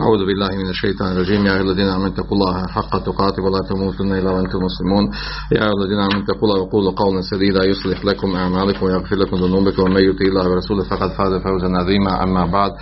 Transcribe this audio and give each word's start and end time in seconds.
أعوذ 0.00 0.22
بالله 0.26 0.50
من 0.62 0.68
الشيطان 0.68 1.12
الرجيم. 1.12 1.46
يا 1.46 1.52
أيها 1.52 1.62
الذين 1.62 1.88
آمنوا 1.88 2.08
اتقوا 2.08 2.36
الله 2.36 2.66
حق 2.66 2.92
تقاته 3.08 3.42
ولا 3.42 3.60
تموتن 3.68 4.12
إلا 4.12 4.30
وأنتم 4.30 4.58
مسلمون. 4.68 5.04
يا 5.52 5.62
أيها 5.64 5.76
الذين 5.80 6.00
آمنوا 6.06 6.22
اتقوا 6.24 6.44
الله 6.48 6.58
وقولوا 6.62 6.92
قولا 7.02 7.20
سديدا 7.20 7.62
يصلح 7.72 8.04
لكم 8.04 8.36
أعمالكم 8.36 8.86
ويغفر 8.86 9.16
لكم 9.16 9.36
ذنوبكم. 9.36 9.82
ومن 9.82 10.02
يطع 10.08 10.24
الله 10.30 10.44
ورسوله 10.50 10.84
فقد 10.84 11.10
فاز 11.18 11.32
فوزا 11.44 11.68
عظيما. 11.80 12.22
أما 12.22 12.46
بعد 12.46 12.72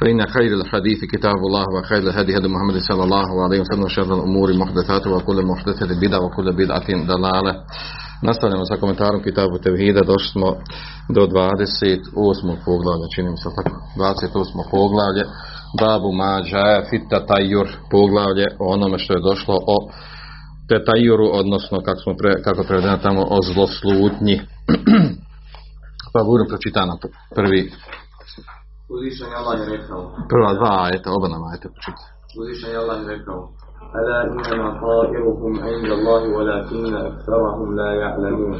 فإن 0.00 0.26
خير 0.26 0.50
الحديث 0.60 1.00
كتاب 1.12 1.38
الله 1.48 1.64
وخير 1.74 1.98
الهدي 1.98 2.36
هدي 2.38 2.48
محمد 2.48 2.76
صلى 2.88 3.02
الله 3.04 3.28
عليه 3.44 3.60
وسلم 3.60 3.82
وشر 3.82 4.10
الأمور 4.18 4.48
محدثاتها 4.62 5.16
وكل 5.16 5.38
محدثة 5.46 5.90
بدعة 6.02 6.20
وكل 6.24 6.52
بدعة 6.52 6.88
ضلالة. 7.12 7.54
Nastavljamo 8.22 8.64
sa 8.64 8.76
komentarom 8.76 9.22
Kitabu 9.22 9.58
Tevhida, 9.58 10.00
došli 10.02 10.28
smo 10.32 10.56
do 11.08 11.26
28. 11.26 12.56
poglavlja, 12.64 13.06
čini 13.14 13.30
mi 13.30 13.36
se 13.36 13.48
tako, 13.56 13.76
28. 13.96 14.64
poglavlje, 14.70 15.24
Babu 15.80 16.10
Mađa, 16.12 16.66
Fitta 16.90 17.26
Tajur, 17.26 17.68
poglavlje 17.90 18.46
o 18.60 18.64
onome 18.74 18.98
što 18.98 19.14
je 19.14 19.26
došlo 19.30 19.54
o 19.74 19.76
Tetajuru, 20.68 21.26
odnosno 21.40 21.76
kako, 21.86 22.00
smo 22.00 22.12
pre, 22.20 22.42
kako 22.42 22.62
prevedeno 22.68 22.96
tamo 22.96 23.22
o 23.36 23.38
zloslutnji. 23.48 24.36
pa 26.12 26.20
budem 26.28 26.46
pročitana 26.48 26.94
prvi, 27.34 27.62
Uzvišen 28.94 29.28
je 29.32 29.36
Allah 29.40 29.56
je 29.60 29.66
rekao, 29.76 30.00
prva 30.32 30.50
dva 30.58 30.72
ajeta, 30.86 31.08
oba 31.18 31.28
nam 31.32 31.42
ajete 31.50 31.66
pročitati. 31.74 32.10
uzvišen 32.40 32.70
je 32.72 32.78
Allah 32.82 32.98
je 33.02 33.08
rekao, 33.14 33.40
Ala 33.98 34.18
inama 34.40 34.70
ta'iruhum 34.84 35.52
inda 35.74 35.94
Allahi 35.98 36.28
walakinna 36.36 36.98
aktharahum 37.10 37.68
la 37.78 37.90
ja'lamun. 38.02 38.54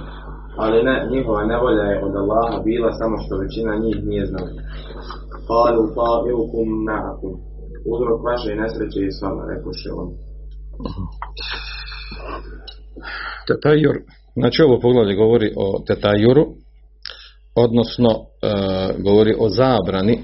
Ali 0.62 0.78
ne, 0.88 0.96
njihova 1.12 1.42
nevolja 1.52 1.84
je 1.90 1.96
od 2.06 2.14
Allaha 2.22 2.56
bila 2.68 2.90
samo 3.00 3.16
što 3.22 3.32
većina 3.44 3.72
njih 3.84 3.96
nije 4.10 4.24
znala. 4.30 4.50
Kalu 5.48 5.82
ta'irukum 5.98 6.68
ma'akum. 6.88 7.32
Uzrok 7.92 8.20
vaše 8.28 8.50
nesreće 8.60 9.00
je 9.00 9.12
s 9.16 9.22
vama, 9.22 9.42
rekoše 9.52 9.88
on. 10.00 10.08
Tetajur, 13.48 13.96
znači 14.36 14.62
ovo 14.62 14.80
poglavlje 14.80 15.14
govori 15.14 15.52
o 15.56 15.82
Tetajuru, 15.86 16.44
odnosno 17.54 18.10
e, 18.10 18.22
govori 19.02 19.34
o 19.38 19.48
zabrani, 19.48 20.16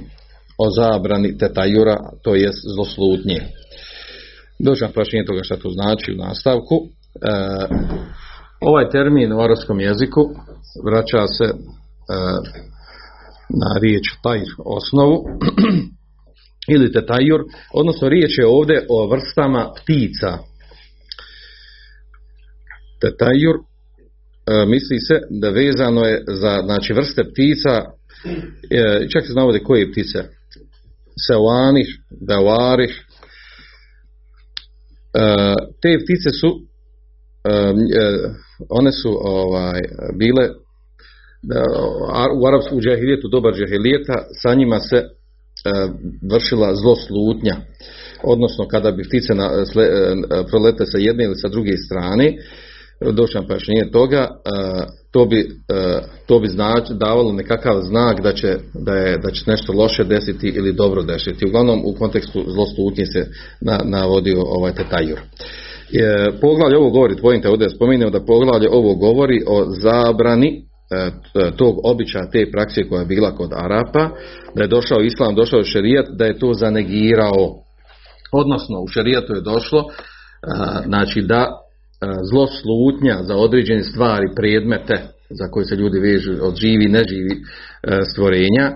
o 0.58 0.66
zabrani 0.70 1.38
Tetajura, 1.38 1.96
to 2.22 2.34
jest 2.34 2.60
zloslutnje. 2.74 3.40
Dođem 4.58 4.92
prašenje 4.92 5.24
toga 5.24 5.40
što 5.42 5.56
to 5.56 5.70
znači 5.70 6.12
u 6.12 6.16
nastavku. 6.16 6.76
E, 6.82 6.86
ovaj 8.60 8.90
termin 8.90 9.32
u 9.32 9.40
arabskom 9.40 9.80
jeziku 9.80 10.22
vraća 10.84 11.26
se 11.26 11.44
e, 11.44 11.54
na 13.48 13.78
riječ 13.82 14.02
tajr 14.22 14.50
osnovu 14.58 15.24
ili 16.74 16.92
tetajur, 16.92 17.40
odnosno 17.72 18.08
riječ 18.08 18.38
je 18.38 18.46
ovdje 18.46 18.86
o 18.88 19.06
vrstama 19.06 19.72
ptica. 19.82 20.38
Tetajur 23.00 23.56
e, 23.56 24.66
misli 24.66 24.98
se 24.98 25.20
da 25.30 25.50
vezano 25.50 26.04
je 26.04 26.24
za 26.26 26.62
znači, 26.64 26.92
vrste 26.92 27.22
ptica, 27.24 27.84
e, 28.70 29.08
čak 29.12 29.26
se 29.26 29.32
navode 29.32 29.58
koje 29.58 29.92
ptice, 29.92 30.18
sevanih, 31.28 31.86
davarih, 32.20 33.06
e, 35.14 35.54
te 35.82 35.98
ptice 36.04 36.30
su 36.40 36.60
one 38.68 38.92
su 38.92 39.18
ovaj 39.20 39.80
bile 40.18 40.63
u 42.40 42.46
arapsku 42.46 42.80
džahilijetu 42.80 43.28
dobar 43.28 43.54
džahilijet 43.54 44.06
sa 44.42 44.54
njima 44.54 44.78
se 44.78 44.96
e, 44.96 45.04
vršila 46.32 46.74
zloslutnja 46.74 47.56
odnosno 48.22 48.68
kada 48.68 48.90
bi 48.90 49.02
ptice 49.02 49.34
na, 49.34 49.66
sle, 49.66 49.84
e, 49.84 50.14
prolete 50.50 50.86
sa 50.86 50.98
jedne 50.98 51.24
ili 51.24 51.34
sa 51.34 51.48
druge 51.48 51.76
strane 51.76 52.36
došao 53.12 53.46
pojašnjenje 53.46 53.90
toga 53.92 54.20
e, 54.20 54.30
to 55.10 55.26
bi, 55.26 55.48
to 56.26 56.38
bi 56.38 56.48
znači, 56.48 56.94
davalo 56.94 57.32
nekakav 57.32 57.80
znak 57.82 58.20
da 58.22 58.32
će, 58.32 58.56
da, 58.74 58.94
je, 58.94 59.18
da 59.18 59.30
će 59.30 59.42
nešto 59.46 59.72
loše 59.72 60.04
desiti 60.04 60.48
ili 60.48 60.72
dobro 60.72 61.02
desiti. 61.02 61.46
Uglavnom 61.46 61.82
u 61.84 61.94
kontekstu 61.98 62.44
zloslutnje 62.46 63.06
se 63.06 63.26
na, 63.60 63.80
navodio 63.84 64.42
ovaj 64.46 64.72
tetajur. 64.72 65.20
Poglavlje 66.40 66.78
ovo 66.78 66.90
govori, 66.90 67.16
tvojim 67.16 67.42
ovdje 67.46 67.70
spominjamo 67.70 68.10
da 68.10 68.24
poglavlje 68.24 68.68
ovo 68.70 68.94
govori 68.94 69.42
o 69.46 69.64
zabrani 69.82 70.64
tog 71.56 71.80
običaja, 71.84 72.30
te 72.30 72.50
prakse 72.52 72.88
koja 72.88 73.00
je 73.00 73.06
bila 73.06 73.36
kod 73.36 73.50
Arapa, 73.52 74.10
da 74.54 74.62
je 74.62 74.68
došao 74.68 75.00
Islam, 75.00 75.34
došao 75.34 75.58
je 75.58 75.64
šerijat, 75.64 76.06
da 76.18 76.24
je 76.24 76.38
to 76.38 76.54
zanegirao. 76.54 77.54
Odnosno, 78.32 78.80
u 78.80 78.88
šerijatu 78.88 79.34
je 79.34 79.40
došlo, 79.40 79.80
e, 79.80 79.86
znači 80.84 81.22
da 81.22 81.46
zloslutnja 82.30 83.22
za 83.22 83.36
određene 83.36 83.82
stvari, 83.82 84.26
predmete 84.36 84.94
za 85.30 85.50
koje 85.50 85.64
se 85.64 85.76
ljudi 85.76 85.98
vežu 85.98 86.32
od 86.42 86.56
živi 86.56 86.88
neživi 86.88 87.34
stvorenja, 88.12 88.72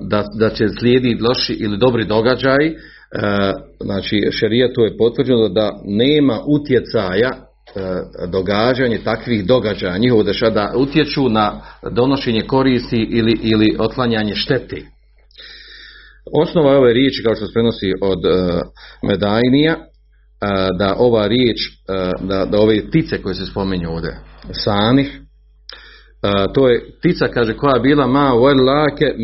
da, 0.00 0.24
da 0.38 0.50
će 0.50 0.68
slijediti 0.78 1.22
loši 1.22 1.52
ili 1.52 1.78
dobri 1.78 2.04
događaj, 2.04 2.74
znači 3.80 4.28
šerijetu 4.30 4.80
je 4.80 4.96
potvrđeno 4.96 5.48
da 5.48 5.70
nema 5.84 6.38
utjecaja 6.46 7.30
događanje 8.28 8.98
takvih 9.04 9.46
događaja, 9.46 9.98
njihovo 9.98 10.22
da 10.22 10.50
da 10.50 10.72
utječu 10.76 11.28
na 11.28 11.60
donošenje 11.90 12.42
koristi 12.42 12.96
ili, 13.10 13.38
ili 13.42 13.76
otklanjanje 13.78 14.34
štete. 14.34 14.76
Osnova 16.42 16.76
ove 16.78 16.92
riječi, 16.92 17.22
kao 17.22 17.34
što 17.34 17.46
se 17.46 17.52
prenosi 17.52 17.92
od 18.00 18.18
Medajnija, 19.02 19.76
da 20.78 20.94
ova 20.98 21.26
riječ, 21.26 21.58
da, 22.20 22.44
da 22.44 22.58
ove 22.58 22.88
ptice 22.88 23.22
koje 23.22 23.34
se 23.34 23.46
spominju 23.46 23.90
ovdje, 23.90 24.16
sanih, 24.64 25.20
to 26.54 26.68
je 26.68 26.84
ptica, 26.98 27.28
kaže, 27.28 27.56
koja 27.56 27.74
je 27.74 27.80
bila 27.80 28.06
ma 28.06 28.32
lake 28.32 29.14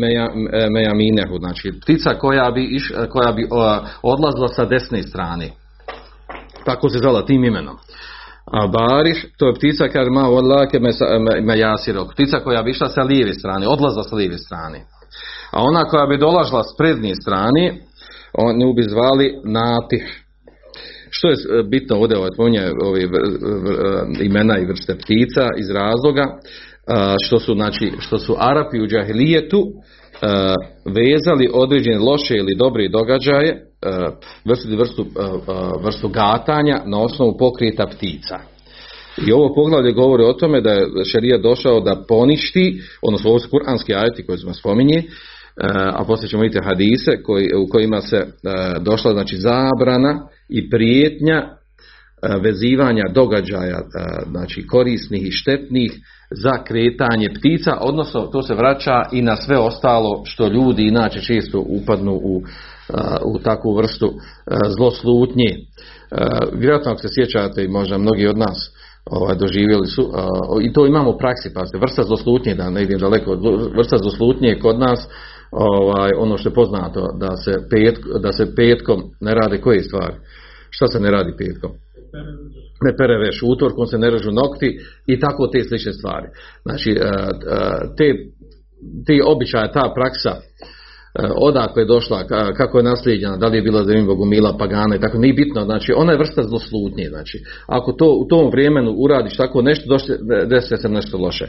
mejaminehu, 0.71 1.37
znači 1.39 1.71
ptica 1.81 2.13
koja 2.13 2.51
bi, 2.51 2.63
iš, 2.63 2.91
koja 3.09 3.31
bi 3.31 3.47
odlazila 4.01 4.47
sa 4.47 4.65
desne 4.65 5.03
strane. 5.03 5.49
Tako 6.65 6.89
se 6.89 6.97
zvala 6.97 7.25
tim 7.25 7.43
imenom. 7.43 7.77
A 8.51 8.67
barih, 8.67 9.25
to 9.37 9.47
je 9.47 9.53
ptica, 9.53 9.87
kaže, 9.87 10.09
ma 10.09 10.27
lake 10.27 10.79
mejasirok, 11.41 12.13
ptica 12.13 12.39
koja 12.39 12.63
bi 12.63 12.71
išla 12.71 12.89
sa 12.89 13.01
lijeve 13.01 13.33
strane, 13.33 13.67
odlazila 13.67 14.03
sa 14.03 14.15
lijeve 14.15 14.37
strane. 14.37 14.79
A 15.51 15.63
ona 15.63 15.83
koja 15.83 16.05
bi 16.05 16.17
dolažila 16.17 16.63
s 16.63 16.77
prednje 16.77 17.15
strane, 17.15 17.77
oni 18.33 18.73
bi 18.73 18.83
zvali 18.83 19.41
natih. 19.43 20.23
Što 21.09 21.27
je 21.27 21.63
bitno 21.63 21.97
ovdje 21.97 22.17
ovaj 22.17 22.29
ove 22.83 23.01
imena 24.21 24.59
i 24.59 24.65
vrste 24.65 24.95
ptica 24.95 25.47
iz 25.57 25.69
razloga 25.69 26.25
što 27.23 27.39
su, 27.39 27.53
znači, 27.53 27.91
što 27.99 28.17
su 28.17 28.35
Arapi 28.39 28.81
u 28.81 28.87
džahilijetu 28.87 29.63
vezali 30.85 31.49
određene 31.53 31.99
loše 31.99 32.35
ili 32.35 32.55
dobre 32.55 32.89
događaje, 32.89 33.68
vrstu, 34.45 34.67
vrstu, 34.77 35.05
vrstu 35.83 36.07
gatanja 36.07 36.81
na 36.85 37.01
osnovu 37.01 37.37
pokreta 37.37 37.87
ptica. 37.87 38.39
I 39.27 39.31
ovo 39.31 39.53
poglavlje 39.55 39.91
govori 39.91 40.23
o 40.23 40.33
tome 40.33 40.61
da 40.61 40.69
je 40.69 40.87
šarija 41.11 41.37
došao 41.37 41.79
da 41.79 42.03
poništi, 42.07 42.81
odnosno 43.01 43.29
ovo 43.29 43.39
su 43.39 43.49
kuranski 43.49 43.95
ajeti 43.95 44.25
koji 44.25 44.37
smo 44.37 44.53
spominje, 44.53 45.03
a 45.93 46.03
poslije 46.07 46.29
ćemo 46.29 46.43
vidjeti 46.43 46.65
hadise 46.65 47.23
koji, 47.23 47.47
u 47.55 47.67
kojima 47.71 48.01
se 48.01 48.27
došla 48.81 49.11
znači 49.11 49.37
zabrana 49.37 50.27
i 50.49 50.69
prijetnja 50.69 51.59
vezivanja 52.41 53.03
događaja 53.13 53.79
znači 54.29 54.67
korisnih 54.67 55.27
i 55.27 55.31
štetnih 55.31 55.91
za 56.31 56.63
kretanje 56.63 57.29
ptica, 57.39 57.77
odnosno 57.81 58.21
to 58.21 58.41
se 58.41 58.53
vraća 58.53 59.03
i 59.11 59.21
na 59.21 59.35
sve 59.35 59.57
ostalo 59.57 60.21
što 60.25 60.47
ljudi 60.47 60.87
inače 60.87 61.21
često 61.21 61.63
upadnu 61.67 62.13
u, 62.13 62.41
u 63.25 63.39
takvu 63.39 63.75
vrstu 63.75 64.13
zloslutnje. 64.77 65.49
Vjerojatno 66.53 66.91
ako 66.91 67.01
se 67.01 67.07
sjećate 67.15 67.63
i 67.63 67.67
možda 67.67 67.97
mnogi 67.97 68.27
od 68.27 68.37
nas 68.37 68.71
ovaj, 69.05 69.35
doživjeli 69.35 69.87
su, 69.87 70.11
i 70.61 70.73
to 70.73 70.85
imamo 70.85 71.09
u 71.09 71.17
praksi, 71.17 71.53
pazite, 71.53 71.77
vrsta 71.77 72.03
zloslutnje, 72.03 72.55
da 72.55 72.69
ne 72.69 72.83
idem 72.83 72.99
daleko, 72.99 73.37
vrsta 73.77 73.97
zloslutnje 73.97 74.47
je 74.47 74.59
kod 74.59 74.79
nas 74.79 75.07
ovaj, 75.51 76.11
ono 76.17 76.37
što 76.37 76.49
je 76.49 76.53
poznato, 76.53 77.07
da 77.19 77.37
se, 77.37 77.51
pet, 77.69 77.99
da 78.21 78.31
se 78.31 78.55
petkom 78.55 79.03
ne 79.19 79.33
rade 79.33 79.61
koje 79.61 79.83
stvari 79.83 80.15
Šta 80.69 80.87
se 80.87 80.99
ne 80.99 81.11
radi 81.11 81.33
petkom? 81.37 81.71
Ne 82.81 82.91
pere 82.97 83.17
veš, 83.17 83.39
utorkom 83.43 83.85
se 83.85 83.97
ne 83.97 84.09
režu 84.09 84.31
nokti 84.31 84.79
i 85.05 85.19
tako 85.19 85.47
te 85.47 85.63
slične 85.63 85.93
stvari. 85.93 86.27
Znači, 86.65 86.91
e, 86.91 86.95
e, 86.95 87.09
te, 87.97 88.07
te 89.07 89.13
običaje, 89.25 89.71
ta 89.71 89.91
praksa, 89.95 90.29
e, 90.29 90.43
odakle 91.35 91.81
je 91.81 91.85
došla, 91.85 92.23
ka- 92.29 92.53
kako 92.53 92.77
je 92.77 92.83
naslijeđena, 92.83 93.37
da 93.37 93.47
li 93.47 93.57
je 93.57 93.61
bila 93.61 93.81
ime 93.93 94.03
Bogumila, 94.03 94.57
Pagana 94.57 94.95
i 94.95 94.99
tako, 94.99 95.17
nije 95.17 95.33
bitno, 95.33 95.65
znači 95.65 95.93
ona 95.95 96.11
je 96.11 96.17
vrsta 96.17 96.43
zloslutnje, 96.43 97.05
znači 97.09 97.37
ako 97.67 97.91
to 97.91 98.05
u 98.13 98.27
tom 98.27 98.49
vremenu 98.51 98.91
uradiš 98.97 99.37
tako 99.37 99.61
nešto, 99.61 99.89
došle- 99.89 100.45
desi 100.45 100.77
se 100.77 100.89
nešto 100.89 101.17
loše. 101.17 101.47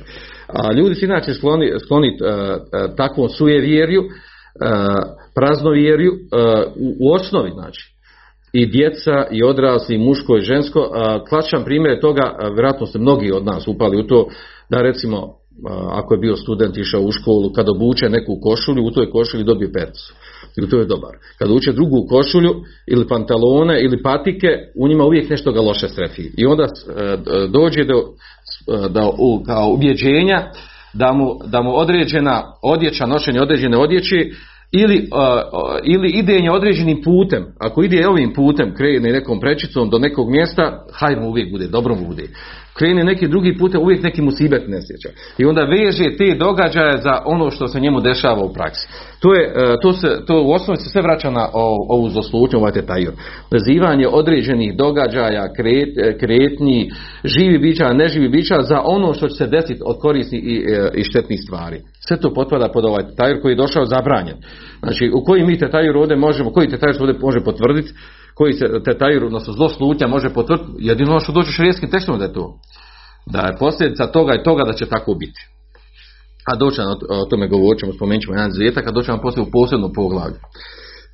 A 0.48 0.72
ljudi 0.72 0.94
su 0.94 1.04
inače 1.04 1.34
skloni, 1.34 1.72
skloni 1.84 2.08
e, 2.08 2.12
e, 2.12 2.96
takvom 2.96 3.28
sujevjerju, 3.28 4.02
e, 4.02 4.08
praznovjerju 5.34 6.12
e, 6.12 6.16
u, 7.00 7.12
osnovi, 7.12 7.50
znači 7.50 7.90
i 8.52 8.66
djeca 8.66 9.26
i 9.30 9.42
odrasli, 9.42 9.94
i 9.94 9.98
muško 9.98 10.36
i 10.36 10.40
žensko. 10.40 10.90
Klačan 11.28 11.64
primjer 11.64 11.92
je 11.94 12.00
toga, 12.00 12.36
vjerojatno 12.54 12.86
ste 12.86 12.98
mnogi 12.98 13.32
od 13.32 13.44
nas 13.44 13.68
upali 13.68 14.00
u 14.00 14.06
to, 14.06 14.28
da 14.70 14.82
recimo, 14.82 15.39
ako 15.90 16.14
je 16.14 16.18
bio 16.18 16.36
student 16.36 16.76
išao 16.76 17.00
u 17.00 17.12
školu, 17.12 17.52
kad 17.52 17.68
obuče 17.68 18.08
neku 18.08 18.40
košulju, 18.42 18.84
u 18.84 18.90
toj 18.90 19.10
košulji 19.10 19.44
dobije 19.44 19.72
peticu. 19.72 20.14
I 20.56 20.68
to 20.68 20.78
je 20.78 20.84
dobar. 20.84 21.10
Kad 21.38 21.50
uče 21.50 21.72
drugu 21.72 22.06
košulju, 22.08 22.54
ili 22.86 23.08
pantalone, 23.08 23.82
ili 23.82 24.02
patike, 24.02 24.48
u 24.76 24.88
njima 24.88 25.04
uvijek 25.04 25.30
nešto 25.30 25.52
ga 25.52 25.60
loše 25.60 25.88
strefi. 25.88 26.22
I 26.36 26.46
onda 26.46 26.64
e, 26.64 27.16
dođe 27.48 27.84
do, 27.84 27.94
e, 27.94 28.88
do 28.88 29.10
kao 29.46 29.68
ubjeđenja 29.68 30.50
da 30.94 31.12
mu, 31.12 31.38
da 31.46 31.62
mu 31.62 31.76
određena 31.76 32.44
odjeća, 32.62 33.06
nošenje 33.06 33.40
određene 33.40 33.76
odjeće 33.76 34.16
ili, 34.72 35.08
uh, 35.12 35.78
ili 35.84 36.10
idenje 36.10 36.50
određenim 36.50 37.02
putem, 37.02 37.46
ako 37.58 37.82
ide 37.82 38.08
ovim 38.08 38.32
putem, 38.32 38.74
krene 38.74 39.12
nekom 39.12 39.40
prečicom 39.40 39.90
do 39.90 39.98
nekog 39.98 40.30
mjesta, 40.30 40.84
hajde 40.92 41.20
mu 41.20 41.28
uvijek 41.28 41.50
bude, 41.50 41.68
dobro 41.68 41.94
bude. 41.94 42.22
Krene 42.80 43.04
neki 43.04 43.28
drugi 43.28 43.56
putem, 43.58 43.80
uvijek 43.80 44.02
neki 44.02 44.22
musibet 44.22 44.68
ne 44.68 44.78
sjeća. 44.82 45.08
I 45.38 45.44
onda 45.44 45.64
veže 45.64 46.16
te 46.18 46.34
događaje 46.38 46.98
za 46.98 47.22
ono 47.24 47.50
što 47.50 47.68
se 47.68 47.80
njemu 47.80 48.00
dešava 48.00 48.42
u 48.44 48.52
praksi. 48.52 48.88
To, 49.20 49.34
je, 49.34 49.46
uh, 49.46 49.74
to, 49.82 49.92
se, 49.92 50.08
to 50.26 50.42
u 50.42 50.52
osnovi 50.52 50.76
se 50.76 50.88
sve 50.88 51.02
vraća 51.02 51.30
na 51.30 51.48
ovu 51.88 52.08
zaslutnju, 52.08 52.58
ovaj 52.58 52.72
tetajur. 52.72 53.12
Vezivanje 53.50 54.08
određenih 54.08 54.76
događaja, 54.76 55.52
kret, 55.56 56.18
kretnji, 56.20 56.90
živi 57.24 57.58
bića, 57.58 57.92
neživi 57.92 58.28
bića 58.28 58.62
za 58.62 58.80
ono 58.84 59.14
što 59.14 59.28
će 59.28 59.34
se 59.34 59.46
desiti 59.46 59.80
od 59.84 59.96
korisnih 60.00 60.44
i, 60.44 60.56
e, 60.56 60.90
i 60.94 61.04
štetnih 61.04 61.40
stvari. 61.46 61.80
Sve 62.08 62.16
to 62.16 62.34
potpada 62.34 62.68
pod 62.68 62.84
ovaj 62.84 63.06
tetajur 63.06 63.40
koji 63.42 63.52
je 63.52 63.56
došao 63.56 63.84
zabranjen. 63.84 64.36
Znači, 64.82 65.10
u 65.14 65.24
koji 65.24 65.44
mi 65.44 65.58
tetajur 65.58 65.96
ovdje 65.96 66.16
možemo, 66.16 66.52
koji 66.52 66.68
tetajur 66.68 66.96
ovdje 67.00 67.18
može 67.20 67.40
potvrditi, 67.40 67.92
koji 68.34 68.52
se 68.52 68.66
tetajur, 68.84 69.24
odnosno 69.24 69.52
zlo 69.52 69.68
slutnja 69.68 70.06
može 70.06 70.28
potvrditi, 70.28 70.70
jedino 70.78 71.10
ono 71.10 71.20
što 71.20 71.32
dođe 71.32 71.52
šarijeskim 71.52 71.90
tekstom 71.90 72.18
da 72.18 72.24
je 72.24 72.32
to. 72.32 72.58
Da 73.26 73.40
je 73.40 73.56
posljedica 73.58 74.06
toga 74.06 74.34
i 74.34 74.42
toga 74.44 74.64
da 74.64 74.72
će 74.72 74.86
tako 74.86 75.14
biti. 75.14 75.40
A 76.52 76.56
doći 76.56 76.80
o, 77.08 77.24
tome 77.30 77.48
govorit 77.48 77.80
ćemo, 77.80 77.92
spomenut 77.92 78.22
ćemo 78.22 78.34
jedan 78.34 78.50
zvijetak, 78.50 78.86
a 78.86 78.90
doći 78.90 79.10
vam 79.10 79.20
poslije 79.20 79.42
u 79.42 79.50
posebno 79.52 79.92
poglavlje. 79.92 80.38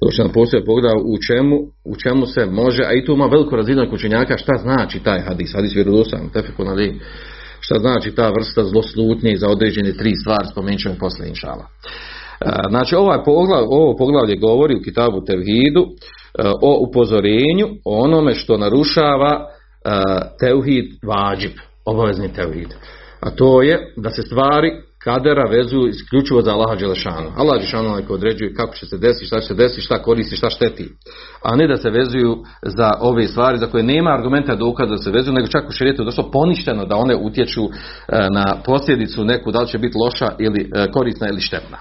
Doći 0.02 0.20
nam 0.22 0.32
poslije 0.32 0.64
poglavlje 0.64 1.02
u 1.04 1.16
čemu, 1.28 1.56
u 1.84 1.96
čemu 1.96 2.26
se 2.26 2.46
može, 2.46 2.82
a 2.82 2.92
i 2.94 3.04
tu 3.04 3.12
ima 3.12 3.26
veliko 3.26 3.56
razinu 3.56 3.86
učenjaka 3.92 4.38
šta 4.38 4.52
znači 4.62 5.00
taj 5.00 5.20
hadis, 5.20 5.54
hadis 5.54 5.74
vjerodostojan, 5.74 6.28
tefekun 6.28 6.68
ali, 6.68 7.00
šta 7.60 7.78
znači 7.78 8.14
ta 8.14 8.30
vrsta 8.30 8.64
zloslutnje 8.64 9.36
za 9.36 9.48
određene 9.48 9.92
tri 9.92 10.12
stvari, 10.22 10.46
spomenut 10.52 10.80
ćemo 10.80 10.94
poslije 11.00 11.28
inšala. 11.28 11.66
Znači 12.68 12.94
ovaj 12.94 13.24
poglav, 13.24 13.64
ovo 13.68 13.96
poglavlje 13.96 14.36
govori 14.36 14.74
u 14.74 14.82
Kitabu 14.84 15.24
Tevhidu 15.24 15.80
e, 15.82 15.86
o 16.62 16.86
upozorenju 16.88 17.68
o 17.84 18.00
onome 18.04 18.34
što 18.34 18.56
narušava 18.56 19.32
e, 19.34 19.90
tevhid 20.40 20.84
vađib, 21.06 21.52
obavezni 21.84 22.32
tevhid. 22.32 22.74
A 23.20 23.30
to 23.30 23.62
je 23.62 23.92
da 23.96 24.10
se 24.10 24.22
stvari 24.22 24.70
kadera 25.04 25.50
vezuju 25.50 25.88
isključivo 25.88 26.42
za 26.42 26.52
Allaha 26.52 26.74
Đelešanu. 26.74 27.32
Allah 27.36 27.54
Đelešanu 27.54 28.06
koji 28.06 28.14
određuje 28.14 28.54
kako 28.54 28.74
će 28.74 28.86
se 28.86 28.98
desiti, 28.98 29.26
šta 29.26 29.40
će 29.40 29.46
se 29.46 29.54
desiti, 29.54 29.80
šta 29.80 30.02
koristi, 30.02 30.36
šta 30.36 30.50
šteti. 30.50 30.88
A 31.42 31.56
ne 31.56 31.66
da 31.68 31.76
se 31.76 31.90
vezuju 31.90 32.36
za 32.62 32.90
ove 33.00 33.26
stvari 33.26 33.58
za 33.58 33.66
koje 33.66 33.82
nema 33.82 34.10
argumenta 34.10 34.54
dokaza 34.54 34.90
da 34.90 35.02
se 35.02 35.10
vezuju, 35.10 35.34
nego 35.34 35.46
čak 35.46 35.68
u 35.68 35.72
širijetu 35.72 36.02
je 36.02 36.04
došlo 36.04 36.30
poništeno 36.30 36.84
da 36.84 36.96
one 36.96 37.16
utječu 37.16 37.64
e, 37.64 37.70
na 38.30 38.44
posljedicu 38.64 39.24
neku, 39.24 39.52
da 39.52 39.60
li 39.60 39.68
će 39.68 39.78
biti 39.78 39.98
loša 39.98 40.28
ili 40.38 40.70
korisna 40.92 41.28
ili 41.28 41.40
štetna. 41.40 41.78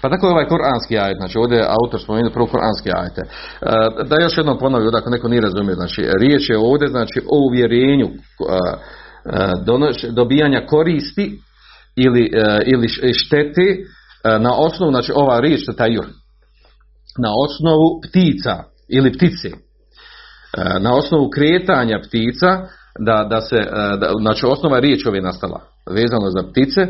Pa 0.00 0.08
tako 0.08 0.26
je 0.26 0.32
ovaj 0.32 0.48
koranski 0.48 0.98
ajet, 0.98 1.16
znači 1.16 1.38
ovdje 1.38 1.56
je 1.56 1.70
autor 1.82 2.00
spomenuo 2.00 2.32
prvo 2.32 2.46
koranski 2.46 2.90
ajete. 2.96 3.22
Da 4.08 4.22
još 4.22 4.36
jednom 4.36 4.58
ponovim, 4.58 4.94
ako 4.94 5.10
neko 5.10 5.28
nije 5.28 5.40
razumio, 5.40 5.74
znači 5.74 6.02
riječ 6.20 6.50
je 6.50 6.58
ovdje 6.58 6.88
znači 6.88 7.20
o 7.30 7.36
uvjerenju 7.46 8.08
dobijanja 10.10 10.66
koristi 10.66 11.38
ili, 11.96 12.30
e, 12.34 12.62
ili 12.66 12.88
štete 13.14 13.62
e, 13.62 14.38
na 14.38 14.54
osnovu, 14.56 14.92
znači 14.92 15.12
ova 15.14 15.40
riječ 15.40 15.60
tajur, 15.76 16.06
na 17.18 17.30
osnovu 17.44 18.00
ptica 18.10 18.64
ili 18.88 19.12
ptice, 19.12 19.50
E, 20.58 20.80
na 20.80 20.94
osnovu 20.94 21.30
kretanja 21.30 22.00
ptica, 22.08 22.66
da, 22.98 23.26
da 23.30 23.40
se, 23.40 23.56
da, 24.00 24.12
znači 24.20 24.46
osnova 24.46 24.78
riječ 24.78 25.06
ove 25.06 25.20
nastala, 25.20 25.60
vezano 25.90 26.30
za 26.30 26.42
ptice, 26.50 26.80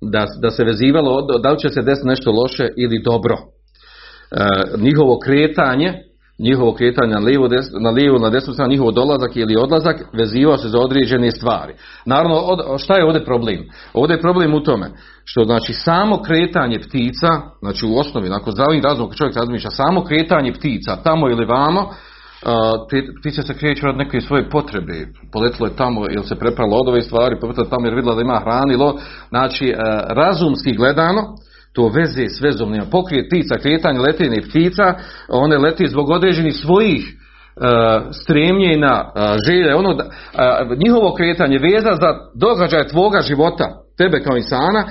da, 0.00 0.26
da 0.42 0.50
se 0.50 0.64
vezivalo 0.64 1.10
od- 1.10 1.42
da 1.42 1.50
li 1.50 1.58
će 1.58 1.68
se 1.68 1.82
desiti 1.82 2.08
nešto 2.08 2.32
loše 2.32 2.68
ili 2.76 3.02
dobro. 3.02 3.36
E, 3.36 4.46
njihovo 4.78 5.18
kretanje, 5.18 5.94
njihovo 6.38 6.74
kretanje 6.74 7.12
na 7.12 7.18
lijevo, 7.18 7.48
des, 7.48 7.66
na 7.80 7.90
lijevo, 7.90 8.18
na 8.18 8.30
desnu 8.30 8.52
stranu, 8.52 8.70
njihov 8.70 8.92
dolazak 8.92 9.36
ili 9.36 9.56
odlazak 9.56 9.96
vezivao 10.12 10.56
se 10.56 10.68
za 10.68 10.78
određene 10.78 11.30
stvari. 11.30 11.74
Naravno, 12.06 12.36
od, 12.36 12.80
šta 12.80 12.96
je 12.96 13.04
ovdje 13.04 13.24
problem? 13.24 13.58
Ovdje 13.94 14.14
je 14.14 14.20
problem 14.20 14.54
u 14.54 14.60
tome 14.62 14.90
što 15.24 15.44
znači 15.44 15.72
samo 15.72 16.22
kretanje 16.22 16.78
ptica, 16.78 17.28
znači 17.62 17.86
u 17.86 17.98
osnovi, 17.98 18.28
nakon 18.28 18.52
zdravim 18.52 18.82
razumom 18.84 19.12
čovjek 19.12 19.36
razmišlja, 19.36 19.70
samo 19.70 20.04
kretanje 20.04 20.52
ptica 20.52 20.96
tamo 21.04 21.28
ili 21.30 21.44
vamo, 21.44 21.90
a, 22.44 22.72
pti- 22.90 23.20
ptice 23.20 23.42
se 23.42 23.54
kreću 23.54 23.86
radi 23.86 23.98
neke 23.98 24.20
svoje 24.20 24.50
potrebe, 24.50 25.06
poletilo 25.32 25.68
je 25.68 25.76
tamo 25.76 26.00
ili 26.10 26.24
se 26.24 26.34
prepralo 26.36 26.76
od 26.76 26.88
ove 26.88 27.02
stvari, 27.02 27.40
poletilo 27.40 27.66
je 27.66 27.70
tamo 27.70 27.86
jer 27.86 27.94
vidjela 27.94 28.16
da 28.16 28.22
ima 28.22 28.40
hranilo, 28.40 28.98
znači 29.28 29.68
e, 29.68 29.74
razumski 30.08 30.76
gledano, 30.76 31.22
to 31.72 31.88
veze 31.88 32.28
s 32.28 32.40
vezom 32.40 32.70
nema. 32.70 32.84
Pokrije 32.90 33.28
ptica, 33.28 33.58
kretanje, 33.58 34.00
letenje 34.00 34.42
ptica, 34.48 34.94
one 35.28 35.58
leti 35.58 35.88
zbog 35.88 36.10
određenih 36.10 36.54
svojih 36.56 37.04
e, 37.06 37.60
stremljenja, 38.12 38.94
e, 38.94 39.36
želje, 39.46 39.74
ono 39.74 39.94
da, 39.94 40.04
njihovo 40.76 41.14
kretanje 41.14 41.58
veza 41.58 41.92
za 42.00 42.14
događaj 42.34 42.88
tvoga 42.88 43.20
života, 43.20 43.64
tebe 43.98 44.22
kao 44.22 44.36
insana, 44.36 44.84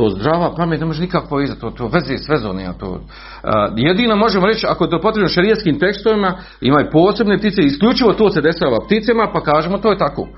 to 0.00 0.10
zdrava 0.10 0.54
pamet 0.56 0.80
ne 0.80 0.86
može 0.86 1.00
nikako 1.00 1.28
povezati, 1.28 1.60
to, 1.60 1.70
to 1.70 1.90
veze 1.94 2.18
s 2.18 2.28
vezom 2.28 2.56
nema. 2.56 2.72
To, 2.72 3.00
e, 3.44 3.48
jedino 3.76 4.16
možemo 4.16 4.46
reći, 4.46 4.66
ako 4.68 4.84
je 4.84 4.90
to 4.90 5.00
potrebno 5.00 5.28
šarijetskim 5.28 5.78
tekstovima, 5.78 6.38
imaju 6.60 6.86
posebne 6.92 7.38
ptice, 7.38 7.62
isključivo 7.62 8.12
to 8.12 8.30
se 8.30 8.40
dešava 8.40 8.78
pticama, 8.86 9.30
pa 9.32 9.40
kažemo 9.40 9.78
to 9.78 9.90
je 9.90 9.98
tako. 9.98 10.28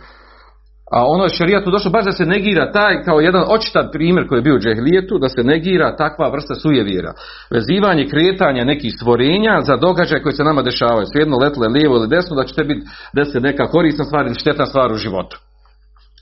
A 0.93 1.07
ono 1.07 1.25
je 1.25 1.37
šarijatu 1.39 1.71
došlo 1.71 1.91
baš 1.91 2.05
da 2.05 2.13
se 2.13 2.25
negira 2.25 2.73
taj 2.73 3.03
kao 3.03 3.21
jedan 3.21 3.45
očitan 3.49 3.89
primjer 3.93 4.29
koji 4.29 4.39
je 4.39 4.43
bio 4.43 4.55
u 4.55 4.59
džehlijetu, 4.59 5.19
da 5.19 5.29
se 5.29 5.43
negira 5.43 5.97
takva 5.97 6.29
vrsta 6.29 6.55
sujevjera. 6.55 7.13
Vezivanje 7.51 8.09
kretanja 8.09 8.65
nekih 8.65 8.93
stvorenja 8.97 9.61
za 9.61 9.77
događaje 9.77 10.23
koji 10.23 10.33
se 10.33 10.45
nama 10.45 10.63
dešavaju. 10.63 11.07
Svejedno 11.07 11.37
letle 11.37 11.69
lijevo 11.69 11.97
ili 11.97 12.09
desno 12.09 12.37
da 12.37 12.45
će 12.45 12.55
te 12.55 12.65
biti 12.65 12.87
desiti 13.13 13.41
neka 13.41 13.67
korisna 13.67 14.05
stvar 14.05 14.27
ili 14.27 14.35
štetna 14.35 14.67
stvar 14.67 14.93
u 14.93 15.03
životu. 15.05 15.37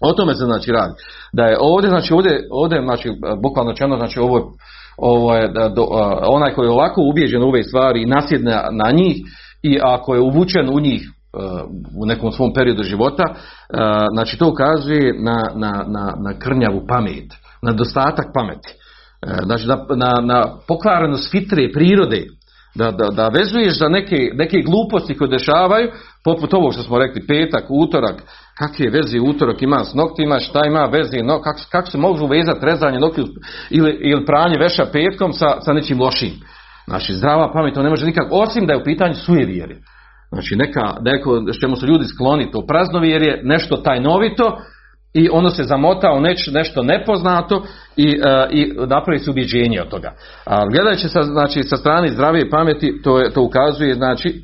O 0.00 0.12
tome 0.12 0.34
se 0.34 0.44
znači 0.44 0.70
radi. 0.70 0.94
Da 1.32 1.44
je 1.44 1.56
ovdje, 1.60 1.90
znači 1.90 2.14
ovdje, 2.14 2.48
ovdje 2.50 2.82
znači, 2.82 3.10
bukvalno 3.42 3.72
čeno, 3.72 3.96
znači 3.96 4.20
ovo 4.20 4.38
je, 4.38 4.44
ovo 4.96 5.34
je 5.34 5.48
do, 5.74 5.86
onaj 6.26 6.52
koji 6.52 6.66
je 6.66 6.70
ovako 6.70 7.02
ubijeđen 7.02 7.42
u 7.42 7.48
ove 7.48 7.62
stvari 7.62 8.02
i 8.02 8.06
nasjedne 8.06 8.50
na 8.72 8.90
njih 8.90 9.16
i 9.62 9.78
ako 9.82 10.14
je 10.14 10.20
uvučen 10.20 10.68
u 10.68 10.80
njih 10.80 11.10
a, 11.32 11.64
u 12.02 12.06
nekom 12.06 12.32
svom 12.32 12.54
periodu 12.54 12.82
života, 12.82 13.24
a, 13.74 14.06
znači 14.12 14.38
to 14.38 14.48
ukazuje 14.48 15.14
na, 15.22 15.42
na, 15.54 15.84
na, 15.88 16.14
na 16.24 16.38
krnjavu 16.38 16.82
pamet, 16.88 17.32
na 17.62 17.72
dostatak 17.72 18.26
pameti. 18.34 18.68
E, 19.22 19.42
Znači 19.44 19.66
na, 19.66 19.76
na, 19.96 20.20
na 20.20 20.46
pokvarenost 20.68 21.30
fitre 21.30 21.72
prirode, 21.72 22.26
da, 22.74 22.90
da, 22.90 23.08
da 23.10 23.28
vezuješ 23.28 23.78
za 23.78 23.88
neke, 23.88 24.30
neke 24.34 24.62
gluposti 24.62 25.16
koje 25.18 25.28
dešavaju, 25.28 25.90
poput 26.24 26.54
ovog 26.54 26.72
što 26.72 26.82
smo 26.82 26.98
rekli, 26.98 27.26
petak, 27.26 27.64
utorak, 27.68 28.22
kakve 28.58 28.90
veze 28.90 29.20
utorak 29.20 29.62
ima 29.62 29.84
s 29.84 29.94
noktima, 29.94 30.38
šta 30.38 30.60
ima 30.66 30.84
veze, 30.84 31.22
no, 31.22 31.40
kako, 31.40 31.60
kako 31.72 31.90
se 31.90 31.98
mogu 31.98 32.26
vezati 32.26 32.66
rezanje 32.66 32.98
noktiju 32.98 33.24
ili, 33.70 33.98
ili 34.00 34.26
pranje 34.26 34.58
veša 34.58 34.84
petkom 34.92 35.32
sa, 35.32 35.60
sa 35.60 35.72
nečim 35.72 36.00
lošim. 36.00 36.32
Znači 36.86 37.14
zdrava 37.14 37.52
pamet 37.52 37.74
to 37.74 37.82
ne 37.82 37.90
može 37.90 38.06
nikako, 38.06 38.36
osim 38.36 38.66
da 38.66 38.72
je 38.72 38.80
u 38.80 38.84
pitanju 38.84 39.14
sujevjeri. 39.14 39.76
Znači 40.32 40.56
neka, 40.56 40.96
neko 41.00 41.42
čemu 41.60 41.76
su 41.76 41.86
ljudi 41.86 42.04
skloni, 42.04 42.50
to 42.50 42.66
praznovjerje, 42.66 43.40
nešto 43.44 43.76
tajnovito, 43.76 44.58
i 45.14 45.28
ono 45.32 45.50
se 45.50 45.64
zamota 45.64 46.12
u 46.12 46.20
nešto 46.52 46.82
nepoznato 46.82 47.62
i, 47.96 48.08
e, 48.08 48.48
i 48.50 48.72
napravi 48.86 49.18
se 49.18 49.30
ubjeđenje 49.30 49.80
od 49.80 49.88
toga. 49.88 50.12
A 50.44 50.66
gledajući 50.66 51.08
sa, 51.08 51.22
znači, 51.22 51.62
sa 51.62 51.76
strane 51.76 52.08
zdravije 52.08 52.50
pameti, 52.50 53.02
to, 53.02 53.18
je, 53.18 53.30
to 53.30 53.42
ukazuje 53.42 53.94
znači 53.94 54.42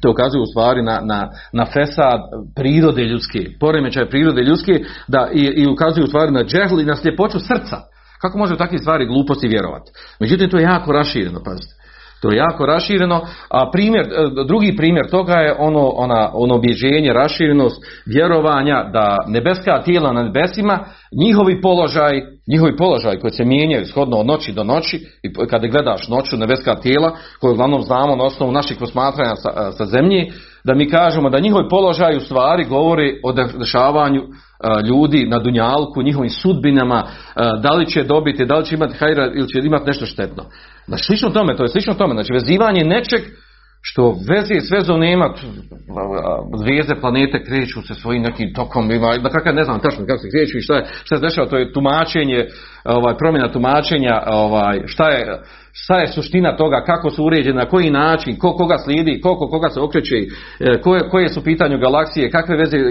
to 0.00 0.10
ukazuje 0.10 0.42
u 0.42 0.46
stvari 0.46 0.82
na, 0.82 1.00
na, 1.02 1.28
na 1.52 1.64
fesad 1.64 2.20
prirode 2.56 3.02
ljudske, 3.04 3.38
poremećaj 3.60 4.08
prirode 4.08 4.42
ljudske 4.42 4.80
da, 5.08 5.28
i, 5.32 5.40
i 5.40 5.66
ukazuje 5.66 6.04
u 6.04 6.06
stvari 6.06 6.32
na 6.32 6.44
džehl 6.44 6.80
i 6.80 6.84
na 6.84 6.96
sljepoću 6.96 7.38
srca. 7.38 7.76
Kako 8.20 8.38
može 8.38 8.54
u 8.54 8.56
takve 8.56 8.78
stvari 8.78 9.06
gluposti 9.06 9.48
vjerovati? 9.48 9.90
Međutim, 10.20 10.50
to 10.50 10.58
je 10.58 10.62
jako 10.62 10.92
rašireno, 10.92 11.40
pazite. 11.44 11.76
To 12.22 12.30
je 12.30 12.36
jako 12.36 12.66
rašireno, 12.66 13.26
a 13.50 13.70
primjer, 13.70 14.06
e, 14.06 14.44
drugi 14.46 14.76
primjer 14.76 15.10
toga 15.10 15.34
je 15.34 15.54
ono, 15.58 15.88
ona, 15.88 16.30
ono 16.34 16.54
objeđenje, 16.54 17.12
raširenost 17.12 17.84
vjerovanja 18.06 18.90
da 18.92 19.16
nebeska 19.26 19.82
tijela 19.82 20.12
na 20.12 20.22
nebesima, 20.22 20.78
njihovi 21.24 21.60
položaj, 21.60 22.22
njihovi 22.48 22.76
položaj 22.76 23.18
koji 23.18 23.30
se 23.30 23.44
mijenjaju 23.44 23.86
shodno 23.86 24.16
od 24.16 24.26
noći 24.26 24.52
do 24.52 24.64
noći 24.64 25.06
i 25.22 25.46
kada 25.50 25.68
gledaš 25.68 26.08
noću 26.08 26.36
nebeska 26.36 26.74
tijela, 26.74 27.16
koje 27.40 27.52
uglavnom 27.52 27.82
znamo 27.82 28.16
na 28.16 28.24
osnovu 28.24 28.52
naših 28.52 28.76
posmatranja 28.78 29.36
sa, 29.36 29.72
sa 29.72 29.84
zemlje, 29.84 30.32
da 30.64 30.74
mi 30.74 30.90
kažemo 30.90 31.30
da 31.30 31.40
njihovi 31.40 31.68
položaj 31.70 32.16
u 32.16 32.20
stvari 32.20 32.64
govori 32.64 33.20
o 33.24 33.32
dešavanju 33.32 34.22
ljudi 34.88 35.26
na 35.28 35.38
dunjalku, 35.38 36.02
njihovim 36.02 36.30
sudbinama, 36.30 37.02
da 37.62 37.70
li 37.70 37.86
će 37.86 38.04
dobiti, 38.04 38.44
da 38.44 38.56
li 38.56 38.64
će 38.64 38.74
imati 38.74 38.96
hajra 38.98 39.32
ili 39.34 39.48
će 39.48 39.58
imati 39.58 39.86
nešto 39.86 40.06
štetno. 40.06 40.44
Znači, 40.86 41.04
slično 41.04 41.30
tome, 41.30 41.56
to 41.56 41.62
je 41.62 41.68
slično 41.68 41.94
tome, 41.94 42.14
znači 42.14 42.32
vezivanje 42.32 42.84
nečeg 42.84 43.20
što 43.82 44.16
veze 44.28 44.60
s 44.60 44.70
vezom 44.70 45.00
nema, 45.00 45.34
zvijezde, 46.56 46.94
planete 47.00 47.44
kreću 47.44 47.82
se 47.82 47.94
svojim 47.94 48.22
nekim 48.22 48.52
tokom, 48.54 48.90
ima, 48.90 49.16
da 49.16 49.28
kakav 49.28 49.54
ne 49.54 49.64
znam 49.64 49.80
tačno 49.80 50.06
kako 50.06 50.18
se 50.18 50.30
kreću 50.30 50.58
i 50.58 50.60
šta 50.60 50.74
je, 50.74 50.84
šta 51.04 51.16
se 51.16 51.22
dešava, 51.22 51.48
to 51.48 51.58
je 51.58 51.72
tumačenje, 51.72 52.46
ovaj, 52.84 53.16
promjena 53.18 53.52
tumačenja, 53.52 54.22
ovaj, 54.26 54.82
šta 54.86 55.10
je, 55.10 55.40
šta 55.72 55.98
je 55.98 56.06
suština 56.06 56.56
toga, 56.56 56.82
kako 56.86 57.10
su 57.10 57.24
uređene, 57.24 57.56
na 57.56 57.68
koji 57.68 57.90
način, 57.90 58.38
ko 58.38 58.52
koga 58.52 58.78
slijedi, 58.78 59.20
koliko 59.20 59.48
koga 59.48 59.68
se 59.68 59.80
okreće, 59.80 60.16
e, 60.16 60.80
koje, 60.80 61.08
koje 61.08 61.28
su 61.28 61.44
pitanju 61.44 61.78
galaksije, 61.78 62.30
kakve 62.30 62.56
veze 62.56 62.76
e, 62.76 62.82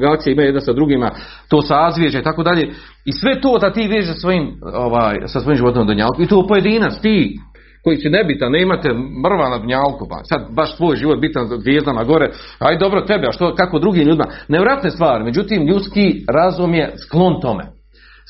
galaksije 0.00 0.32
imaju 0.32 0.48
jedna 0.48 0.60
sa 0.60 0.72
drugima, 0.72 1.10
to 1.48 1.62
sazvježe 1.62 2.18
i 2.18 2.22
tako 2.22 2.42
dalje. 2.42 2.70
I 3.04 3.12
sve 3.12 3.40
to 3.40 3.58
da 3.58 3.72
ti 3.72 3.88
veže 3.88 4.14
svojim, 4.14 4.52
ovaj, 4.74 5.16
sa 5.26 5.40
svojim 5.40 5.56
životom 5.56 5.86
do 5.86 5.92
I 6.18 6.26
to 6.26 6.46
pojedinac, 6.46 7.00
ti, 7.00 7.38
koji 7.84 7.96
će 7.98 8.10
nebitan, 8.10 8.52
ne 8.52 8.62
imate 8.62 8.88
mrva 9.24 9.48
na 9.48 9.58
dnjalku, 9.58 10.08
pa 10.10 10.24
sad 10.24 10.54
baš 10.54 10.76
svoj 10.76 10.96
život 10.96 11.20
bitan 11.20 11.48
zvijezdama 11.62 12.04
gore, 12.04 12.30
aj 12.58 12.78
dobro 12.78 13.00
tebe, 13.00 13.26
a 13.28 13.32
što, 13.32 13.54
kako 13.54 13.78
drugim 13.78 14.02
ljudima, 14.02 14.26
nevratne 14.48 14.90
stvari, 14.90 15.24
međutim 15.24 15.66
ljudski 15.66 16.24
razum 16.28 16.74
je 16.74 16.94
sklon 17.06 17.40
tome. 17.40 17.64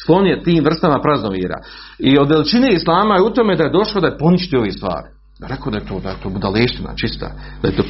Sklon 0.02 0.26
je 0.26 0.42
tim 0.42 0.64
vrstama 0.64 1.00
praznovira. 1.02 1.58
I 1.98 2.18
od 2.18 2.30
veličine 2.30 2.68
islama 2.72 3.14
je 3.14 3.22
u 3.22 3.30
tome 3.30 3.56
da 3.56 3.64
je 3.64 3.70
došlo 3.70 4.00
da 4.00 4.06
je 4.06 4.18
poništio 4.18 4.60
ove 4.60 4.70
stvari. 4.70 5.08
Rekao 5.48 5.70
da 5.72 5.78
je 5.78 5.86
to, 5.86 6.00
da 6.00 6.08
je 6.08 6.16
to 6.22 6.28
budaleština 6.28 6.94
čista, 6.96 7.32
da 7.62 7.68
je 7.68 7.76
to 7.76 7.82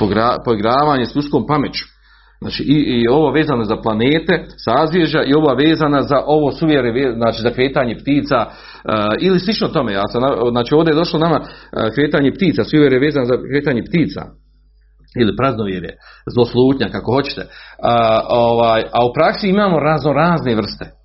poigravanje 0.44 1.06
s 1.06 1.14
ljudskom 1.14 1.46
pameću. 1.46 1.84
Znači 2.42 2.62
i, 2.62 2.76
i 2.76 3.08
ovo 3.08 3.30
vezano 3.30 3.64
za 3.64 3.76
planete, 3.76 4.44
sazvježa 4.64 5.22
i 5.22 5.34
ovo 5.34 5.54
vezana 5.54 6.02
za 6.02 6.18
ovo 6.26 6.52
suvjere, 6.52 7.14
znači 7.16 7.42
za 7.42 7.50
kretanje 7.50 7.94
ptica 7.94 8.46
uh, 8.46 8.50
ili 9.20 9.40
slično 9.40 9.68
tome. 9.68 9.92
Ja 9.92 10.06
sam, 10.08 10.22
znači 10.50 10.74
ovdje 10.74 10.90
je 10.90 11.02
došlo 11.02 11.18
nama 11.18 11.38
uh, 11.40 11.48
kretanje 11.94 12.32
ptica, 12.32 12.64
suvjere 12.64 12.98
vezano 12.98 13.26
za 13.26 13.34
kretanje 13.52 13.82
ptica 13.82 14.22
ili 15.20 15.36
praznovjere, 15.36 15.88
zloslutnja, 16.34 16.88
kako 16.88 17.12
hoćete. 17.12 17.40
Uh, 17.40 17.48
ovaj, 18.28 18.82
a 18.92 19.06
u 19.06 19.12
praksi 19.14 19.48
imamo 19.48 19.78
razno 19.78 20.12
razne 20.12 20.54
vrste. 20.54 21.01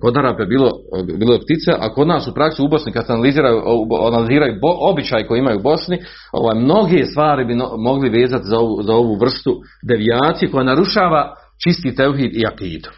Kod 0.00 0.16
Arape 0.16 0.44
bilo, 0.44 0.70
bilo 1.18 1.32
je 1.32 1.40
ptica, 1.40 1.76
a 1.80 1.94
kod 1.94 2.06
nas 2.06 2.28
u 2.28 2.34
praksi 2.34 2.62
u 2.62 2.68
Bosni 2.68 2.92
kad 2.92 3.06
se 3.06 3.12
analiziraju, 3.12 3.62
analiziraju 4.08 4.58
bo, 4.60 4.90
običaj 4.90 5.26
koji 5.26 5.38
imaju 5.38 5.58
u 5.58 5.62
Bosni, 5.62 5.98
ovaj, 6.32 6.60
mnoge 6.60 7.04
stvari 7.04 7.44
bi 7.44 7.54
no, 7.54 7.76
mogli 7.76 8.08
vezati 8.08 8.44
za 8.44 8.58
ovu, 8.58 8.82
za 8.82 8.94
ovu 8.94 9.14
vrstu 9.20 9.60
devijacije 9.88 10.50
koja 10.50 10.64
narušava 10.64 11.34
čisti 11.64 11.94
teuhid 11.94 12.30
i 12.34 12.46
akidu. 12.46 12.88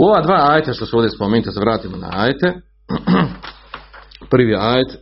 U 0.00 0.04
ova 0.04 0.20
dva 0.22 0.46
ajta 0.50 0.72
što 0.72 0.86
su 0.86 0.96
ovdje 0.96 1.10
spomenuti, 1.10 1.52
se 1.52 1.60
vratimo 1.60 1.96
na 1.96 2.10
ajte. 2.12 2.52
Prvi 4.30 4.56
ajet, 4.56 4.98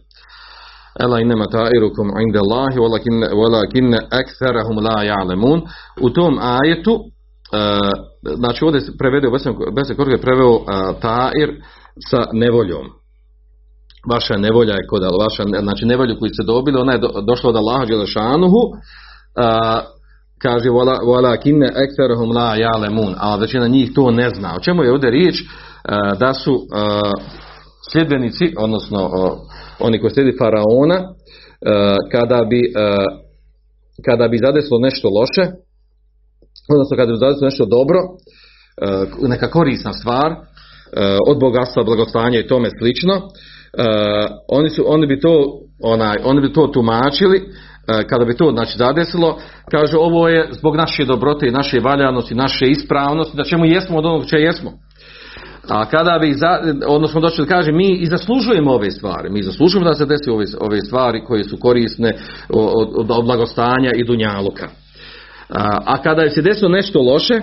Ela 1.05 1.21
inema 1.21 1.47
ta'irukum 1.47 2.09
inda 2.27 2.41
Allahi, 2.45 2.79
walakinne 3.41 3.99
la 4.87 5.05
ja'lemun. 5.05 5.61
U 6.01 6.11
tom 6.11 6.39
ajetu 6.43 6.99
znači 8.37 8.65
ovdje 8.65 8.81
se 8.81 8.93
prevede 8.99 9.29
u 9.29 9.33
Bese 9.75 9.95
Korge 9.95 10.19
preveo 10.19 10.55
uh, 10.55 10.65
Tair 11.01 11.51
sa 12.11 12.25
nevoljom. 12.33 12.87
Vaša 14.11 14.37
nevolja 14.37 14.75
je 14.75 14.87
kod 14.91 15.03
vaša, 15.03 15.43
znači 15.63 15.87
nevolju 15.87 16.17
koju 16.19 16.29
ste 16.29 16.43
dobili, 16.47 16.81
ona 16.81 16.93
je 16.93 16.99
do, 16.99 17.09
došla 17.27 17.51
od 17.51 17.57
Allaha 17.57 17.85
Đelešanuhu, 17.85 18.63
uh, 18.67 18.75
kaže 20.43 20.71
wala 20.71 21.41
kinne 21.43 21.67
ekterhum 21.67 22.31
la 22.31 22.55
jalemun, 22.55 23.15
a 23.19 23.37
većina 23.37 23.69
njih 23.69 23.93
to 23.95 24.11
ne 24.11 24.31
zna. 24.31 24.55
O 24.57 24.61
čemu 24.61 24.83
je 24.83 24.93
ovdje 24.93 25.11
riječ? 25.11 25.45
Da 26.19 26.35
su 26.35 26.61
sljedbenici, 27.93 28.55
odnosno 28.59 29.11
oni 29.81 30.01
koji 30.01 30.11
slijedi 30.11 30.39
faraona, 30.39 30.99
kada 32.13 32.45
bi 32.51 32.61
kada 34.05 34.29
bi 34.29 34.39
zadeslo 34.39 34.79
nešto 34.79 35.09
loše, 35.09 35.53
odnosno 36.69 36.97
bi 36.97 37.17
zadesilo 37.17 37.45
nešto 37.45 37.67
dobro, 37.67 37.99
e, 39.23 39.29
neka 39.29 39.51
korisna 39.51 39.93
stvar, 39.93 40.33
e, 40.33 40.37
od 41.27 41.41
bogatstva, 41.41 41.85
blagostanja 41.85 42.39
i 42.41 42.47
tome 42.47 42.69
slično, 42.79 43.15
e, 43.15 43.21
oni, 44.49 44.71
su, 44.71 44.85
oni, 44.87 45.07
bi 45.07 45.21
to, 45.21 45.61
onaj, 45.83 46.17
oni 46.25 46.41
bi 46.41 46.53
to 46.53 46.67
tumačili, 46.67 47.49
kada 48.09 48.25
bi 48.25 48.37
to 48.37 48.51
znači 48.51 48.79
zadesilo, 48.79 49.39
kaže 49.71 49.97
ovo 49.97 50.29
je 50.29 50.49
zbog 50.53 50.77
naše 50.77 51.05
dobrote 51.05 51.47
i 51.49 51.51
naše 51.51 51.81
valjanosti, 51.81 52.35
naše 52.35 52.67
ispravnosti, 52.67 53.37
da 53.37 53.45
čemu 53.45 53.65
jesmo 53.65 53.99
od 53.99 54.07
onog 54.07 54.27
če 54.27 54.37
jesmo. 54.37 54.73
A 55.69 55.85
kada 55.85 56.19
bi, 56.19 56.33
za, 56.33 56.61
odnosno 56.87 57.21
došli 57.21 57.45
da 57.45 57.55
kaže, 57.55 57.73
mi 57.73 57.89
i 57.89 58.07
zaslužujemo 58.07 58.73
ove 58.73 58.91
stvari, 58.91 59.31
mi 59.31 59.43
zaslužujemo 59.43 59.89
da 59.89 59.95
se 59.95 60.07
desi 60.07 60.31
ove, 60.31 60.45
ove 60.61 60.81
stvari 60.81 61.25
koje 61.25 61.45
su 61.45 61.57
korisne 61.61 62.13
od, 62.49 62.71
od, 62.97 63.11
od 63.11 63.25
blagostanja 63.25 63.91
i 63.95 64.05
dunjaluka. 64.05 64.69
A 65.85 66.03
kada 66.03 66.31
se 66.31 66.43
desilo 66.43 66.71
nešto 66.71 67.03
loše, 67.03 67.35
e, 67.35 67.43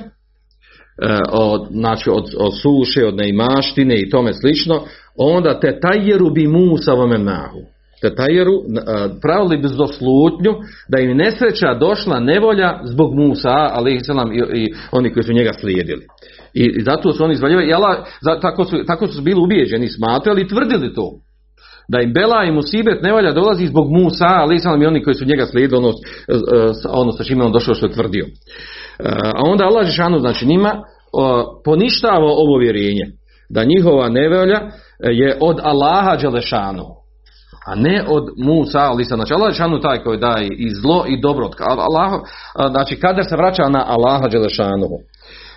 od, 1.32 1.68
znači 1.72 2.10
od, 2.10 2.24
od 2.38 2.54
suše, 2.62 3.06
od 3.06 3.16
neimaštine 3.16 3.96
i 3.96 4.10
tome 4.10 4.34
slično, 4.34 4.84
onda 5.18 5.60
te 5.60 5.80
tajeru 5.80 6.30
bi 6.30 6.48
Musa 6.48 6.96
nahu. 7.18 7.60
Te 8.02 8.16
tajeru 8.16 8.52
pravili 9.22 9.58
bi 9.58 9.68
slutnju 9.88 10.54
da 10.90 11.00
im 11.00 11.18
nesreća 11.18 11.74
došla 11.74 12.20
nevolja 12.20 12.80
zbog 12.84 13.16
Musa, 13.16 13.70
ali 13.72 13.96
i, 13.96 14.00
i 14.54 14.74
oni 14.92 15.14
koji 15.14 15.24
su 15.24 15.34
njega 15.34 15.54
slijedili. 15.54 16.06
I, 16.54 16.64
i 16.64 16.82
zato 16.82 17.14
su 17.14 17.24
oni 17.24 17.34
izvaljivali, 17.34 17.68
tako, 18.42 18.64
su, 18.64 18.78
tako 18.88 19.08
su 19.08 19.22
bili 19.22 19.42
ubijeđeni, 19.42 19.88
smatrali 19.88 20.42
i 20.42 20.48
tvrdili 20.48 20.94
to 20.94 21.12
da 21.88 22.01
im 22.01 22.13
Bela 22.13 22.44
i 22.44 22.51
Musibet 22.51 23.01
ne 23.01 23.13
valja 23.13 23.32
dolazi 23.32 23.68
zbog 23.68 23.92
Musa, 23.92 24.27
ali 24.27 24.60
sam 24.60 24.82
i 24.82 24.86
oni 24.86 25.04
koji 25.04 25.13
su 25.13 25.25
njega 25.25 25.46
slijedili 25.46 25.77
ono, 25.77 25.94
ono 26.89 27.12
sa 27.12 27.24
čime 27.24 27.44
on 27.44 27.51
došao 27.51 27.75
što 27.75 27.86
je 27.86 27.92
tvrdio. 27.92 28.25
A 29.36 29.42
onda 29.44 29.65
Allah 29.65 29.86
Žešanu 29.86 30.20
znači 30.20 30.46
njima 30.46 30.84
poništava 31.65 32.25
ovo 32.25 32.58
vjerenje 32.58 33.06
da 33.50 33.63
njihova 33.63 34.10
nevolja 34.10 34.62
je 35.00 35.38
od 35.42 35.60
Allaha 35.63 36.15
Đelešanu 36.15 36.86
a 37.68 37.75
ne 37.75 38.06
od 38.08 38.24
Musa 38.38 38.80
ali 38.80 39.06
sam 39.06 39.18
znači 39.18 39.34
Allah 39.34 39.48
Đelešanu 39.48 39.82
taj 39.82 40.04
koji 40.04 40.20
daje 40.20 40.48
i 40.51 40.70
zlo 40.82 41.06
i 41.08 41.22
dobro. 41.22 41.50
Allah, 41.60 42.22
znači 42.70 42.96
kada 43.00 43.24
se 43.24 43.36
vraća 43.36 43.70
na 43.70 43.86
Allaha 43.88 44.27
Đelešanu. 44.27 44.88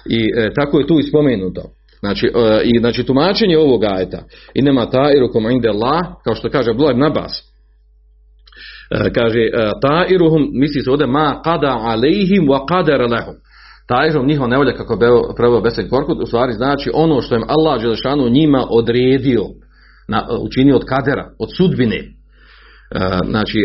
I 0.06 0.26
e, 0.36 0.50
tako 0.54 0.78
je 0.78 0.86
tu 0.86 0.98
i 0.98 1.02
spomenuto 1.02 1.62
Znači, 2.00 2.26
e, 2.26 2.60
i, 2.64 2.78
znači 2.78 3.04
tumačenje 3.04 3.58
ovog 3.58 3.84
ajeta 3.84 4.22
i 4.54 4.62
nema 4.62 4.86
ta'irukum 4.86 5.52
inde 5.52 5.68
Allah, 5.68 6.00
kao 6.24 6.34
što 6.34 6.50
kaže 6.50 6.70
Abdullah 6.70 6.94
ibn 6.94 7.04
Abbas. 7.04 7.32
E, 8.90 9.12
kaže, 9.12 9.40
e, 9.40 9.70
ta'iruhum, 9.82 10.48
misli 10.52 10.82
se 10.82 10.90
ovdje, 10.90 11.06
ma 11.06 11.42
qada 11.44 11.78
alejhim 11.80 12.48
wa 12.48 12.66
qadara 12.68 13.10
lahum. 13.10 13.34
Ta'iruhum 13.88 14.26
njihova 14.26 14.48
nevolja, 14.48 14.72
kako 14.72 14.92
je 14.92 14.98
preveo 15.36 15.60
Besen 15.60 15.88
Korkut, 15.88 16.22
u 16.22 16.26
stvari 16.26 16.52
znači 16.52 16.90
ono 16.94 17.20
što 17.20 17.36
im 17.36 17.44
Allah 17.48 17.80
Đelešanu 17.80 18.28
njima 18.28 18.66
odredio, 18.70 19.44
na, 20.08 20.26
učinio 20.40 20.76
od 20.76 20.84
kadera, 20.84 21.30
od 21.38 21.48
sudbine. 21.56 22.04
znači 23.30 23.58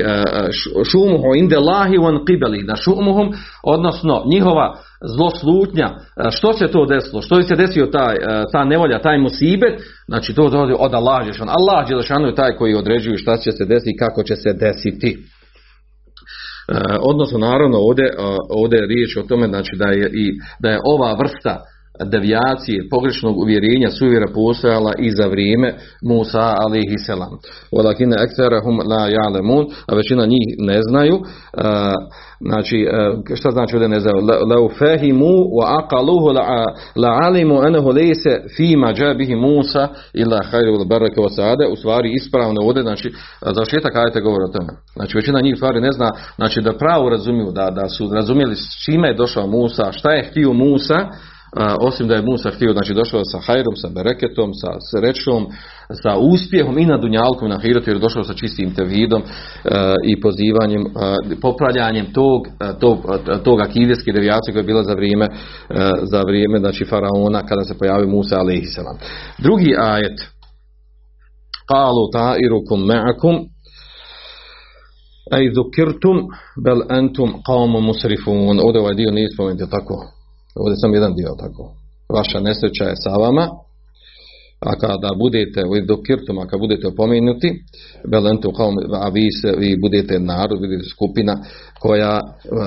šumuhu 0.91 1.35
inde 1.35 1.55
Allahi 1.55 1.97
wan 1.97 2.25
qibali 2.25 2.67
na 2.67 2.75
šumuhum 2.75 3.33
odnosno 3.63 4.23
njihova 4.25 4.77
zloslutnja, 5.03 5.85
e, 5.85 6.31
što 6.31 6.53
se 6.53 6.67
to 6.67 6.85
desilo, 6.85 7.21
što 7.21 7.41
se 7.41 7.55
desio 7.55 7.85
taj, 7.85 8.15
e, 8.15 8.43
ta 8.51 8.63
nevolja, 8.63 9.01
taj 9.01 9.17
musibet, 9.17 9.81
znači 10.07 10.33
to 10.33 10.49
dolazi 10.49 10.73
od 10.79 10.93
Allah 10.93 11.19
Đelešanu. 11.19 11.51
Allah 11.51 11.87
Đelešanu 11.89 12.27
je 12.27 12.35
taj 12.35 12.55
koji 12.55 12.75
određuje 12.75 13.17
šta 13.17 13.37
će 13.37 13.51
se 13.51 13.65
desiti 13.65 13.91
i 13.91 13.97
kako 13.97 14.23
će 14.23 14.35
se 14.35 14.53
desiti. 14.53 15.17
E, 16.69 16.75
odnosno 17.01 17.39
naravno 17.39 17.77
ovdje, 17.77 18.13
ovdje 18.49 18.79
je 18.79 18.87
riječ 18.87 19.17
o 19.17 19.23
tome 19.23 19.47
znači 19.47 19.75
da 19.75 19.87
je, 19.91 20.09
i, 20.13 20.31
da 20.59 20.69
je 20.69 20.79
ova 20.85 21.15
vrsta 21.19 21.61
devijacije, 21.99 22.87
pogrešnog 22.91 23.37
uvjerenja, 23.37 23.89
suvjera 23.89 24.27
postojala 24.33 24.93
i 24.99 25.11
za 25.11 25.27
vrijeme 25.27 25.73
Musa 26.03 26.55
alihi 26.65 26.97
selam. 27.05 27.37
Walakine 27.71 28.15
ekterahum 28.23 28.77
la 28.77 29.09
ja'lemun, 29.09 29.71
a 29.87 29.95
većina 29.95 30.25
njih 30.25 30.47
ne 30.57 30.79
znaju. 30.81 31.19
A, 31.57 31.93
znači, 32.39 32.87
a, 32.91 33.35
šta 33.35 33.51
znači 33.51 33.75
ovdje 33.75 33.89
ne 33.89 33.99
znaju? 33.99 34.15
Lau 34.25 34.69
fahimu 34.79 35.33
wa 35.57 35.65
aqaluhu 35.79 36.33
la, 36.95 37.19
alimu 37.23 37.61
anahu 37.61 37.89
lejse 37.89 38.41
fima 38.57 38.93
džabihi 38.93 39.35
Musa 39.35 39.87
ila 40.13 40.39
hajru 40.51 40.85
barake 40.85 41.21
wa 41.21 41.35
sade. 41.35 41.67
U 41.67 41.75
stvari 41.75 42.13
ispravno 42.13 42.61
ovdje, 42.61 42.83
znači, 42.83 43.13
završetak 43.41 43.95
ajte 43.95 44.21
govori 44.21 44.43
o 44.43 44.53
tome. 44.57 44.73
Znači, 44.95 45.17
većina 45.17 45.41
njih 45.41 45.55
stvari 45.55 45.81
ne 45.81 45.91
zna, 45.91 46.11
znači 46.35 46.61
da 46.61 46.77
pravo 46.77 47.09
razumiju, 47.09 47.51
da, 47.51 47.69
da 47.69 47.89
su 47.89 48.09
razumjeli 48.13 48.55
s 48.55 48.85
čime 48.85 49.07
je 49.07 49.13
došao 49.13 49.47
Musa, 49.47 49.91
šta 49.91 50.11
je 50.11 50.27
htio 50.29 50.53
Musa, 50.53 51.09
osim 51.79 52.07
da 52.07 52.15
je 52.15 52.21
Musa 52.21 52.51
htio, 52.51 52.73
znači 52.73 52.93
došao 52.93 53.21
sa 53.31 53.39
hajrom, 53.39 53.75
sa 53.75 53.89
bereketom, 53.95 54.53
sa 54.53 54.71
srećom, 54.91 55.47
sa 56.03 56.17
uspjehom 56.17 56.77
i 56.77 56.85
na 56.85 56.97
dunjalkom 56.97 57.49
na 57.49 57.59
hirotu, 57.59 57.89
jer 57.89 57.97
je 57.97 58.01
došao 58.01 58.23
sa 58.23 58.33
čistim 58.33 58.75
tevhidom 58.75 59.21
a, 59.21 59.95
i 60.03 60.21
pozivanjem, 60.21 60.85
a, 60.95 61.15
popravljanjem 61.41 62.13
tog, 62.13 62.47
a, 62.59 62.73
tog, 62.73 62.97
tog 63.43 63.59
akideske 63.61 64.11
devijacije 64.11 64.53
koja 64.53 64.61
je 64.61 64.71
bila 64.71 64.83
za 64.83 64.93
vrijeme, 64.93 65.27
za 66.11 66.21
vrijeme 66.27 66.59
znači 66.59 66.85
faraona 66.85 67.45
kada 67.45 67.63
se 67.63 67.77
pojavio 67.77 68.07
Musa 68.07 68.35
a.s. 68.35 68.77
Drugi 69.37 69.75
ajet 69.77 70.19
Qalu 71.71 72.03
ta'irukum 72.13 72.79
ma'akum 72.91 73.35
Ej 75.31 75.53
zukirtum 75.55 76.17
bel 76.65 76.79
entum 76.89 77.29
qawmu 77.47 77.79
musrifun. 77.81 78.59
Ovdje 78.59 78.81
ovaj 78.81 78.95
dio 78.95 79.11
nije 79.11 79.29
spomenuti 79.33 79.69
tako. 79.69 80.22
Ovdje 80.55 80.75
sam 80.75 80.93
jedan 80.93 81.13
dio 81.13 81.31
tako. 81.39 81.63
Vaša 82.09 82.39
nesreća 82.39 82.83
je 82.83 82.95
sa 82.95 83.09
vama. 83.09 83.47
A 84.59 84.75
kada 84.79 85.09
budete 85.19 85.61
u 85.69 85.75
edukirtum, 85.75 86.39
a 86.39 86.47
kada 86.47 86.59
budete 86.59 86.87
opomenuti, 86.87 87.49
bel 88.11 88.27
entum 88.27 88.51
qawmu, 88.51 88.79
a 89.05 89.09
vi, 89.09 89.27
se, 89.41 89.55
vi 89.57 89.77
budete 89.81 90.19
narod, 90.19 90.59
budete 90.59 90.83
skupina 90.89 91.37
koja 91.79 92.19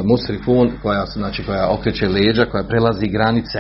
musrifun, 0.05 0.71
koja, 0.83 1.07
znači, 1.07 1.45
koja 1.47 1.73
okreće 1.73 2.09
leđa, 2.09 2.45
koja 2.45 2.65
prelazi 2.65 3.09
granice 3.09 3.59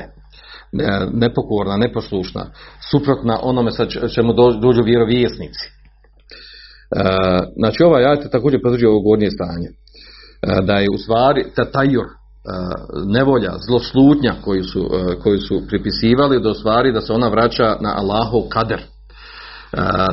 nepokorna, 1.12 1.76
neposlušna, 1.76 2.47
suprotna 2.90 3.38
onome 3.42 3.71
sa 3.71 3.87
čemu 4.14 4.33
dođu 4.61 4.83
vjerovjesnici. 4.83 5.64
E, 5.66 7.02
znači 7.56 7.83
ovaj 7.83 8.04
ajet 8.04 8.30
također 8.33 8.62
potvrđuje 8.62 8.90
ovo 8.90 9.00
gornje 9.00 9.30
stanje. 9.30 9.68
E, 9.68 9.75
da 10.66 10.78
je 10.78 10.87
u 10.95 10.99
stvari 10.99 11.45
tatajur, 11.56 12.04
e, 12.04 12.11
nevolja, 13.07 13.53
zloslutnja 13.67 14.35
koju 14.45 14.65
su, 14.65 14.91
koju 15.23 15.38
su 15.38 15.62
pripisivali 15.69 16.43
do 16.43 16.55
stvari 16.55 16.93
da 16.93 17.00
se 17.00 17.12
ona 17.12 17.29
vraća 17.29 17.76
na 17.81 17.95
Allahov 17.97 18.43
kader. 18.49 18.81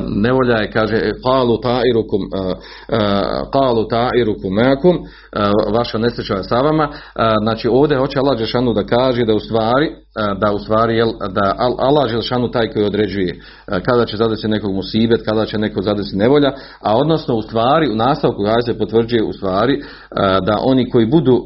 Nevolja 0.08 0.56
je, 0.56 0.70
kaže, 0.70 0.96
qalu 1.24 1.62
ta'irukum 1.62 2.22
qalu 3.52 3.88
ta'irukum 3.90 4.64
makum 4.64 4.98
vaša 5.74 5.98
nesreća 5.98 6.34
je 6.34 6.44
sa 6.44 6.56
vama. 6.56 6.88
Znači 7.42 7.68
ovdje 7.68 7.96
hoće 7.96 8.18
Allah 8.18 8.38
Žešanu 8.38 8.72
da 8.72 8.86
kaže 8.86 9.24
da 9.24 9.34
u 9.34 9.40
stvari 9.40 9.90
da 10.40 10.52
u 10.52 10.58
stvari 10.58 11.02
da 11.30 11.54
Allah 11.78 12.10
Žešanu 12.10 12.50
taj 12.50 12.70
koji 12.72 12.84
određuje 12.86 13.40
kada 13.88 14.04
će 14.06 14.16
zadesiti 14.16 14.48
nekog 14.48 14.74
musibet, 14.74 15.20
kada 15.24 15.46
će 15.46 15.58
neko 15.58 15.82
zadesiti 15.82 16.16
nevolja, 16.16 16.52
a 16.80 16.96
odnosno 16.96 17.34
u 17.34 17.42
stvari 17.42 17.90
u 17.90 17.96
nastavku 17.96 18.44
kada 18.44 18.62
se 18.62 18.78
potvrđuje 18.78 19.22
u 19.22 19.32
stvari 19.32 19.82
da 20.46 20.58
oni 20.64 20.90
koji 20.90 21.06
budu 21.06 21.40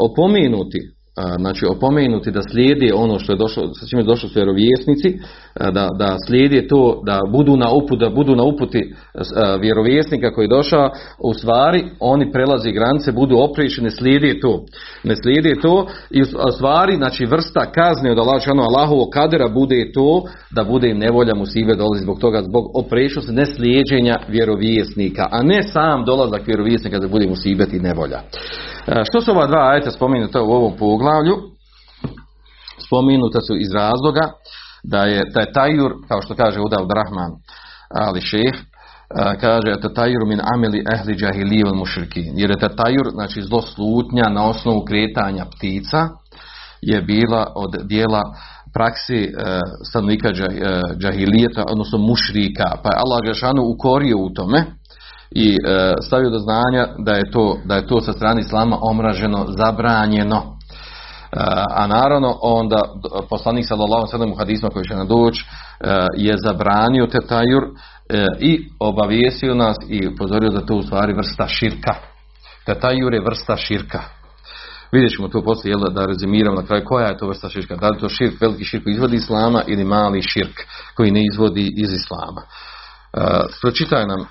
opomenuti 0.00 0.94
znači 1.38 1.66
opomenuti 1.66 2.30
da 2.30 2.42
slijedi 2.42 2.92
ono 2.94 3.18
što 3.18 3.32
je 3.32 3.36
došlo, 3.36 3.74
sa 3.74 3.86
čime 3.86 4.02
je 4.02 4.06
došlo 4.06 4.28
su 4.28 4.38
vjerovjesnici, 4.38 5.18
da, 5.60 5.88
da 5.98 6.16
slijedi 6.26 6.68
to, 6.68 7.02
da 7.06 7.20
budu 7.32 7.56
na 7.56 7.70
uput, 7.70 8.00
da 8.00 8.10
budu 8.10 8.36
na 8.36 8.42
uputi 8.42 8.94
vjerovjesnika 9.60 10.32
koji 10.34 10.44
je 10.44 10.56
došao, 10.56 10.90
u 11.24 11.34
stvari 11.34 11.84
oni 12.00 12.32
prelazi 12.32 12.72
granice, 12.72 13.12
budu 13.12 13.36
opriješi, 13.38 13.82
ne 13.82 13.90
slijedi 13.90 14.40
to. 14.40 14.64
Ne 15.04 15.16
slijedi 15.16 15.60
to 15.62 15.86
i 16.10 16.22
u 16.22 16.50
stvari, 16.54 16.96
znači 16.96 17.26
vrsta 17.26 17.72
kazne 17.72 18.12
od 18.12 18.18
Allah, 18.18 18.42
Allahovo 18.48 19.10
kadera 19.10 19.48
bude 19.48 19.92
to 19.92 20.22
da 20.50 20.64
bude 20.64 20.90
im 20.90 20.98
nevolja 20.98 21.34
mu 21.34 21.46
sive 21.46 21.74
dolazi 21.74 22.02
zbog 22.02 22.18
toga, 22.20 22.42
zbog 22.42 22.64
oprešnosti, 22.74 23.32
ne 23.32 23.46
slijeđenja 23.46 24.16
vjerovjesnika, 24.28 25.28
a 25.30 25.42
ne 25.42 25.62
sam 25.62 26.04
dolazak 26.04 26.46
vjerovjesnika 26.46 26.98
da 26.98 27.08
bude 27.08 27.26
mu 27.26 27.34
i 27.72 27.78
nevolja. 27.78 28.20
Što 28.84 29.20
su 29.20 29.30
ova 29.30 29.46
dva 29.46 29.70
ajeta 29.70 29.90
spomenuta 29.90 30.42
u 30.42 30.52
ovom 30.52 30.76
poglavlju? 30.76 31.36
Spomenuta 32.86 33.40
su 33.40 33.56
iz 33.56 33.72
razloga 33.72 34.32
da 34.82 34.98
je 34.98 35.32
taj 35.34 35.52
tajur, 35.52 35.92
kao 36.08 36.22
što 36.22 36.34
kaže 36.34 36.60
Udav 36.60 36.86
Rahman 36.94 37.30
ali 37.90 38.20
šeh, 38.20 38.54
kaže 39.40 39.68
je 39.70 39.94
tajur 39.94 40.26
min 40.26 40.40
ameli 40.54 40.84
ehli 40.94 41.14
džahilije 41.16 41.64
mušrikin. 41.74 42.32
Jer 42.36 42.50
je 42.50 42.76
tajur, 42.76 43.06
znači 43.12 43.42
zloslutnja 43.42 44.28
na 44.28 44.48
osnovu 44.48 44.84
kretanja 44.84 45.44
ptica, 45.44 46.08
je 46.82 47.02
bila 47.02 47.52
od 47.54 47.70
dijela 47.82 48.22
praksi 48.74 49.20
e, 49.22 49.30
stanovnika 49.88 50.28
džahilijeta, 51.02 51.64
odnosno 51.68 51.98
mušrika. 51.98 52.64
Pa 52.82 52.88
je 52.88 53.00
Allah 53.02 53.20
Žešanu 53.26 53.62
ukorio 53.74 54.16
u 54.18 54.30
tome, 54.34 54.64
i 55.30 55.56
e, 55.66 55.94
stavio 56.02 56.30
do 56.30 56.38
znanja 56.38 56.88
da 56.98 57.12
je 57.12 57.30
to 57.30 57.56
da 57.64 57.74
je 57.74 57.86
to 57.86 58.00
sa 58.00 58.12
strane 58.12 58.40
islama 58.40 58.78
omraženo, 58.80 59.46
zabranjeno. 59.48 60.36
E, 60.36 60.46
a 61.70 61.86
naravno 61.86 62.38
onda 62.42 62.82
poslanik 63.30 63.64
sallallahu 63.68 64.06
alejhi 64.12 64.32
u 64.32 64.38
hadisma 64.38 64.68
koji 64.68 64.84
će 64.84 64.94
nam 64.94 65.08
doći 65.08 65.44
e, 65.44 66.06
je 66.16 66.34
zabranio 66.46 67.06
te 67.06 67.18
tajur 67.28 67.62
e, 67.64 68.26
i 68.40 68.68
obavijestio 68.80 69.54
nas 69.54 69.76
i 69.88 70.08
upozorio 70.08 70.50
da 70.50 70.66
to 70.66 70.74
u 70.74 70.82
stvari 70.82 71.12
vrsta 71.12 71.48
širka. 71.48 71.94
Te 72.66 72.74
tajur 72.74 73.14
je 73.14 73.24
vrsta 73.24 73.56
širka. 73.56 74.02
Vidjet 74.92 75.12
ćemo 75.12 75.28
to 75.28 75.42
poslije 75.42 75.72
jel, 75.72 75.80
da 75.80 76.06
rezimiramo 76.06 76.60
na 76.60 76.66
kraju 76.66 76.84
koja 76.84 77.06
je 77.06 77.18
to 77.18 77.28
vrsta 77.28 77.48
širka. 77.48 77.76
Da 77.76 77.88
li 77.88 77.98
to 77.98 78.08
širk, 78.08 78.40
veliki 78.40 78.64
širk 78.64 78.82
izvodi 78.86 79.16
islama 79.16 79.62
ili 79.66 79.84
mali 79.84 80.22
širk 80.22 80.56
koji 80.96 81.10
ne 81.10 81.24
izvodi 81.32 81.72
iz 81.76 81.92
islama. 81.92 82.42
Uh, 82.42 83.22
pročitaj 83.62 84.06
nam 84.06 84.26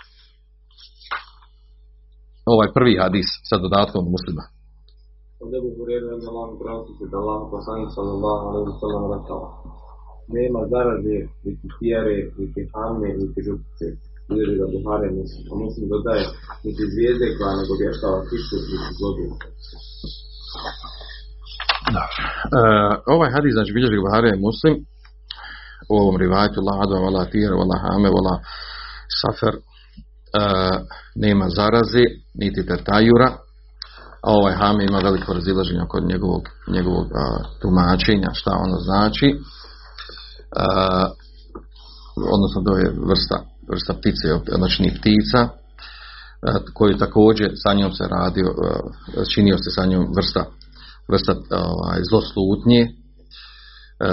ovaj 2.51 2.69
prvi 2.77 2.93
hadis 3.03 3.27
sa 3.49 3.55
dodatkom 3.63 4.03
muslima. 4.13 4.43
Od 5.43 5.51
Ebu 5.59 5.69
Hureyre 5.77 6.07
radi 6.11 6.25
Allah 6.31 6.47
prenosi 6.59 6.91
da 7.11 7.17
Allah 7.21 7.39
poslanik 7.55 7.89
sallallahu 7.97 8.43
alaihi 8.49 8.67
wa 8.71 8.77
sallam 8.83 9.03
rekao 9.15 9.41
nema 10.37 10.61
zaraze, 10.73 11.17
niti 11.45 11.67
tijere, 11.77 12.17
niti 12.37 12.61
hame, 12.73 13.09
niti 13.21 13.39
župce. 13.47 13.85
Ljudi 14.35 14.53
ga 14.59 14.65
Buhare 14.73 15.07
misli. 15.17 15.41
A 15.51 15.53
muslim 15.63 15.85
dodaje, 15.93 16.25
niti 16.65 16.83
zvijezde 16.93 17.25
koja 17.37 17.51
ne 17.57 17.63
obještava 17.75 18.19
kišu, 18.29 18.55
niti 18.71 18.93
godinu. 19.01 19.35
Da. 21.95 22.03
Uh, 22.57 22.93
ovaj 23.15 23.29
hadis, 23.35 23.53
znači 23.57 23.71
bilježi 23.75 24.03
Buhare 24.03 24.27
je 24.31 24.43
muslim 24.47 24.75
u 25.91 25.93
ovom 26.01 26.15
rivajtu 26.23 26.59
la 26.67 26.73
adva, 26.83 26.99
vala 27.07 27.23
tijera, 27.31 27.55
vala 27.61 27.77
hame, 27.83 28.09
vala 28.17 28.33
safer, 29.21 29.53
nema 31.15 31.49
zaraze, 31.49 32.03
niti 32.33 32.65
tetajura, 32.65 33.29
a 34.23 34.31
ovaj 34.31 34.53
hame 34.53 34.85
ima 34.85 34.99
veliko 34.99 35.33
razilaženje 35.33 35.85
kod 35.87 36.03
njegovog, 36.03 36.43
njegovog 36.67 37.05
uh, 37.05 37.45
tumačenja, 37.61 38.29
šta 38.33 38.51
ono 38.65 38.77
znači. 38.79 39.27
Uh, 40.61 41.07
odnosno 42.35 42.61
to 42.65 42.77
je 42.77 42.95
vrsta, 43.09 43.37
vrsta 43.71 43.93
ptice, 43.93 44.27
noćnih 44.59 44.93
ptica, 44.99 45.41
uh, 45.43 45.49
koju 46.73 46.97
također 46.97 47.49
sa 47.63 47.73
njom 47.73 47.91
se 47.93 48.03
radio, 48.07 48.47
činio 49.33 49.57
se 49.57 49.69
sa 49.75 49.85
njom 49.85 50.05
vrsta, 50.15 50.45
vrsta 51.11 51.33
uh, 51.33 51.39
zloslutnje, 52.09 52.81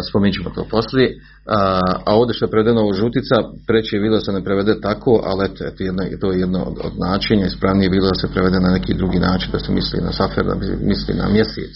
spomenut 0.09 0.35
ćemo 0.37 0.51
to 0.51 0.65
poslije. 0.71 1.09
A, 1.47 1.81
a 2.07 2.11
ovdje 2.19 2.35
što 2.35 2.45
je 2.45 2.51
prevedeno 2.51 2.83
u 2.87 2.93
žutica, 2.93 3.37
preći 3.67 3.97
je 3.97 4.01
bilo 4.01 4.17
da 4.17 4.25
se 4.25 4.33
ne 4.33 4.45
prevede 4.45 4.75
tako, 4.81 5.13
ali 5.29 5.41
eto, 5.45 5.65
eto 5.71 5.81
jedno, 5.85 6.03
to 6.21 6.33
je 6.33 6.41
jedno 6.41 6.61
od, 6.71 6.77
od 6.87 6.95
načinja, 7.07 7.47
ispravnije 7.47 7.87
je 7.87 7.97
bilo 7.97 8.09
da 8.09 8.21
se 8.21 8.33
prevede 8.35 8.59
na 8.61 8.71
neki 8.77 8.95
drugi 8.95 9.19
način, 9.19 9.49
da 9.53 9.59
se 9.59 9.73
misli 9.73 10.01
na 10.09 10.13
safer, 10.13 10.45
da 10.51 10.55
misli 10.93 11.15
na 11.15 11.29
mjesec, 11.29 11.75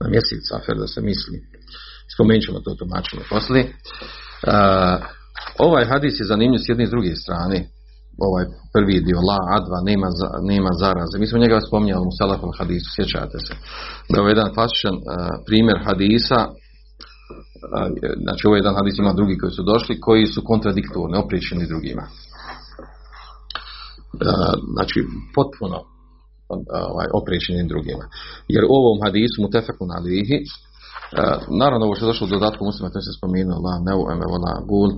na 0.00 0.06
mjesec 0.14 0.40
safer, 0.52 0.76
da 0.82 0.86
se 0.86 1.00
misli. 1.00 1.36
Spomenut 2.14 2.44
ćemo 2.46 2.58
to 2.60 2.74
tumačenje 2.80 3.24
poslije. 3.30 3.64
A, 4.46 4.56
ovaj 5.58 5.84
hadis 5.84 6.20
je 6.20 6.30
zanimljiv 6.32 6.60
s 6.62 6.68
jedne 6.68 6.84
i 6.84 6.86
s 6.86 6.90
druge 6.90 7.14
strane, 7.24 7.58
ovaj 8.28 8.44
prvi 8.74 8.96
dio, 9.06 9.20
la, 9.28 9.40
adva, 9.58 9.78
nema, 9.90 10.08
za, 10.20 10.28
nema 10.52 10.70
zaraze. 10.82 11.14
Mi 11.18 11.26
smo 11.26 11.38
njega 11.38 11.66
spominjali 11.68 12.06
u 12.06 12.16
Salafal 12.18 12.52
hadisu, 12.58 12.88
sjećate 12.96 13.38
se. 13.46 13.54
Da 14.10 14.16
je 14.20 14.28
jedan 14.28 14.54
klasičan 14.54 14.94
primjer 15.48 15.78
hadisa 15.86 16.40
znači 18.24 18.46
ovo 18.46 18.56
je 18.56 18.58
jedan 18.58 18.74
hadis 18.74 18.98
ima 18.98 19.12
drugi 19.12 19.38
koji 19.38 19.52
su 19.52 19.62
došli 19.62 20.00
koji 20.00 20.26
su 20.26 20.42
kontradiktorni, 20.44 21.16
opriječeni 21.16 21.66
drugima 21.66 22.04
znači 24.74 24.98
potpuno 25.34 25.78
ovaj, 26.92 27.08
opriječeni 27.20 27.68
drugima 27.68 28.04
jer 28.48 28.64
u 28.64 28.74
ovom 28.80 28.98
hadisu 29.04 29.42
mu 29.42 29.50
tefeku 29.50 29.84
na 29.86 29.98
lihi 30.06 30.38
naravno 31.60 31.86
ovo 31.86 31.94
što 31.94 32.04
je 32.04 32.08
došlo 32.08 32.26
u 32.26 32.30
dodatku 32.30 32.64
muslima, 32.64 32.90
to 32.90 33.00
se 33.00 33.18
spomenuo, 33.18 33.58
la 33.66 33.78
neu 33.78 34.00
vola 34.32 34.54
gul, 34.68 34.90
e, 34.90 34.94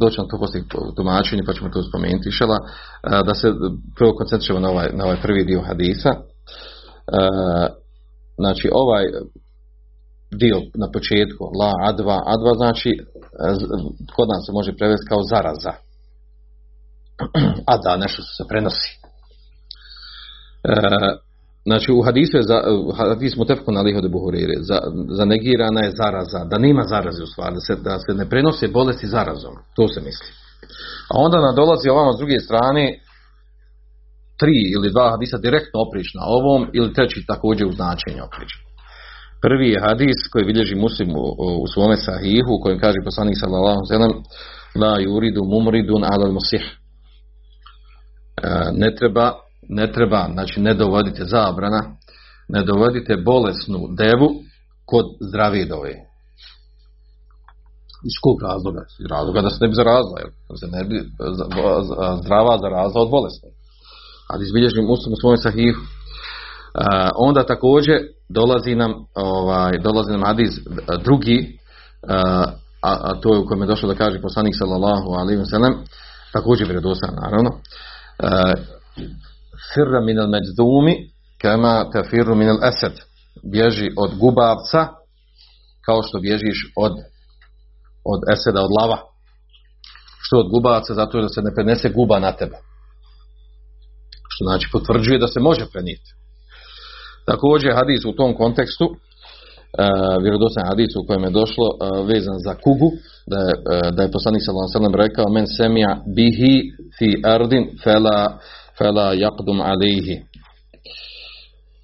doći 0.00 0.16
to 0.30 0.38
poslije 0.38 0.64
tumačenje 0.96 1.42
pa 1.46 1.52
ćemo 1.52 1.70
to 1.70 1.82
spomenuti 1.82 2.30
šela, 2.30 2.58
e, 2.58 2.66
da 3.26 3.34
se 3.34 3.48
prvo 3.96 4.12
koncentriramo 4.14 4.60
na 4.60 4.70
ovaj, 4.70 4.88
na 4.92 5.04
ovaj 5.04 5.20
prvi 5.22 5.44
dio 5.44 5.62
hadisa. 5.68 6.10
E, 6.10 6.20
znači 8.38 8.70
ovaj 8.72 9.04
dio 10.30 10.56
na 10.74 10.88
početku, 10.92 11.44
la 11.60 11.72
adva, 11.90 12.18
adva 12.26 12.52
znači 12.56 12.90
kod 14.16 14.28
nas 14.28 14.42
se 14.46 14.52
može 14.52 14.72
prevesti 14.76 15.06
kao 15.08 15.22
zaraza. 15.22 15.72
A 17.70 17.76
da, 17.84 17.96
nešto 17.96 18.22
se 18.22 18.44
prenosi. 18.48 18.90
Znači 21.64 21.92
u 21.92 22.02
hadisu 22.02 22.36
je, 22.36 22.42
za, 22.42 22.58
u 22.88 22.92
hadisu 22.92 23.38
mutefku 23.38 23.72
na 23.72 23.80
lihode 23.80 24.08
buhurire, 24.08 24.54
za, 24.60 24.78
zanegirana 25.10 25.80
je 25.84 25.96
zaraza, 26.02 26.44
da 26.44 26.58
nema 26.58 26.82
zaraze 26.82 27.22
u 27.22 27.26
stvari, 27.26 27.54
da 27.54 27.60
se, 27.60 27.82
da 27.82 27.98
se 27.98 28.14
ne 28.14 28.28
prenose 28.28 28.68
bolesti 28.68 29.06
zarazom, 29.06 29.54
to 29.76 29.88
se 29.88 30.00
misli. 30.00 30.30
A 31.10 31.14
onda 31.24 31.40
nam 31.40 31.54
dolazi 31.54 31.88
ovamo 31.88 32.12
s 32.12 32.18
druge 32.18 32.38
strane 32.40 32.84
tri 34.40 34.58
ili 34.74 34.90
dva 34.90 35.10
hadisa 35.10 35.38
direktno 35.38 35.76
oprična 35.86 36.22
ovom 36.38 36.68
ili 36.72 36.94
treći 36.94 37.24
također 37.26 37.66
u 37.66 37.72
značenju 37.72 38.22
oprična. 38.28 38.69
Prvi 39.42 39.68
je 39.70 39.80
hadis 39.80 40.28
koji 40.32 40.44
bilježi 40.44 40.74
muslim 40.74 41.10
u, 41.16 41.24
u 41.62 41.66
svome 41.74 41.96
sahihu 41.96 42.50
u 42.54 42.62
kojem 42.62 42.78
kaže 42.78 42.98
poslanik 43.04 43.36
sallallahu 43.40 43.80
sallam 43.88 44.12
la 44.82 44.94
yuridu 45.06 45.42
mumridun 45.52 46.04
ala 46.04 46.32
musih. 46.32 46.64
E, 48.42 48.48
ne 48.72 48.94
treba 48.94 49.32
ne 49.72 49.92
treba, 49.92 50.28
znači 50.32 50.60
ne 50.60 50.74
dovodite 50.74 51.24
zabrana, 51.24 51.80
ne 52.48 52.62
dovodite 52.64 53.16
bolesnu 53.16 53.78
devu 53.98 54.28
kod 54.86 55.06
zdrave 55.28 55.64
dove. 55.64 55.94
Iz 58.08 58.16
kog 58.24 58.36
razloga? 58.48 58.82
Iz 59.00 59.06
razloga 59.10 59.40
da 59.40 59.50
se 59.50 59.58
ne 59.60 59.68
bi 59.68 59.74
zarazila, 59.74 60.18
da 60.48 60.56
se 60.60 60.66
ne 60.76 60.84
bi 60.88 60.96
zdrava 62.22 62.58
zarazila 62.64 63.02
od 63.02 63.10
bolesne. 63.10 63.48
Ali 64.30 64.44
izbilježim 64.44 64.84
muslim 64.84 65.12
u 65.12 65.20
svojom 65.20 65.40
sahihu. 65.46 65.82
onda 67.26 67.46
također 67.46 67.96
dolazi 68.34 68.74
nam 68.74 68.92
ovaj, 69.14 69.78
dolazi 69.78 70.10
nam 70.12 70.22
hadis 70.24 70.50
drugi 71.04 71.58
a, 72.08 72.44
a, 72.82 73.20
to 73.20 73.34
je 73.34 73.38
u 73.40 73.46
kojem 73.46 73.62
je 73.62 73.66
došlo 73.66 73.88
da 73.88 73.94
kaže 73.94 74.20
poslanik 74.20 74.54
sallallahu 74.58 75.08
alaihi 75.10 75.40
wa 75.40 75.50
sallam 75.50 75.84
također 76.32 76.66
vjerodostan 76.66 77.14
naravno 77.22 77.50
firra 79.74 80.00
min 80.00 80.18
al 80.18 80.28
međdumi 80.28 80.94
kema 81.40 81.90
tefirru 81.92 82.34
min 82.34 82.48
al 82.48 82.58
esed. 82.64 82.92
Bježi 83.52 83.88
od 83.96 84.10
gubavca 84.18 84.88
kao 85.86 86.02
što 86.02 86.20
bježiš 86.20 86.72
od, 86.76 86.92
od 88.04 88.20
eseda, 88.32 88.60
od 88.62 88.70
lava. 88.80 88.98
Što 90.22 90.36
od 90.38 90.50
gubavca? 90.50 90.94
Zato 90.94 91.20
da 91.20 91.28
se 91.28 91.42
ne 91.42 91.54
prenese 91.54 91.88
guba 91.88 92.18
na 92.18 92.32
tebe. 92.32 92.56
Što 94.28 94.44
znači 94.44 94.68
potvrđuje 94.72 95.18
da 95.18 95.28
se 95.28 95.40
može 95.40 95.66
prenijeti. 95.72 96.10
Također 97.26 97.72
hadis 97.74 98.04
u 98.04 98.12
tom 98.12 98.34
kontekstu 98.34 98.84
uh, 98.84 100.22
vjerodostan 100.22 100.66
hadis 100.66 100.96
u 100.96 101.06
kojem 101.06 101.24
je 101.24 101.30
došlo 101.30 101.66
uh, 101.70 102.08
vezan 102.08 102.38
za 102.46 102.54
kugu 102.54 102.90
da 103.26 103.38
je, 103.38 103.54
uh, 103.54 103.94
da 103.96 104.02
je 104.02 104.14
poslanik 104.16 104.42
sallallahu 104.44 104.96
rekao 104.96 105.28
men 105.28 105.46
semija 105.46 106.02
bihi 106.16 106.54
fi 106.98 107.08
ardin 107.24 107.64
fela 107.84 108.38
fela 108.78 109.12
jakdum 109.12 109.60
alihi. 109.60 110.16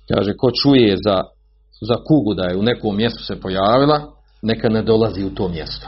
Kaže, 0.09 0.33
ko 0.41 0.51
čuje 0.51 0.97
za, 1.07 1.17
za 1.89 1.97
kugu 2.09 2.35
da 2.35 2.45
je 2.49 2.57
u 2.57 2.63
nekom 2.63 2.97
mjestu 2.97 3.25
se 3.25 3.41
pojavila, 3.41 3.99
neka 4.43 4.69
ne 4.69 4.83
dolazi 4.83 5.25
u 5.25 5.35
to 5.35 5.49
mjesto. 5.49 5.87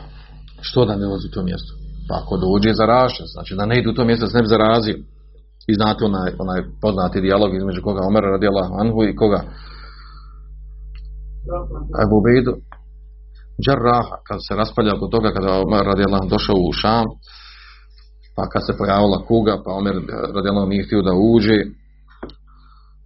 Što 0.61 0.85
da 0.85 0.97
ne 0.97 1.05
dolazi 1.07 1.27
u 1.29 1.35
to 1.35 1.43
mjesto? 1.43 1.73
Pa 2.09 2.15
ako 2.23 2.37
dođe 2.37 2.73
zaražen, 2.73 3.27
znači 3.27 3.55
da 3.55 3.67
ne 3.67 3.79
ide 3.79 3.89
u 3.91 3.95
to 3.95 4.05
mjesto 4.05 4.27
da 4.27 4.31
se 4.31 4.37
ne 4.37 4.43
bi 4.43 4.49
zarazio. 4.49 4.97
I 5.71 5.73
znate 5.79 6.01
onaj, 6.11 6.31
onaj 6.45 6.61
poznati 6.83 7.21
dijalog 7.21 7.51
između 7.55 7.81
koga 7.87 8.01
Omer 8.09 8.25
radijala 8.35 8.65
Anhu 8.83 9.01
i 9.05 9.17
koga? 9.21 9.41
Abu 12.05 12.19
Bejdu 12.27 12.53
Džarraha, 13.65 14.17
kad 14.29 14.39
se 14.47 14.53
raspalja 14.61 14.93
oko 14.97 15.07
toga, 15.15 15.29
kada 15.37 15.63
Omer 15.67 15.85
radijala 15.91 16.19
došao 16.35 16.59
u 16.69 16.73
Šam, 16.81 17.07
pa 18.37 18.43
kad 18.53 18.63
se 18.67 18.79
pojavila 18.81 19.19
kuga, 19.29 19.55
pa 19.65 19.71
Omer 19.81 19.97
radijalno 20.37 20.65
nije 20.73 20.87
htio 20.87 21.03
da 21.09 21.13
uđe, 21.33 21.59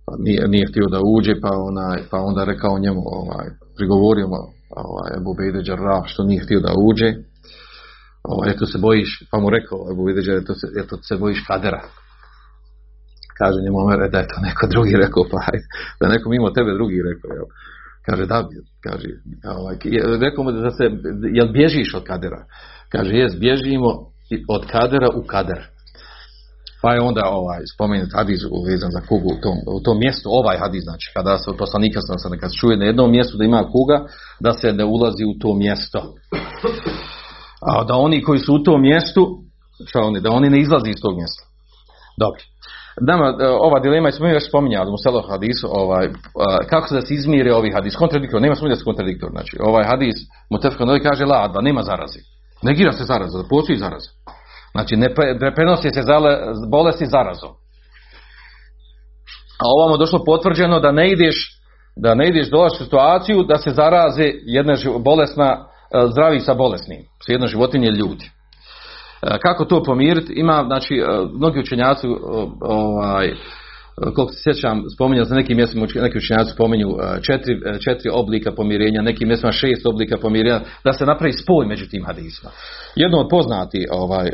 pa 0.04 0.12
nije, 0.26 0.48
nije 0.54 0.66
htio 0.70 0.86
da 0.94 1.00
uđe, 1.14 1.32
pa, 1.42 1.50
onaj, 1.70 1.98
pa 2.10 2.18
onda 2.28 2.44
rekao 2.52 2.82
njemu, 2.84 3.02
ovaj, 3.20 3.46
prigovorio 3.76 4.26
mu 4.32 4.40
ovaj, 4.86 5.10
Ebu 5.18 5.32
Bejde 5.38 5.60
Džarraf 5.66 6.04
što 6.12 6.20
nije 6.28 6.44
htio 6.44 6.60
da 6.66 6.72
uđe, 6.88 7.08
ovaj, 8.32 8.46
eto 8.52 8.64
se 8.66 8.78
bojiš, 8.86 9.10
pa 9.30 9.36
mu 9.40 9.46
rekao 9.56 9.78
Ebu 9.92 10.02
Bejde 10.04 10.20
eto 10.42 10.54
se, 10.60 10.66
eto 10.80 10.94
se 11.08 11.14
bojiš 11.22 11.40
kadera. 11.50 11.82
Kaže 13.38 13.58
njemu 13.64 13.78
Omer, 13.78 14.00
e, 14.02 14.08
da 14.12 14.18
je 14.18 14.30
to 14.32 14.38
neko 14.48 14.66
drugi 14.66 14.94
rekao, 15.04 15.24
pa 15.30 15.38
da 16.00 16.12
neko 16.14 16.26
mimo 16.30 16.50
tebe 16.50 16.72
drugi 16.78 16.98
rekao, 17.08 17.30
jel? 17.36 17.48
Kaže, 18.06 18.26
da, 18.26 18.48
kaže, 18.86 19.08
ovaj, 19.58 19.76
rekao 20.20 20.44
mu 20.44 20.52
da 20.52 20.70
se, 20.70 20.84
jel 21.38 21.48
bježiš 21.52 21.94
od 21.94 22.04
kadera? 22.04 22.44
Kaže, 22.88 23.12
jes, 23.16 23.32
bježimo, 23.38 23.90
od 24.48 24.62
kadera 24.66 25.08
u 25.14 25.22
kader. 25.26 25.60
Pa 26.82 26.94
je 26.94 27.00
onda 27.00 27.22
ovaj, 27.24 27.60
spomenut 27.74 28.12
hadis 28.14 28.40
uvezan 28.50 28.90
za 28.90 29.00
kugu 29.08 29.28
u 29.34 29.40
tom, 29.42 29.56
u 29.78 29.80
tom 29.84 29.98
mjestu, 29.98 30.28
ovaj 30.32 30.58
hadis, 30.58 30.82
znači 30.84 31.06
kada 31.14 31.38
se 31.38 31.50
od 31.50 31.56
poslanika 31.56 32.00
sam 32.00 32.18
se 32.18 32.56
čuje 32.60 32.76
na 32.76 32.84
jednom 32.84 33.10
mjestu 33.10 33.36
da 33.36 33.44
ima 33.44 33.62
kuga, 33.72 34.06
da 34.40 34.52
se 34.52 34.72
ne 34.72 34.84
ulazi 34.84 35.24
u 35.24 35.38
to 35.40 35.54
mjesto. 35.54 36.14
A 37.68 37.84
da 37.84 37.94
oni 37.94 38.22
koji 38.22 38.38
su 38.38 38.54
u 38.54 38.62
tom 38.62 38.82
mjestu, 38.82 39.22
šta 39.86 40.00
oni, 40.00 40.20
da 40.20 40.30
oni 40.30 40.50
ne 40.50 40.60
izlazi 40.60 40.90
iz 40.90 41.00
tog 41.02 41.16
mjesta. 41.16 41.42
Dobro. 42.18 42.40
Nama, 43.00 43.36
e, 43.40 43.48
ova 43.48 43.80
dilema 43.80 44.10
smo 44.10 44.26
već 44.26 44.48
spominjali 44.48 44.90
u 44.90 44.96
selo 45.02 45.22
hadisu, 45.28 45.68
ovaj, 45.70 46.08
kako 46.70 46.88
se 46.88 46.94
da 46.94 47.00
se 47.00 47.14
izmire 47.14 47.54
ovi 47.54 47.72
hadis, 47.72 47.96
kontradiktor, 47.96 48.42
nema 48.42 48.54
sumnje 48.54 48.74
da 48.74 48.76
su 48.76 48.84
kontradiktor, 48.84 49.30
znači 49.30 49.56
ovaj 49.60 49.84
hadis, 49.84 50.14
Mutefka 50.50 50.84
kaže 51.02 51.24
la 51.24 51.44
adva, 51.44 51.62
nema 51.62 51.82
zarazi. 51.82 52.18
Negira 52.62 52.92
se 52.92 53.04
zaraza, 53.04 53.38
da 53.38 53.48
postoji 53.48 53.78
zaraza. 53.78 54.10
Znači 54.72 54.96
ne 54.96 55.14
prenosi 55.54 55.90
se 55.90 56.02
bolesti 56.70 57.06
zarazom. 57.06 57.50
A 59.58 59.64
ovamo 59.78 59.96
došlo 59.96 60.24
potvrđeno 60.24 60.80
da 60.80 60.92
ne 60.92 61.12
ideš 61.12 61.62
da 61.96 62.14
ne 62.14 62.28
ideš 62.28 62.48
u 62.52 62.84
situaciju 62.84 63.42
da 63.42 63.58
se 63.58 63.70
zaraze 63.70 64.30
jedna 64.42 64.74
bolesna 64.98 65.50
e, 65.50 65.58
zdravi 66.10 66.40
sa 66.40 66.54
bolesnim, 66.54 67.00
s 67.26 67.28
jedno 67.28 67.46
životinje 67.46 67.88
ljudi. 67.88 68.30
E, 69.22 69.38
kako 69.38 69.64
to 69.64 69.82
pomiriti? 69.82 70.32
Ima, 70.32 70.64
znači, 70.66 70.94
e, 70.94 71.04
mnogi 71.34 71.60
učenjaci 71.60 72.06
ovaj, 72.60 73.34
koliko 74.14 74.32
se 74.32 74.42
sjećam, 74.42 74.82
spominjao 74.94 75.24
za 75.24 75.34
nekim 75.34 75.56
mjestima, 75.56 75.86
neki 75.94 76.18
učenjaci 76.18 76.50
spominju 76.50 76.88
e, 76.88 77.22
četiri, 77.22 77.60
e, 77.66 77.78
četiri 77.78 78.10
oblika 78.12 78.52
pomirenja, 78.52 79.02
nekim 79.02 79.28
mjestima 79.28 79.52
šest 79.52 79.86
oblika 79.86 80.16
pomirenja, 80.16 80.60
da 80.84 80.92
se 80.92 81.06
napravi 81.06 81.32
spoj 81.32 81.66
među 81.66 81.88
tim 81.88 82.04
hadisma. 82.04 82.50
Jedno 82.96 83.18
od 83.18 83.26
poznati, 83.30 83.86
ovaj, 83.90 84.26
e, 84.26 84.32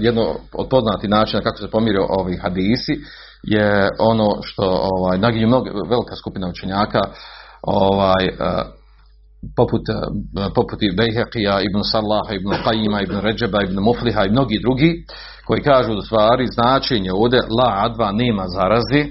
jedno 0.00 0.34
od 0.52 0.68
poznati 0.70 1.08
načina 1.08 1.42
kako 1.42 1.56
se 1.56 1.70
pomirio 1.70 2.06
ovi 2.08 2.36
hadisi 2.36 3.00
je 3.42 3.88
ono 3.98 4.28
što 4.42 4.62
ovaj, 4.92 5.18
naginju 5.18 5.48
velika 5.90 6.16
skupina 6.16 6.48
učenjaka 6.48 7.00
ovaj, 7.62 8.28
poput, 9.56 9.82
poput 10.54 10.80
Bejheqija, 10.98 11.60
Ibn 11.68 11.82
Salaha, 11.82 12.34
Ibn 12.34 12.50
Qajima, 12.64 13.02
Ibn 13.02 13.16
Ređeba, 13.20 13.62
Ibn 13.62 13.80
Mufliha 13.80 14.24
i 14.24 14.30
mnogi 14.30 14.58
drugi, 14.62 15.04
koji 15.46 15.62
kažu 15.62 15.94
da 15.94 16.02
stvari 16.02 16.46
značenje 16.46 17.12
ovdje 17.12 17.40
la 17.58 17.72
adva 17.76 18.12
nema 18.12 18.44
zarazi, 18.48 19.02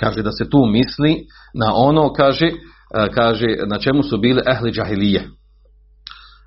kaže 0.00 0.22
da 0.22 0.32
se 0.32 0.50
tu 0.50 0.66
misli 0.66 1.26
na 1.54 1.74
ono, 1.74 2.12
kaže, 2.12 2.46
e, 2.46 3.08
kaže 3.14 3.46
na 3.66 3.78
čemu 3.78 4.02
su 4.02 4.18
bili 4.18 4.42
ehli 4.46 4.72
džahilije. 4.72 5.20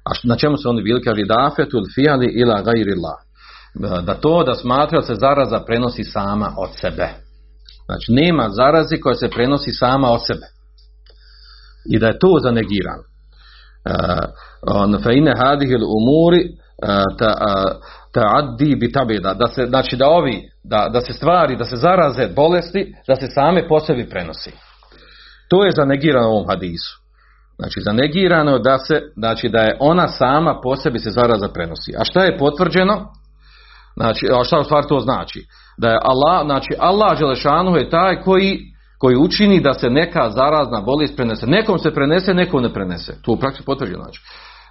A 0.05 0.09
na 0.23 0.35
čemu 0.35 0.57
su 0.57 0.69
oni 0.69 0.81
bili? 0.81 1.01
Kaže 1.03 1.21
dafetul 1.25 1.83
fijali 1.95 2.27
ila 2.35 2.61
gajrila. 2.61 3.15
E, 3.99 4.01
da 4.01 4.13
to 4.13 4.43
da 4.43 4.55
smatra 4.55 5.01
se 5.01 5.15
zaraza 5.15 5.59
prenosi 5.59 6.03
sama 6.03 6.53
od 6.57 6.69
sebe. 6.81 7.09
Znači 7.85 8.11
nema 8.11 8.49
zarazi 8.49 8.97
koja 8.97 9.15
se 9.15 9.29
prenosi 9.29 9.71
sama 9.71 10.11
od 10.11 10.21
sebe. 10.27 10.56
I 11.93 11.99
da 11.99 12.07
je 12.07 12.19
to 12.19 12.39
zanegirano. 12.43 13.03
Fe 15.03 15.13
ine 15.13 15.33
hadihil 15.37 15.83
umuri 15.97 16.49
ta, 17.19 17.35
ta'addi 18.13 18.75
bi 18.75 18.91
tabida, 18.91 19.33
da 19.33 19.47
se, 19.47 19.65
znači 19.65 19.95
da 19.95 20.07
ovi, 20.07 20.49
da, 20.63 20.89
da 20.93 21.01
se 21.01 21.13
stvari, 21.13 21.55
da 21.55 21.65
se 21.65 21.75
zaraze 21.75 22.27
bolesti, 22.35 22.93
da 23.07 23.15
se 23.15 23.27
same 23.27 23.67
po 23.67 23.79
sebi 23.79 24.09
prenosi. 24.09 24.51
To 25.49 25.65
je 25.65 25.71
zanegirano 25.71 26.27
u 26.27 26.31
ovom 26.31 26.47
hadisu. 26.47 26.97
Znači 27.59 27.81
zanegirano 27.81 28.59
da 28.59 28.77
se, 28.77 29.01
znači 29.15 29.49
da 29.49 29.59
je 29.59 29.77
ona 29.79 30.07
sama 30.07 30.59
po 30.63 30.75
sebi 30.75 30.99
se 30.99 31.11
zaraza 31.11 31.47
prenosi. 31.47 31.93
A 31.99 32.03
šta 32.03 32.23
je 32.23 32.37
potvrđeno? 32.37 33.05
Znači, 33.95 34.25
a 34.39 34.43
šta 34.43 34.59
u 34.59 34.63
stvari 34.63 34.87
to 34.89 34.99
znači? 34.99 35.45
Da 35.77 35.89
je 35.89 35.99
Allah, 36.01 36.45
znači 36.45 36.73
Allah 36.79 37.17
Želešanu 37.17 37.75
je 37.77 37.89
taj 37.89 38.21
koji, 38.21 38.59
koji 38.99 39.17
učini 39.17 39.61
da 39.61 39.73
se 39.73 39.89
neka 39.89 40.29
zarazna 40.29 40.81
bolest 40.81 41.15
prenese. 41.15 41.47
Nekom 41.47 41.79
se 41.79 41.93
prenese, 41.93 42.33
nekom 42.33 42.63
ne 42.63 42.73
prenese. 42.73 43.21
Tu 43.21 43.31
u 43.31 43.37
praksi 43.37 43.63
potvrđeno 43.65 44.03
znači. 44.03 44.21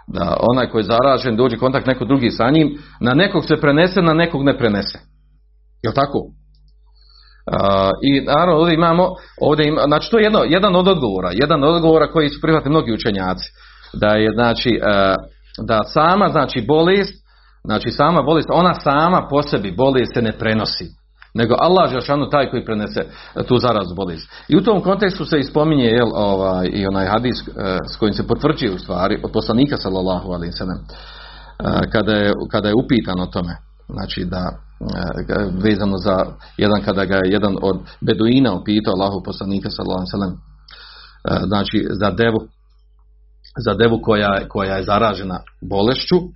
Da 0.07 0.37
onaj 0.53 0.69
koji 0.71 0.81
je 0.81 0.87
zaražen 0.87 1.37
dođe 1.37 1.57
kontakt 1.57 1.87
neko 1.87 2.05
drugi 2.05 2.31
sa 2.31 2.51
njim, 2.51 2.79
na 3.01 3.15
nekog 3.15 3.45
se 3.45 3.57
prenese, 3.57 4.03
na 4.03 4.15
nekog 4.15 4.45
ne 4.45 4.59
prenese. 4.59 4.99
Jel 5.83 5.93
tako? 5.95 6.19
A, 7.53 7.91
I 8.03 8.21
naravno 8.21 8.61
ovdje 8.61 8.75
imamo, 8.75 9.09
ovdje 9.41 9.69
ima, 9.69 9.83
znači 9.87 10.11
to 10.11 10.19
je 10.19 10.25
jedno, 10.25 10.41
jedan 10.47 10.77
od 10.77 10.89
odgovora, 10.89 11.31
jedan 11.33 11.65
od 11.65 11.75
odgovora 11.75 12.13
koji 12.13 12.29
su 12.29 12.41
prihvatili 12.41 12.71
mnogi 12.71 12.93
učenjaci, 12.93 13.51
da 14.01 14.09
je 14.09 14.31
znači, 14.35 14.81
e, 14.83 15.15
da 15.67 15.81
sama 15.95 16.29
znači 16.29 16.65
bolest, 16.69 17.15
znači 17.65 17.91
sama 17.91 18.23
bolest, 18.23 18.49
ona 18.53 18.75
sama 18.75 19.27
po 19.31 19.43
sebi 19.43 19.71
bolest 19.71 20.15
se 20.15 20.23
ne 20.23 20.33
prenosi, 20.33 20.85
nego 21.37 21.55
Allah 21.59 21.91
Žešanu 21.91 22.31
taj 22.31 22.51
koji 22.51 22.65
prenese 22.65 23.01
tu 23.49 23.59
zarazu 23.59 23.95
bolest. 23.95 24.29
I 24.49 24.57
u 24.57 24.63
tom 24.63 24.81
kontekstu 24.81 25.25
se 25.25 25.39
ispominje 25.39 25.85
jel, 25.85 26.11
ovaj, 26.15 26.69
i 26.73 26.87
onaj 26.87 27.07
hadis 27.07 27.39
e, 27.41 27.53
s 27.93 27.97
kojim 27.97 28.15
se 28.15 28.27
potvrđuje 28.27 28.75
u 28.75 28.79
stvari 28.79 29.21
od 29.25 29.31
poslanika 29.33 29.77
sallallahu 29.77 30.33
alaihi 30.33 30.53
sallam, 30.53 30.79
e, 30.79 31.91
kada 31.93 32.13
je, 32.13 32.33
kada 32.51 32.69
je 32.69 32.75
upitan 32.85 33.21
o 33.21 33.27
tome, 33.27 33.57
znači 33.89 34.25
da 34.25 34.43
e, 34.49 34.55
vezano 35.65 35.97
za 35.97 36.17
jedan 36.57 36.83
kada 36.85 37.05
ga 37.05 37.15
je 37.17 37.33
jedan 37.33 37.57
od 37.63 37.77
beduina 38.01 38.55
upitao 38.55 38.95
Allahu 38.95 39.23
poslanika 39.25 39.71
sallallahu 39.71 40.05
alaihi 40.05 40.17
sallam, 40.19 40.35
e, 40.35 41.47
znači 41.47 41.87
za 41.91 42.11
devu 42.11 42.41
za 43.65 43.75
devu 43.75 44.01
koja, 44.03 44.49
koja 44.49 44.77
je 44.77 44.83
zaražena 44.83 45.41
bolešću 45.71 46.17
e, 46.17 46.27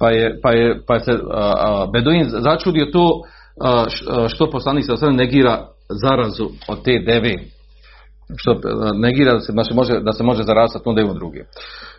pa 0.00 0.10
je, 0.10 0.40
pa 0.42 0.50
je, 0.52 0.80
pa 0.86 0.94
je 0.94 1.00
se 1.00 1.12
Beduin 1.92 2.26
začudio 2.28 2.86
to 2.86 3.22
što 4.28 4.50
poslanik 4.50 4.84
sa 4.86 5.10
negira 5.10 5.66
zarazu 6.02 6.48
od 6.68 6.84
te 6.84 6.98
deve 7.06 7.34
što 8.36 8.60
negira 8.94 9.32
da 9.34 9.40
se, 9.40 9.52
znači 9.52 9.74
može, 9.74 10.00
da 10.00 10.12
se 10.12 10.22
može 10.24 10.42
zarazati 10.42 10.88
onda 10.88 11.02
devom 11.02 11.16
druge. 11.16 11.40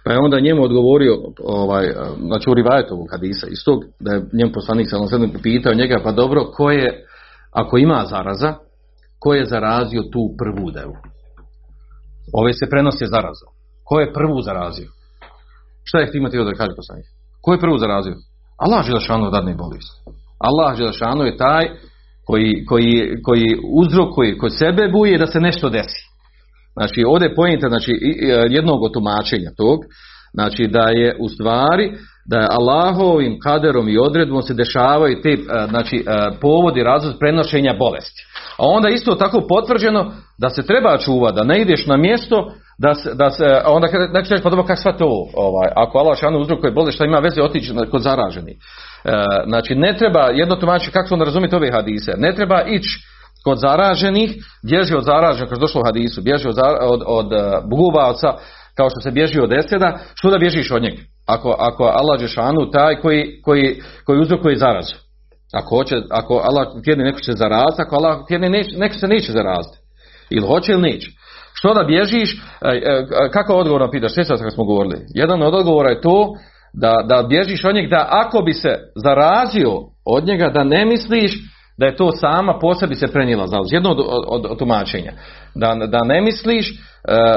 Pa 0.04 0.12
je 0.12 0.20
onda 0.20 0.40
njemu 0.40 0.64
odgovorio, 0.64 1.14
ovaj, 1.44 1.94
znači 2.28 2.50
u 2.50 2.54
Rivajetovog 2.54 3.08
hadisa, 3.12 3.48
iz 3.48 3.62
tog 3.66 3.84
da 4.00 4.12
je 4.14 4.26
njemu 4.34 4.52
poslanik 4.54 4.88
sa 4.90 4.98
pitao 5.44 5.74
njega, 5.74 6.02
pa 6.04 6.12
dobro, 6.12 6.46
ko 6.58 6.72
je, 6.72 7.06
ako 7.52 7.78
ima 7.78 8.06
zaraza, 8.10 8.54
ko 9.20 9.34
je 9.34 9.46
zarazio 9.46 10.02
tu 10.14 10.24
prvu 10.38 10.72
devu? 10.72 10.96
Ove 12.34 12.54
se 12.54 12.66
prenose 12.70 13.06
zaraza. 13.06 13.48
Ko 13.84 14.00
je 14.00 14.14
prvu 14.14 14.42
zarazio? 14.42 14.90
Šta 15.84 16.00
je 16.00 16.12
imati 16.14 16.38
da 16.38 16.54
kaže 16.54 16.74
poslanik? 16.76 17.06
Ko 17.42 17.54
je 17.54 17.60
prvo 17.60 17.78
zarazio? 17.78 18.16
Allah 18.58 18.86
Želešanu 18.86 19.32
dadne 19.32 19.56
bolest. 19.56 19.92
Allah 20.40 20.78
Želešanu 20.78 21.24
je 21.24 21.38
taj 21.38 21.70
koji, 22.26 22.66
koji, 22.66 23.22
koji 23.24 23.58
uzrokuje 23.74 24.38
kod 24.38 24.58
sebe 24.58 24.88
buje 24.88 25.18
da 25.18 25.28
se 25.28 25.40
nešto 25.40 25.70
desi. 25.70 26.12
Znači, 26.74 27.04
ovdje 27.08 27.28
je 27.28 27.36
pojenta 27.36 27.68
znači, 27.70 27.92
jednog 28.50 28.84
od 28.84 28.94
tumačenja 28.94 29.50
tog, 29.58 29.80
znači 30.34 30.68
da 30.68 30.90
je 30.90 31.18
u 31.20 31.30
stvari 31.30 31.92
da 32.30 32.38
je 32.38 32.48
Allahovim 32.52 33.40
kaderom 33.40 33.90
i 33.90 33.98
odredbom 33.98 34.42
se 34.42 34.54
dešavaju 34.54 35.22
te 35.22 35.38
znači, 35.70 36.06
povodi 36.42 36.84
razlog 36.84 37.14
prenošenja 37.20 37.74
bolesti. 37.80 38.22
A 38.58 38.66
onda 38.68 38.90
isto 38.90 39.16
tako 39.16 39.48
potvrđeno 39.50 40.12
da 40.40 40.50
se 40.50 40.66
treba 40.66 40.98
čuvati, 40.98 41.36
da 41.36 41.44
ne 41.44 41.62
ideš 41.62 41.86
na 41.86 41.98
mjesto 41.98 42.52
da 42.82 42.94
se, 42.94 43.10
da 43.14 43.30
se 43.30 43.46
onda 43.66 43.88
neko 44.14 44.28
će 44.28 44.44
pa 44.44 44.50
dobro 44.50 44.76
sve 44.76 44.98
to, 44.98 45.28
ovaj, 45.34 45.70
ako 45.76 45.98
Allah 45.98 46.18
šanu 46.18 46.40
uzrokuje 46.40 46.72
bolest, 46.72 46.96
šta 46.96 47.06
ima 47.06 47.20
veze 47.20 47.42
otići 47.42 47.74
kod 47.92 48.02
zaraženi. 48.02 48.52
E, 48.52 48.58
znači 49.48 49.76
ne 49.76 49.98
treba, 49.98 50.24
jedno 50.34 50.56
tumači, 50.56 50.92
kako 50.92 51.08
se 51.08 51.14
onda 51.14 51.26
razumjeti 51.26 51.56
ove 51.56 51.72
hadise, 51.72 52.12
ne 52.18 52.34
treba 52.36 52.62
ići 52.62 52.90
kod 53.44 53.58
zaraženih, 53.60 54.32
bježi 54.70 54.96
od 54.96 55.04
zaraženih, 55.04 55.50
kao 55.50 55.56
što 55.56 55.66
došlo 55.66 55.82
u 55.82 55.86
hadisu, 55.86 56.22
bježi 56.22 56.48
od, 56.48 56.58
od, 56.82 57.02
od 57.08 57.34
e, 57.34 57.38
bugubavca, 57.70 58.34
kao 58.78 58.90
što 58.90 59.00
se 59.02 59.12
bježi 59.12 59.40
od 59.40 59.54
eseda, 59.54 60.00
što 60.14 60.30
da 60.30 60.38
bježiš 60.38 60.72
od 60.72 60.82
njega? 60.82 61.02
Ako, 61.28 61.56
ako 61.60 61.84
Allah 61.84 62.28
šanu 62.28 62.72
taj 62.72 62.96
koji, 63.02 63.42
koji, 63.42 63.82
koji 64.06 64.20
uzrokuje 64.20 64.58
zarazu. 64.58 64.96
Ako, 65.54 65.76
hoće, 65.76 65.96
ako 66.10 66.34
Allah 66.34 66.68
tjedni 66.84 67.04
neko 67.04 67.20
će 67.20 67.32
zaraziti, 67.32 67.82
ako 67.82 67.96
Allah 67.96 68.18
tjedni 68.28 68.50
neko 68.78 68.96
se 68.96 69.08
neće 69.08 69.32
zaraziti. 69.32 69.78
Ili 70.30 70.48
hoće 70.48 70.72
ili 70.72 70.82
neće. 70.82 71.12
Što 71.62 71.74
da 71.74 71.84
bježiš? 71.84 72.42
E, 72.62 72.68
e, 72.68 73.06
kako 73.34 73.54
odgovor 73.54 73.92
pitaš? 73.92 74.14
Sve 74.14 74.24
kad 74.26 74.54
smo 74.54 74.66
govorili. 74.66 75.06
Jedan 75.14 75.44
od 75.44 75.54
odgovora 75.54 75.90
je 75.90 76.02
to 76.02 76.34
da, 76.74 77.06
da 77.08 77.28
bježiš 77.30 77.66
od 77.66 77.76
njega 77.76 77.96
da 77.96 78.08
ako 78.10 78.42
bi 78.42 78.54
se 78.54 78.76
zarazio 78.96 79.72
od 80.06 80.26
njega 80.26 80.50
da 80.50 80.64
ne 80.64 80.86
misliš 80.86 81.32
da 81.78 81.86
je 81.86 81.96
to 81.96 82.12
sama 82.12 82.60
po 82.62 82.74
sebi 82.74 82.96
se 82.96 83.08
prenijela 83.08 83.48
zalost. 83.48 83.74
Jedno 83.74 83.90
od, 83.92 84.00
od, 84.28 84.46
od, 84.50 84.60
tumačenja. 84.60 85.12
Da, 85.56 85.76
da 85.88 86.04
ne 86.04 86.22
misliš, 86.22 86.70
e, 86.70 86.76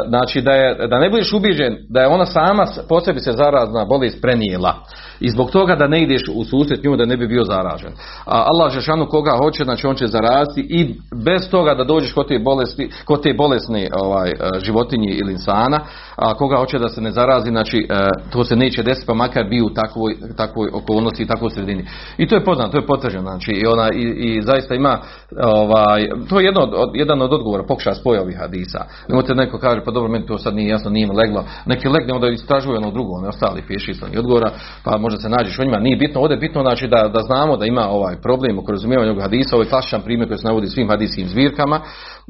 znači 0.08 0.40
da, 0.40 0.52
je, 0.52 0.88
da 0.88 0.98
ne 0.98 1.10
budeš 1.10 1.32
ubiđen 1.32 1.76
da 1.88 2.00
je 2.00 2.06
ona 2.06 2.26
sama 2.26 2.66
po 2.88 3.00
sebi 3.00 3.20
se 3.20 3.32
zarazna 3.32 3.84
bolest 3.84 4.22
prenijela 4.22 4.74
i 5.20 5.30
zbog 5.30 5.50
toga 5.50 5.74
da 5.74 5.86
ne 5.86 6.02
ideš 6.02 6.22
u 6.34 6.44
susret 6.44 6.84
nju 6.84 6.96
da 6.96 7.04
ne 7.04 7.16
bi 7.16 7.26
bio 7.26 7.44
zaražen. 7.44 7.92
A 8.26 8.44
Allah 8.46 8.72
Žešanu 8.72 9.06
koga 9.06 9.30
hoće, 9.42 9.64
znači 9.64 9.86
on 9.86 9.96
će 9.96 10.06
zaraziti 10.06 10.66
i 10.70 10.94
bez 11.24 11.50
toga 11.50 11.74
da 11.74 11.84
dođeš 11.84 12.12
kod 12.12 12.28
te, 12.28 12.38
bolesti, 12.38 12.90
kod 13.04 13.22
te 13.22 13.34
bolesne 13.34 13.88
ovaj, 14.00 14.30
e, 14.30 14.34
životinje 14.64 15.08
ili 15.08 15.32
insana, 15.32 15.80
a 16.16 16.34
koga 16.34 16.56
hoće 16.56 16.78
da 16.78 16.88
se 16.88 17.00
ne 17.00 17.10
zarazi, 17.10 17.48
znači 17.48 17.86
e, 17.90 17.94
to 18.32 18.44
se 18.44 18.56
neće 18.56 18.82
desiti 18.82 19.06
pa 19.06 19.14
makar 19.14 19.44
bi 19.44 19.62
u 19.62 19.70
takvoj, 19.74 20.14
takvoj 20.36 20.68
okolnosti 20.72 21.22
i 21.22 21.26
takvoj 21.26 21.50
sredini. 21.50 21.86
I 22.18 22.28
to 22.28 22.34
je 22.34 22.44
poznato, 22.44 22.70
to 22.70 22.78
je 22.78 22.86
potvrđeno, 22.86 23.22
znači 23.22 23.52
i, 23.52 23.66
ona, 23.66 23.88
i, 23.94 24.02
i 24.02 24.42
zaista 24.42 24.74
ima, 24.74 24.98
ovaj, 25.42 26.08
to 26.28 26.40
je 26.40 26.44
jedno 26.44 26.68
jedan 26.94 27.22
od 27.22 27.32
odgovora, 27.32 27.64
pokušaj 27.68 27.94
spoja 28.04 28.22
ovih 28.22 28.36
hadisa. 28.38 28.80
Nemojte 29.08 29.34
neko 29.34 29.58
kaže, 29.58 29.80
pa 29.84 29.90
dobro, 29.90 30.12
meni 30.12 30.26
to 30.26 30.38
sad 30.38 30.54
nije 30.54 30.68
jasno, 30.68 30.90
nije 30.90 31.04
im 31.04 31.16
leglo, 31.16 31.44
neki 31.66 31.88
legne, 31.88 32.14
onda 32.14 32.28
istražuje 32.28 32.76
ono 32.78 32.90
drugo, 32.90 33.20
ne 33.20 33.28
ostali 33.28 33.62
piši 33.68 33.92
odgovora, 34.18 34.50
pa 34.84 34.98
možda 34.98 35.20
se 35.20 35.28
nađeš 35.28 35.58
u 35.58 35.64
njima, 35.64 35.78
nije 35.78 35.96
bitno, 35.96 36.20
ovdje 36.20 36.34
je 36.34 36.40
bitno 36.40 36.62
znači 36.62 36.88
da, 36.88 37.08
da 37.08 37.20
znamo 37.20 37.56
da 37.56 37.66
ima 37.66 37.88
ovaj 37.88 38.16
problem 38.22 38.58
oko 38.58 38.72
razumijevanja 38.72 39.10
ovog 39.10 39.22
hadisa, 39.22 39.56
ovaj 39.56 39.68
klasičan 39.68 40.02
primjer 40.02 40.28
koji 40.28 40.38
se 40.38 40.46
navodi 40.46 40.66
svim 40.66 40.88
hadijskim 40.88 41.28
zbirkama, 41.28 41.80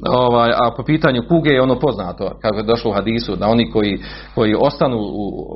ovaj, 0.09 0.49
a 0.49 0.71
po 0.77 0.83
pitanju 0.83 1.21
kuge 1.29 1.49
je 1.49 1.61
ono 1.61 1.79
poznato, 1.79 2.31
kako 2.41 2.57
je 2.57 2.63
došlo 2.63 2.91
u 2.91 2.93
hadisu, 2.93 3.35
da 3.35 3.47
oni 3.47 3.71
koji, 3.71 3.99
koji 4.35 4.55
ostanu 4.59 4.97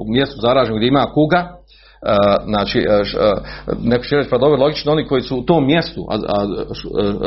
u 0.01 0.05
mjestu 0.11 0.35
zaraženog 0.41 0.77
gdje 0.77 0.87
ima 0.87 1.05
kuga, 1.13 1.59
znači, 2.45 2.79
uh, 2.79 3.77
neko 3.83 4.03
će 4.03 4.15
reći, 4.15 4.29
pa 4.29 4.37
dobro, 4.37 4.61
logično, 4.61 4.91
oni 4.91 5.07
koji 5.07 5.21
su 5.21 5.37
u 5.37 5.43
tom 5.43 5.65
mjestu, 5.65 6.05
a, 6.09 6.15
a, 6.15 6.45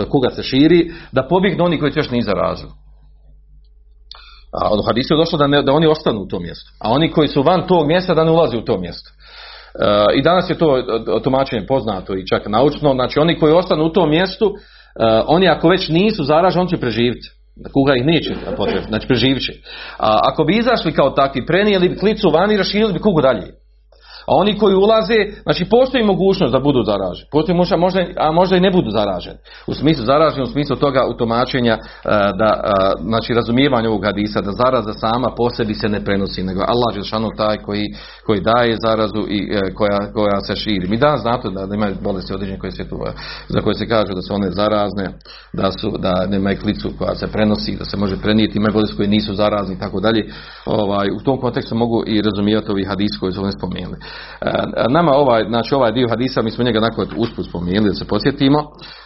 a 0.00 0.04
kuga 0.04 0.30
se 0.30 0.42
širi, 0.42 0.90
da 1.12 1.26
pobjegnu 1.28 1.64
oni 1.64 1.78
koji 1.78 1.92
još 1.96 2.10
nije 2.10 2.22
zarazili. 2.22 2.70
A 4.60 4.68
od 4.70 4.86
hadisu 4.86 5.14
je 5.14 5.18
došlo 5.18 5.38
da, 5.38 5.46
ne, 5.46 5.62
da 5.62 5.72
oni 5.72 5.86
ostanu 5.86 6.20
u 6.20 6.28
tom 6.28 6.42
mjestu. 6.42 6.70
A 6.80 6.90
oni 6.90 7.10
koji 7.10 7.28
su 7.28 7.42
van 7.42 7.66
tog 7.66 7.86
mjesta 7.86 8.14
da 8.14 8.24
ne 8.24 8.30
ulazi 8.30 8.56
u 8.56 8.64
to 8.64 8.78
mjesto. 8.78 9.10
I 10.14 10.22
danas 10.22 10.50
je 10.50 10.58
to 10.58 10.82
tumačenje 11.24 11.66
poznato 11.66 12.14
i 12.14 12.26
čak 12.26 12.48
naučno. 12.48 12.92
Znači 12.94 13.18
oni 13.18 13.38
koji 13.38 13.52
ostanu 13.52 13.84
u 13.84 13.92
tom 13.92 14.10
mjestu, 14.10 14.54
oni 15.26 15.48
ako 15.48 15.68
već 15.68 15.88
nisu 15.88 16.24
zaraženi, 16.24 16.62
on 16.62 16.68
će 16.68 16.76
preživjeti. 16.76 17.28
Kuga 17.72 17.94
ih 17.94 18.06
neće 18.06 18.34
potrebiti, 18.56 18.88
znači 18.88 19.06
preživit 19.06 19.42
će. 19.42 19.52
A 19.98 20.18
ako 20.22 20.44
bi 20.44 20.58
izašli 20.58 20.92
kao 20.92 21.10
takvi, 21.10 21.46
prenijeli 21.46 21.88
bi 21.88 21.96
klicu 21.96 22.30
van 22.30 22.52
i 22.52 22.56
raširili 22.56 22.92
bi 22.92 22.98
kugu 22.98 23.20
dalje. 23.20 23.61
A 24.26 24.34
oni 24.36 24.58
koji 24.58 24.74
ulaze, 24.74 25.14
znači 25.42 25.64
postoji 25.64 26.04
mogućnost 26.04 26.52
da 26.52 26.60
budu 26.60 26.82
zaraženi. 26.82 27.28
Postoji 27.30 27.56
možda, 27.56 27.76
možda, 27.76 28.00
a 28.16 28.32
možda 28.32 28.56
i 28.56 28.60
ne 28.60 28.70
budu 28.70 28.90
zaraženi. 28.90 29.38
U 29.66 29.74
smislu 29.74 30.04
zaraženi, 30.04 30.42
u 30.42 30.52
smislu 30.54 30.76
toga 30.76 31.06
utomačenja 31.06 31.72
e, 31.72 31.78
da, 32.38 32.50
e, 32.64 32.70
znači 33.02 33.34
razumijevanja 33.34 33.88
ovog 33.88 34.04
hadisa, 34.04 34.40
da 34.40 34.52
zaraza 34.52 34.92
sama 34.92 35.28
po 35.36 35.50
sebi 35.50 35.74
se 35.74 35.88
ne 35.88 36.04
prenosi, 36.04 36.42
nego 36.42 36.60
Allah 36.60 36.96
je 36.96 37.02
taj 37.36 37.56
koji, 37.56 37.84
koji 38.26 38.40
daje 38.40 38.76
zarazu 38.86 39.22
i 39.28 39.40
e, 39.52 39.74
koja, 39.74 40.12
koja 40.12 40.40
se 40.40 40.56
širi. 40.56 40.88
Mi 40.88 40.96
danas 40.96 41.20
znate 41.20 41.48
da, 41.50 41.66
da 41.66 41.74
imaju 41.74 41.94
bolesti 42.02 42.34
određene 42.34 42.58
koje 42.58 42.70
se 42.70 42.84
za 43.48 43.60
koje 43.60 43.74
se 43.74 43.88
kaže 43.88 44.14
da 44.14 44.22
su 44.22 44.34
one 44.34 44.50
zarazne, 44.50 45.06
da 45.52 45.72
su 45.80 45.98
da 45.98 46.26
nemaju 46.26 46.58
klicu 46.62 46.90
koja 46.98 47.14
se 47.14 47.26
prenosi, 47.26 47.76
da 47.76 47.84
se 47.84 47.96
može 47.96 48.16
prenijeti, 48.16 48.58
imaju 48.58 48.72
bolesti 48.72 48.96
koje 48.96 49.08
nisu 49.08 49.34
zarazni 49.34 49.74
i 49.74 49.78
tako 49.78 50.00
dalje. 50.00 50.22
Ovaj, 50.66 51.08
u 51.10 51.24
tom 51.24 51.40
kontekstu 51.40 51.74
mogu 51.74 52.04
i 52.06 52.22
razumijevati 52.22 52.70
ovi 52.70 52.84
hadis 52.84 53.18
koji 53.20 53.32
su 53.32 53.40
ovdje 53.40 53.52
spomenuli. 53.52 53.96
E, 54.40 54.52
nama 54.88 55.12
ovaj, 55.12 55.44
znači 55.48 55.74
ovaj 55.74 55.92
dio 55.92 56.08
hadisa, 56.08 56.42
mi 56.42 56.50
smo 56.50 56.64
njega 56.64 56.80
nakon 56.80 57.06
usput 57.16 57.46
spomenuli 57.46 57.88
da 57.88 57.94
se 57.94 58.04
posjetimo, 58.04 58.58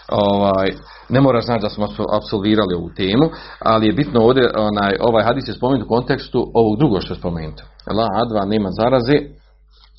ovaj, 0.09 0.73
ne 1.09 1.21
mora 1.21 1.41
znači 1.41 1.63
da 1.63 1.69
smo 1.69 1.89
apsolvirali 2.13 2.75
ovu 2.75 2.91
temu, 2.97 3.31
ali 3.61 3.87
je 3.87 3.93
bitno 3.93 4.21
ovdje, 4.21 4.51
onaj, 4.57 4.97
ovaj 5.01 5.25
hadis 5.25 5.49
je 5.49 5.55
spomenut 5.55 5.85
u 5.87 5.89
kontekstu 5.89 6.51
ovog 6.55 6.79
drugog 6.79 7.03
što 7.03 7.15
je 7.15 7.19
spomenuto. 7.19 7.63
La 7.97 8.09
adva 8.23 8.45
nema 8.45 8.71
zaraze, 8.71 9.19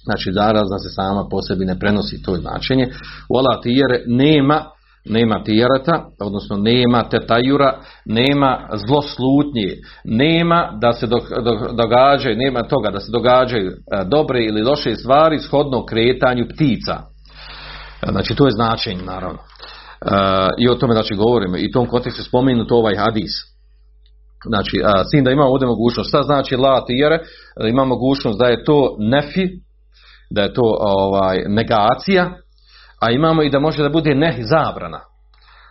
znači 0.03 0.31
zarazna 0.33 0.77
se 0.77 0.89
sama 0.89 1.27
po 1.31 1.41
sebi 1.41 1.65
ne 1.65 1.79
prenosi 1.79 2.23
to 2.23 2.35
značenje. 2.35 2.87
U 3.29 3.61
tijere 3.61 4.03
nema 4.07 4.76
nema 5.09 5.43
tijerata, 5.43 6.05
odnosno 6.19 6.57
nema 6.57 7.03
tetajura, 7.03 7.79
nema 8.05 8.69
zloslutnje, 8.87 9.75
nema 10.03 10.77
da 10.81 10.93
se 10.93 11.07
događaju, 11.73 12.37
nema 12.37 12.63
toga 12.63 12.89
da 12.91 12.99
se 12.99 13.11
događaju 13.11 13.67
e, 13.67 13.73
dobre 14.05 14.45
ili 14.45 14.61
loše 14.61 14.95
stvari 14.95 15.39
shodno 15.39 15.85
kretanju 15.85 16.45
ptica. 16.55 17.01
Znači 18.11 18.35
to 18.35 18.45
je 18.45 18.51
značenje 18.51 19.03
naravno. 19.03 19.39
I 20.57 20.69
o 20.69 20.75
tome 20.75 20.93
znači 20.93 21.15
govorimo. 21.15 21.57
I 21.57 21.67
u 21.67 21.71
tom 21.73 21.85
kontekstu 21.85 22.23
spomenuto 22.23 22.75
ovaj 22.75 22.95
hadis. 22.95 23.31
Znači, 24.45 24.77
s 25.07 25.11
tim 25.11 25.23
da 25.23 25.31
ima 25.31 25.43
ovdje 25.43 25.67
mogućnost. 25.67 26.09
Šta 26.09 26.23
znači 26.23 26.55
la 26.55 26.85
tijere? 26.85 27.19
Ima 27.69 27.85
mogućnost 27.85 28.39
da 28.39 28.45
je 28.45 28.63
to 28.63 28.95
nefi, 28.99 29.47
da 30.29 30.41
je 30.41 30.53
to 30.53 30.77
ovaj, 30.79 31.43
negacija, 31.47 32.31
a 33.01 33.11
imamo 33.11 33.43
i 33.43 33.49
da 33.49 33.59
može 33.59 33.83
da 33.83 33.89
bude 33.89 34.15
ne 34.15 34.37
zabrana. 34.41 34.99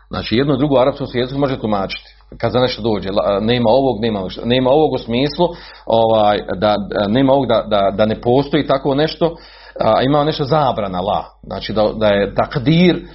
Znači 0.08 0.36
jedno 0.36 0.56
drugo 0.56 0.78
arapskom 0.78 1.06
svijetu 1.06 1.38
može 1.38 1.60
tumačiti. 1.60 2.16
Kad 2.40 2.52
za 2.52 2.60
nešto 2.60 2.82
dođe, 2.82 3.08
nema 3.40 3.70
ovog, 3.70 4.00
nema, 4.00 4.20
nema 4.44 4.70
ovog 4.70 4.92
u 4.92 4.98
smislu, 4.98 5.48
ovaj, 5.86 6.38
da, 6.56 6.74
nema 7.08 7.32
ovog 7.32 7.46
da, 7.46 7.64
da, 7.68 7.90
da 7.96 8.06
ne 8.06 8.20
postoji 8.20 8.66
tako 8.66 8.94
nešto, 8.94 9.36
a 9.80 10.02
ima 10.02 10.24
nešto 10.24 10.44
zabrana 10.44 11.00
la. 11.00 11.24
Znači 11.42 11.72
da, 11.72 11.92
da 11.98 12.06
je 12.06 12.34
takdir, 12.34 13.06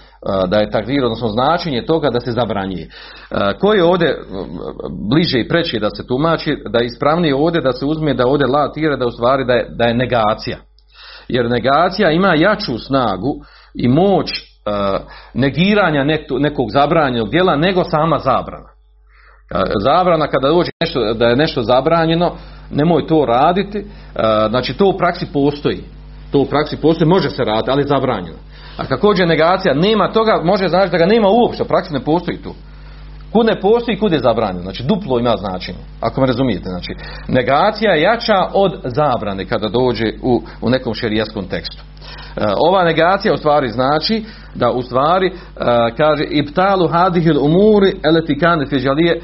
da 0.47 0.57
je 0.57 0.71
takdir, 0.71 1.03
odnosno 1.03 1.27
značenje 1.27 1.85
toga 1.85 2.09
da 2.09 2.19
se 2.19 2.31
zabranjuje. 2.31 2.89
Ko 3.59 3.73
je 3.73 3.83
ovdje 3.83 4.17
bliže 5.09 5.39
i 5.39 5.47
preći 5.47 5.79
da 5.79 5.89
se 5.89 6.07
tumači, 6.07 6.57
da 6.69 6.79
je 6.79 6.85
ispravnije 6.85 7.35
ovdje 7.35 7.61
da 7.61 7.71
se 7.71 7.85
uzme 7.85 8.13
da 8.13 8.27
ovdje 8.27 8.47
la 8.47 8.71
tira, 8.71 8.95
da 8.95 9.05
u 9.05 9.11
stvari 9.11 9.45
da 9.45 9.53
je, 9.53 9.67
da 9.69 9.85
je 9.85 9.93
negacija. 9.93 10.57
Jer 11.27 11.49
negacija 11.49 12.11
ima 12.11 12.35
jaču 12.35 12.79
snagu 12.79 13.35
i 13.73 13.87
moć 13.87 14.31
negiranja 15.33 16.03
nekog 16.39 16.67
zabranjenog 16.71 17.29
djela 17.29 17.55
nego 17.55 17.83
sama 17.83 18.17
zabrana. 18.17 18.69
Zabrana 19.83 20.27
kada 20.27 20.47
dođe 20.47 20.71
nešto, 20.81 21.13
da 21.13 21.27
je 21.27 21.35
nešto 21.35 21.61
zabranjeno, 21.61 22.35
nemoj 22.71 23.07
to 23.07 23.25
raditi, 23.25 23.85
znači 24.49 24.73
to 24.73 24.85
u 24.85 24.97
praksi 24.97 25.25
postoji. 25.33 25.83
To 26.31 26.39
u 26.39 26.45
praksi 26.45 26.77
postoji, 26.77 27.09
može 27.09 27.29
se 27.29 27.43
raditi, 27.43 27.71
ali 27.71 27.81
je 27.81 27.87
zabranjeno. 27.87 28.37
A 28.77 28.85
također 28.85 29.27
negacija 29.27 29.73
nema 29.73 30.11
toga, 30.11 30.41
može 30.43 30.67
znači 30.67 30.91
da 30.91 30.97
ga 30.97 31.05
nema 31.05 31.27
uopće, 31.27 31.63
u 31.63 31.67
praksi 31.67 31.93
ne 31.93 31.99
postoji 31.99 32.37
tu. 32.37 32.53
Kud 33.31 33.45
ne 33.45 33.61
postoji, 33.61 33.99
kud 33.99 34.11
je 34.11 34.19
zabranjeno. 34.19 34.61
Znači 34.61 34.83
duplo 34.83 35.19
ima 35.19 35.37
značenje, 35.37 35.77
ako 36.01 36.21
me 36.21 36.27
razumijete. 36.27 36.69
Znači, 36.69 36.93
negacija 37.27 37.93
je 37.93 38.01
jača 38.01 38.47
od 38.53 38.81
zabrane 38.83 39.45
kada 39.45 39.69
dođe 39.69 40.05
u, 40.23 40.41
u 40.61 40.69
nekom 40.69 40.93
šerijaskom 40.93 41.45
tekstu. 41.45 41.83
E, 42.37 42.43
ova 42.67 42.83
negacija 42.83 43.33
u 43.33 43.37
stvari 43.37 43.69
znači 43.69 44.23
da 44.55 44.71
u 44.71 44.81
stvari 44.81 45.27
e, 45.27 45.31
kaže 45.97 46.23
ibtalu 46.23 46.87
hadihil 46.87 47.45
umuri 47.45 47.95
eletikane 48.03 48.65
fižalije 48.65 49.15
e, 49.15 49.21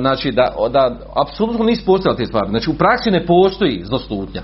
znači 0.00 0.32
da, 0.32 0.54
da 0.70 0.96
apsolutno 1.22 1.64
nisu 1.64 1.86
postojale 1.86 2.16
te 2.16 2.26
stvari. 2.26 2.50
Znači 2.50 2.70
u 2.70 2.74
praksi 2.74 3.10
ne 3.10 3.26
postoji 3.26 3.82
zloslutnja. 3.84 4.42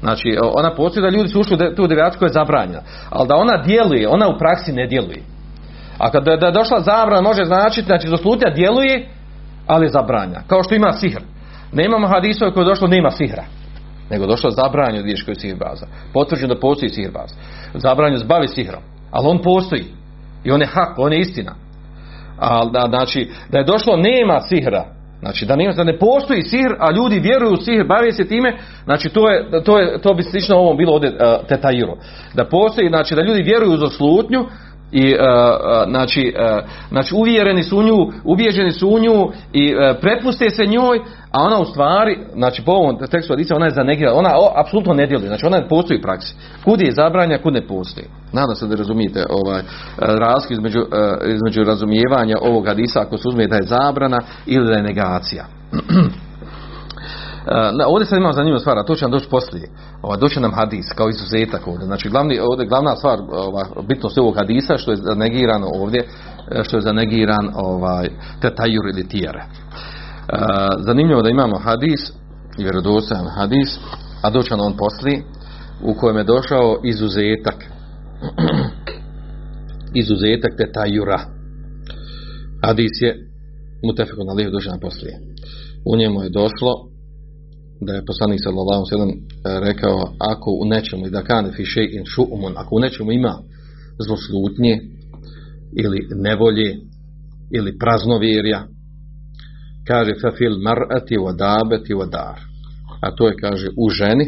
Znači 0.00 0.38
ona 0.54 0.74
postoji 0.74 1.02
da 1.02 1.16
ljudi 1.16 1.28
su 1.28 1.40
ušli 1.40 1.54
u 1.54 1.74
tu 1.74 1.86
devijaciju 1.86 2.26
je 2.26 2.32
zabranjena. 2.32 2.82
Ali 3.10 3.28
da 3.28 3.36
ona 3.36 3.56
djeluje, 3.56 4.08
ona 4.08 4.28
u 4.28 4.38
praksi 4.38 4.72
ne 4.72 4.86
djeluje. 4.86 5.35
A 5.98 6.10
kada 6.10 6.46
je 6.46 6.52
došla 6.52 6.80
zabrana 6.80 7.22
može 7.22 7.44
značiti, 7.44 7.86
znači 7.86 8.08
zloslutnja 8.08 8.50
djeluje, 8.54 9.08
ali 9.66 9.84
je 9.84 9.90
zabranja. 9.90 10.40
Kao 10.46 10.62
što 10.62 10.74
ima 10.74 10.92
sihr. 10.92 11.20
Nemamo 11.72 12.08
hadisova 12.08 12.50
koje 12.50 12.62
je 12.62 12.68
došlo 12.68 12.88
nema 12.88 13.10
sihra. 13.10 13.44
Nego 14.10 14.26
došlo 14.26 14.50
zabranjeno 14.50 15.06
da 15.06 15.24
koji 15.24 15.34
je 15.34 15.40
sihrbaza. 15.40 15.86
Potvrđeno 16.12 16.54
da 16.54 16.60
postoji 16.60 16.90
sihrbaza. 16.90 17.34
Zabranjeno 17.74 18.18
zbavi 18.18 18.48
sihrom. 18.48 18.82
Ali 19.10 19.26
on 19.28 19.42
postoji. 19.42 19.84
I 20.44 20.50
on 20.50 20.60
je 20.60 20.66
hak, 20.66 20.98
on 20.98 21.12
je 21.12 21.20
istina. 21.20 21.54
A, 22.38 22.64
da, 22.64 22.80
znači, 22.88 23.30
da 23.50 23.58
je 23.58 23.64
došlo 23.64 23.96
nema 23.96 24.40
sihra. 24.40 24.84
Znači 25.20 25.46
da, 25.46 25.56
nema, 25.56 25.72
da 25.72 25.84
ne 25.84 25.98
postoji 25.98 26.42
sihr, 26.42 26.72
a 26.78 26.90
ljudi 26.90 27.20
vjeruju 27.20 27.52
u 27.52 27.56
sihr, 27.56 27.86
bave 27.88 28.12
se 28.12 28.28
time, 28.28 28.56
znači 28.84 29.08
to, 29.08 29.30
je, 29.30 29.62
to, 29.64 29.78
je, 29.78 30.00
to 30.00 30.14
bi 30.14 30.22
slično 30.22 30.56
ovom 30.56 30.76
bilo 30.76 30.92
ovdje 30.92 31.10
uh, 31.10 31.46
tetajiro. 31.46 31.96
Da 32.34 32.44
postoji, 32.44 32.88
znači 32.88 33.14
da 33.14 33.22
ljudi 33.22 33.42
vjeruju 33.42 33.76
za 33.76 33.88
slutnju, 33.88 34.46
i 34.92 35.14
uh, 35.14 35.20
znači, 35.88 36.34
uh, 36.36 36.68
znači 36.88 37.14
uvjereni 37.14 37.62
su 37.62 37.78
u 37.78 37.82
nju, 37.82 38.12
ubježeni 38.24 38.72
su 38.72 38.88
u 38.88 38.98
nju 38.98 39.28
i 39.52 39.74
prepuste 40.00 40.50
se 40.50 40.66
njoj, 40.66 40.98
a 41.30 41.42
ona 41.42 41.60
u 41.60 41.64
stvari, 41.64 42.18
znači 42.34 42.62
po 42.62 42.72
ovom 42.72 42.98
tekstu 43.10 43.32
Hadisa, 43.32 43.56
ona 43.56 43.66
je 43.66 43.70
zanegirala, 43.70 44.18
ona 44.18 44.30
o, 44.36 44.52
apsolutno 44.56 44.94
ne 44.94 45.06
djeluje, 45.06 45.28
znači 45.28 45.46
ona 45.46 45.58
ne 45.58 45.68
postoji 45.68 45.98
u 45.98 46.02
praksi. 46.02 46.34
Kud 46.64 46.80
je 46.80 46.92
zabranja, 46.92 47.38
kud 47.38 47.52
ne 47.52 47.66
postoji. 47.66 48.06
Nadam 48.32 48.54
se 48.54 48.66
da 48.66 48.74
razumijete 48.74 49.24
ovaj 49.28 49.62
razlik 49.98 50.50
između, 50.50 50.80
između 51.26 51.64
razumijevanja 51.64 52.34
ovog 52.42 52.66
Hadisa 52.66 53.00
ako 53.00 53.18
se 53.18 53.28
uzme 53.28 53.46
da 53.46 53.56
je 53.56 53.62
zabrana 53.62 54.18
ili 54.46 54.66
da 54.66 54.72
je 54.72 54.82
negacija. 54.82 55.44
Uh, 57.46 57.86
ovdje 57.86 58.06
sad 58.06 58.18
imamo 58.18 58.32
zanimljivu 58.32 58.58
stvar, 58.58 58.78
a 58.78 58.84
to 58.84 58.94
će 58.94 59.04
nam 59.04 59.10
doći 59.10 59.28
poslije. 59.28 59.68
Ova, 60.02 60.16
doći 60.16 60.40
nam 60.40 60.52
hadis 60.54 60.86
kao 60.96 61.08
izuzetak 61.08 61.66
ovdje. 61.66 61.86
Znači 61.86 62.08
glavni, 62.08 62.38
ovdje 62.40 62.66
glavna 62.66 62.96
stvar, 62.96 63.18
ova, 63.30 63.66
bitnost 63.88 64.18
ovog 64.18 64.36
hadisa 64.36 64.78
što 64.78 64.90
je 64.90 64.96
zanegirano 64.96 65.66
ovdje, 65.74 66.04
što 66.62 66.76
je 66.76 66.80
zanegiran 66.80 67.50
ovaj, 67.54 68.08
tetajur 68.40 68.84
ili 68.92 69.08
tijere. 69.08 69.42
Uh, 69.44 69.48
zanimljivo 70.78 71.22
da 71.22 71.30
imamo 71.30 71.58
hadis, 71.58 72.12
vjerodostojan 72.58 73.26
hadis, 73.26 73.78
a 74.22 74.30
doći 74.30 74.50
nam 74.50 74.60
on 74.60 74.76
poslije, 74.76 75.22
u 75.82 75.94
kojem 75.94 76.16
je 76.16 76.24
došao 76.24 76.80
izuzetak. 76.84 77.64
izuzetak 80.02 80.52
tetajura. 80.56 81.20
Hadis 82.62 82.92
je 83.00 83.28
mutefekun 83.86 84.30
alihu 84.30 84.50
doći 84.50 84.68
nam 84.68 84.80
poslije. 84.80 85.20
U 85.84 85.96
njemu 85.96 86.22
je 86.22 86.30
došlo 86.30 86.72
da 87.80 87.92
je 87.94 88.04
poslanik 88.04 88.40
sallallahu 88.42 88.82
alejhi 88.92 89.20
rekao 89.44 89.98
ako 90.32 90.50
u 90.50 90.64
nečemu 90.64 91.10
da 91.10 91.22
kane 91.22 91.50
fi 91.52 91.62
shay'in 91.62 92.04
shu'umun 92.14 92.52
ako 92.56 92.76
u 92.76 92.80
nečemu 92.80 93.12
ima 93.12 93.34
zloslutnje 94.06 94.80
ili 95.76 96.08
nevolje 96.24 96.76
ili 97.50 97.78
praznovjerja 97.78 98.66
kaže 99.86 100.12
fa 100.22 100.30
fil 100.38 100.56
mar'ati 100.68 101.16
wa 101.24 101.32
dabati 101.36 101.94
wa 101.94 102.10
dar. 102.10 102.38
A 103.00 103.14
to 103.16 103.28
je 103.28 103.34
kaže 103.40 103.68
u 103.76 103.90
ženi 103.90 104.26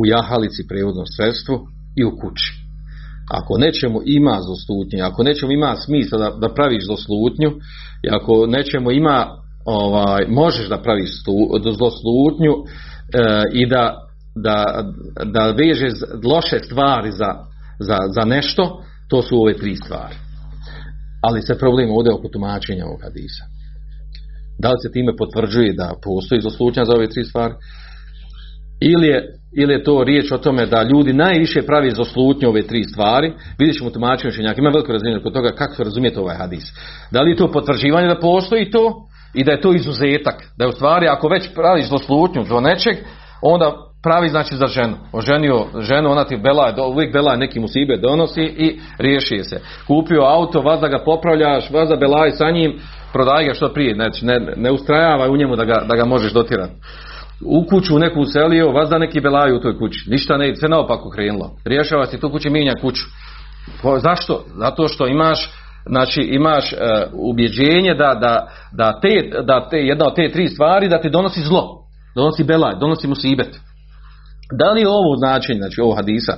u 0.00 0.06
jahalici 0.06 0.66
prevodnom 0.68 1.06
sredstvu 1.06 1.54
i 1.96 2.04
u 2.04 2.10
kući. 2.20 2.52
Ako 3.30 3.58
nečemu 3.58 4.00
ima 4.04 4.38
zloslutnje 4.46 5.00
ako 5.02 5.22
nečemu 5.22 5.52
ima 5.52 5.76
smisla 5.76 6.18
da, 6.18 6.36
da 6.40 6.54
praviš 6.54 6.84
zloslutnju 6.86 7.50
i 8.02 8.08
ako 8.10 8.46
nečemu 8.46 8.90
ima 8.90 9.41
ovaj, 9.64 10.26
možeš 10.28 10.68
da 10.68 10.82
praviš 10.82 11.10
zloslutnju 11.78 12.52
e, 12.52 13.42
i 13.52 13.66
da, 13.66 13.96
da, 14.34 14.84
da 15.24 15.50
vežeš 15.50 15.92
loše 16.24 16.58
stvari 16.58 17.10
za, 17.10 17.34
za, 17.80 17.98
za 18.14 18.24
nešto, 18.24 18.82
to 19.08 19.22
su 19.22 19.42
ove 19.42 19.54
tri 19.54 19.76
stvari. 19.76 20.14
Ali 21.22 21.42
se 21.42 21.58
problem 21.58 21.90
ovdje 21.90 22.14
oko 22.14 22.28
tumačenja 22.28 22.86
ovog 22.86 23.00
hadisa. 23.02 23.44
Da 24.58 24.70
li 24.70 24.76
se 24.82 24.92
time 24.92 25.16
potvrđuje 25.16 25.72
da 25.72 25.94
postoji 26.04 26.40
zloslutnja 26.40 26.84
za 26.84 26.92
ove 26.92 27.06
tri 27.06 27.24
stvari? 27.24 27.54
Ili 28.80 29.06
je, 29.06 29.38
ili 29.56 29.72
je 29.72 29.84
to 29.84 30.04
riječ 30.04 30.32
o 30.32 30.38
tome 30.38 30.66
da 30.66 30.82
ljudi 30.82 31.12
najviše 31.12 31.62
pravi 31.62 31.90
zloslutnju 31.90 32.48
ove 32.48 32.62
tri 32.62 32.84
stvari? 32.84 33.32
Vidjet 33.58 33.78
ćemo 33.78 33.90
tumačenje 33.90 34.30
učenjaka. 34.32 34.60
Ima 34.60 34.70
veliko 34.70 34.92
razumijevanje 34.92 35.22
kod 35.22 35.32
toga 35.32 35.48
kako 35.48 35.74
se 35.74 35.84
razumijete 35.84 36.20
ovaj 36.20 36.36
hadis. 36.36 36.64
Da 37.10 37.22
li 37.22 37.30
je 37.30 37.36
to 37.36 37.52
potvrđivanje 37.52 38.08
da 38.08 38.20
postoji 38.20 38.70
to? 38.70 39.06
I 39.34 39.44
da 39.44 39.52
je 39.52 39.60
to 39.60 39.74
izuzetak. 39.74 40.34
Da 40.58 40.64
je 40.64 40.68
u 40.68 40.72
stvari 40.72 41.06
ako 41.08 41.28
već 41.28 41.54
praviš 41.54 41.88
zloslutnju 41.88 42.44
do 42.44 42.60
nečeg, 42.60 42.96
onda 43.42 43.72
pravi 44.02 44.28
znači 44.28 44.56
za 44.56 44.66
ženu. 44.66 44.96
Oženio 45.12 45.66
ženu, 45.80 46.10
ona 46.10 46.24
ti 46.24 46.36
bela, 46.36 46.74
uvijek 46.86 47.12
bela 47.12 47.36
neki 47.36 47.60
musibe 47.60 47.96
donosi 47.96 48.42
i 48.42 48.80
riješi 48.98 49.38
se. 49.44 49.60
Kupio 49.86 50.22
auto, 50.22 50.60
vas 50.60 50.80
da 50.80 50.88
ga 50.88 51.02
popravljaš, 51.04 51.70
vas 51.70 51.88
da 51.88 51.96
belaj 51.96 52.30
sa 52.30 52.50
njim, 52.50 52.78
prodaj 53.12 53.44
ga 53.44 53.54
što 53.54 53.68
prije. 53.68 53.94
Znači, 53.94 54.26
ne, 54.26 54.40
ne 54.56 54.70
ustrajavaj 54.70 55.28
u 55.28 55.36
njemu 55.36 55.56
da 55.56 55.64
ga, 55.64 55.84
da 55.88 55.96
ga 55.96 56.04
možeš 56.04 56.32
dotirati. 56.32 56.72
U 57.44 57.66
kuću 57.66 57.98
neku 57.98 58.20
uselio, 58.20 58.72
vas 58.72 58.88
da 58.88 58.98
neki 58.98 59.20
belaju 59.20 59.56
u 59.56 59.60
toj 59.60 59.78
kući. 59.78 60.10
Ništa 60.10 60.36
ne 60.36 60.56
sve 60.56 60.68
naopako 60.68 61.10
krenulo. 61.10 61.50
Rješava 61.64 62.06
se 62.06 62.20
tu 62.20 62.30
kući, 62.30 62.50
minja 62.50 62.72
kuću. 62.80 63.02
Zašto? 63.98 64.44
Zato 64.56 64.88
što 64.88 65.06
imaš 65.06 65.50
znači 65.86 66.20
imaš 66.20 66.72
uh, 66.72 66.78
ubjeđenje 67.12 67.94
da, 67.94 68.14
da, 68.14 68.48
da, 68.72 69.00
te, 69.00 69.42
da 69.46 69.68
te, 69.68 69.76
jedna 69.76 70.06
od 70.06 70.14
te 70.14 70.32
tri 70.32 70.48
stvari 70.48 70.88
da 70.88 71.00
ti 71.00 71.10
donosi 71.10 71.40
zlo, 71.40 71.64
donosi 72.16 72.44
belaj, 72.44 72.74
donosi 72.80 73.08
musibet. 73.08 73.60
Da 74.58 74.70
li 74.70 74.80
je 74.80 74.88
ovo 74.88 75.16
značenje, 75.16 75.58
znači 75.58 75.80
ovo 75.80 75.94
hadisa, 75.94 76.32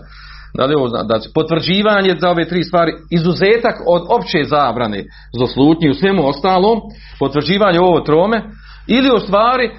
da 0.56 0.64
li 0.64 0.72
je 0.72 0.76
ovo 0.76 0.88
da 0.88 1.18
potvrđivanje 1.34 2.16
za 2.20 2.30
ove 2.30 2.48
tri 2.48 2.64
stvari, 2.64 2.92
izuzetak 3.10 3.76
od 3.86 4.02
opće 4.08 4.44
zabrane 4.44 5.04
zloslutnje 5.36 5.90
u 5.90 5.94
svemu 5.94 6.28
ostalom, 6.28 6.80
potvrđivanje 7.18 7.80
ovo 7.80 8.00
trome, 8.00 8.42
ili 8.86 9.10
u 9.16 9.18
stvari 9.18 9.70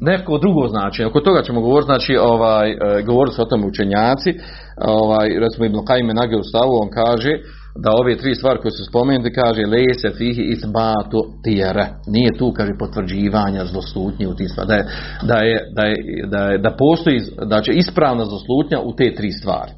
neko 0.00 0.38
drugo 0.38 0.68
značenje. 0.68 1.06
Oko 1.06 1.20
toga 1.20 1.42
ćemo 1.42 1.60
govoriti, 1.60 1.86
znači, 1.86 2.16
ovaj, 2.20 2.70
e, 2.70 2.76
govoriti 3.06 3.40
o 3.40 3.44
tome 3.44 3.66
učenjaci, 3.66 4.30
ovaj, 4.76 5.28
recimo 5.40 5.64
Ibn 5.66 5.84
Kajme 5.86 6.14
Nage 6.14 6.36
u 6.36 6.42
stavu, 6.42 6.72
on 6.82 6.88
kaže, 6.90 7.32
da 7.74 7.90
ove 8.00 8.16
tri 8.16 8.34
stvari 8.34 8.58
koje 8.60 8.72
su 8.72 8.84
spomenute 8.84 9.32
kaže 9.32 9.62
lese 9.66 10.10
fihi 10.18 10.42
isbatu 10.42 11.20
tijere 11.44 11.86
nije 12.06 12.38
tu 12.38 12.52
kaže 12.56 12.72
potvrđivanja 12.78 13.64
zloslutnje 13.64 14.28
u 14.28 14.34
tim 14.34 14.48
stvari 14.48 14.68
da 14.68 14.74
je, 14.74 14.84
da 15.22 15.38
je, 15.38 15.58
da 15.76 15.82
je, 15.84 15.96
da 16.26 16.38
je, 16.38 16.58
da 16.58 16.70
postoji 16.70 17.20
da 17.46 17.62
će 17.62 17.72
ispravna 17.72 18.24
zloslutnja 18.24 18.80
u 18.80 18.96
te 18.96 19.14
tri 19.14 19.32
stvari 19.32 19.72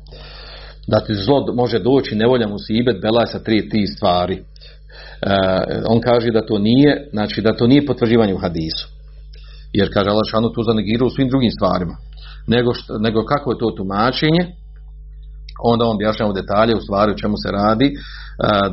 da 0.87 1.01
ti 1.01 1.15
zlo 1.15 1.55
može 1.55 1.79
doći 1.79 2.17
nevolja 2.17 2.49
musibet 2.49 2.97
belaj 3.03 3.27
sa 3.27 3.39
tri 3.39 3.69
ti 3.69 3.87
stvari. 3.87 4.35
E, 4.35 4.43
on 5.89 6.01
kaže 6.01 6.31
da 6.31 6.47
to 6.47 6.59
nije, 6.59 7.09
znači 7.13 7.43
da 7.43 7.57
to 7.57 7.67
nije 7.67 7.87
potvrđivanje 7.87 8.35
u 8.35 8.39
hadisu. 8.39 8.89
Jer 9.73 9.89
kaže 9.93 10.11
Allah 10.11 10.27
šanu 10.31 10.53
tu 10.53 10.63
zanegirao 10.63 11.07
u 11.07 11.11
svim 11.11 11.29
drugim 11.29 11.51
stvarima. 11.51 11.97
Nego, 12.47 12.75
što, 12.75 12.99
nego 12.99 13.25
kako 13.25 13.51
je 13.53 13.59
to 13.59 13.71
tumačenje, 13.71 14.43
onda 15.63 15.85
on 15.85 15.97
objašnjava 15.97 16.31
u 16.31 16.39
detalje 16.41 16.75
u 16.77 16.81
stvari 16.81 17.13
o 17.13 17.21
čemu 17.23 17.37
se 17.43 17.51
radi, 17.53 17.89
e, 17.89 17.93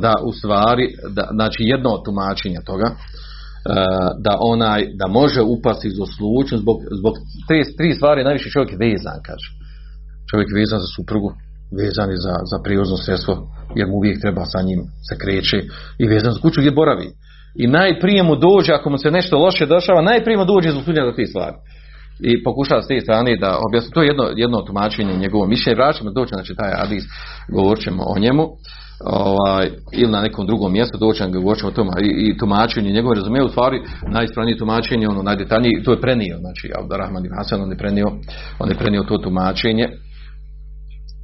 da 0.04 0.14
u 0.28 0.32
stvari, 0.32 0.86
da, 1.16 1.28
znači 1.32 1.60
jedno 1.72 2.02
tumačenja 2.04 2.60
toga, 2.70 2.88
e, 2.90 2.94
da 4.18 4.32
onaj, 4.40 4.80
da 5.00 5.06
može 5.06 5.42
upasti 5.42 5.88
za 5.90 6.06
slučaj 6.16 6.58
zbog, 6.58 6.76
zbog 6.98 7.14
te 7.48 7.58
tri 7.78 7.94
stvari 7.94 8.24
najviše 8.24 8.50
čovjek 8.50 8.70
je 8.72 8.82
vezan, 8.86 9.18
kaže. 9.28 9.48
Čovjek 10.30 10.48
je 10.50 10.58
vezan 10.60 10.78
za 10.84 10.90
suprugu, 10.96 11.30
vezan 11.80 12.10
je 12.10 12.18
za, 12.26 12.34
za 12.50 12.58
prijevozno 12.64 12.96
sredstvo, 12.96 13.34
jer 13.78 13.86
mu 13.88 13.94
uvijek 13.96 14.20
treba 14.20 14.44
sa 14.44 14.60
njim 14.62 14.80
se 15.08 15.14
kreće 15.22 15.58
i 15.98 16.04
vezan 16.06 16.32
za 16.32 16.40
kuću 16.40 16.60
gdje 16.60 16.78
boravi. 16.80 17.08
I 17.62 17.66
najprije 17.66 18.22
mu 18.22 18.36
dođe, 18.36 18.72
ako 18.72 18.90
mu 18.90 18.98
se 18.98 19.10
nešto 19.10 19.38
loše 19.38 19.66
dešava, 19.66 20.02
najprije 20.02 20.36
mu 20.38 20.44
dođe 20.44 20.70
za 20.70 20.80
za 21.08 21.16
te 21.16 21.26
stvari 21.26 21.56
i 22.20 22.42
pokušava 22.42 22.82
s 22.82 22.88
te 22.88 23.00
strane 23.00 23.36
da 23.36 23.58
objasni, 23.68 23.90
to 23.94 24.02
je 24.02 24.06
jedno, 24.06 24.24
jedno 24.36 24.62
tumačenje 24.62 25.16
njegovo 25.16 25.46
mišljenje, 25.46 25.76
vraćamo 25.76 26.10
doći, 26.10 26.34
znači 26.34 26.54
taj 26.54 26.72
Adis, 26.84 27.04
govorit 27.48 27.84
ćemo 27.84 28.02
o 28.06 28.18
njemu, 28.18 28.44
ovaj, 29.04 29.70
ili 29.92 30.12
na 30.12 30.20
nekom 30.20 30.46
drugom 30.46 30.72
mjestu 30.72 30.98
doći, 30.98 31.22
govorit 31.32 31.60
ćemo 31.60 31.70
o 31.70 31.74
tom 31.74 31.88
i, 32.02 32.08
i 32.26 32.36
tumačenje 32.38 32.90
njegove 32.90 33.14
razumije, 33.14 33.44
u 33.44 33.48
stvari 33.48 33.82
najispravnije 34.08 34.58
tumačenje, 34.58 35.08
ono 35.08 35.22
najdetaljnije, 35.22 35.82
to 35.82 35.90
je 35.90 36.00
prenio, 36.00 36.36
znači 36.38 36.70
Abdurrahman 36.78 37.24
ibn 37.24 37.36
Hasan, 37.36 37.62
on 37.62 37.70
je 37.70 37.76
prenio, 37.76 38.06
on 38.58 38.68
je 38.68 38.74
prenio 38.74 39.02
to 39.02 39.18
tumačenje, 39.18 39.88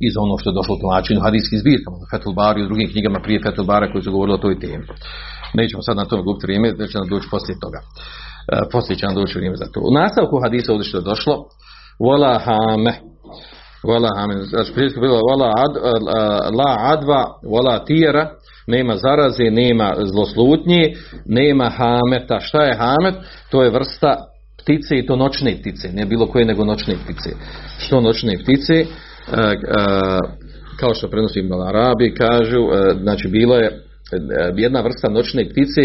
iz 0.08 0.14
ono 0.24 0.34
što 0.38 0.50
je 0.50 0.58
došlo 0.58 0.74
u 0.74 0.80
tumačenju 0.82 1.20
hadijskim 1.20 1.58
zbirkama, 1.58 1.96
Fetul 2.10 2.34
Bari 2.40 2.60
i 2.60 2.68
drugim 2.68 2.88
knjigama 2.92 3.18
prije 3.24 3.42
Fetul 3.44 3.64
Bara 3.64 3.92
koji 3.92 4.02
su 4.02 4.12
govorili 4.12 4.34
o 4.34 4.44
toj 4.44 4.60
temi. 4.60 4.84
Nećemo 5.54 5.82
sad 5.82 5.96
na 5.96 6.04
tom 6.04 6.20
gubiti 6.24 6.46
vrijeme, 6.46 6.68
već 6.78 6.92
će 6.92 6.98
nam 6.98 7.08
doći 7.08 7.28
poslije 7.30 7.56
toga. 7.64 7.80
E, 8.52 8.68
poslije 8.72 8.98
će 8.98 9.06
nam 9.06 9.14
doći 9.14 9.38
vrijeme 9.38 9.56
za 9.56 9.66
to. 9.72 9.80
U 9.80 9.94
nastavku 9.94 10.40
hadisa 10.42 10.72
ovdje 10.72 10.88
što 10.88 10.98
je 10.98 11.02
došlo, 11.02 11.44
vola 11.98 12.38
hame, 12.38 12.92
vola 13.82 14.08
hame, 14.16 14.34
znači 14.42 14.72
prije 14.72 14.90
bilo 15.00 15.20
vola 15.30 15.52
ad, 15.56 15.76
e, 15.76 15.80
la 16.56 16.76
adva, 16.78 17.24
vola 17.42 17.84
tijera, 17.84 18.30
nema 18.66 18.96
zaraze, 18.96 19.44
nema 19.50 19.94
zloslutnje, 20.12 20.94
nema 21.26 21.70
hameta. 21.70 22.40
Šta 22.40 22.62
je 22.62 22.76
hamet? 22.76 23.14
To 23.50 23.62
je 23.62 23.70
vrsta 23.70 24.16
ptice 24.62 24.98
i 24.98 25.06
to 25.06 25.16
noćne 25.16 25.56
ptice, 25.60 25.88
ne 25.92 26.06
bilo 26.06 26.26
koje 26.26 26.44
nego 26.44 26.64
noćne 26.64 26.94
ptice. 27.04 27.30
Što 27.78 28.00
noćne 28.00 28.38
ptice? 28.42 28.74
E, 28.74 28.84
kao 30.80 30.94
što 30.94 31.08
prenosi 31.08 31.48
Arabi 31.68 32.14
kažu, 32.14 32.68
znači 33.02 33.28
bilo 33.28 33.56
je 33.56 33.66
E, 33.66 33.87
jedna 34.56 34.80
vrsta 34.80 35.08
noćne 35.08 35.48
ptice 35.50 35.82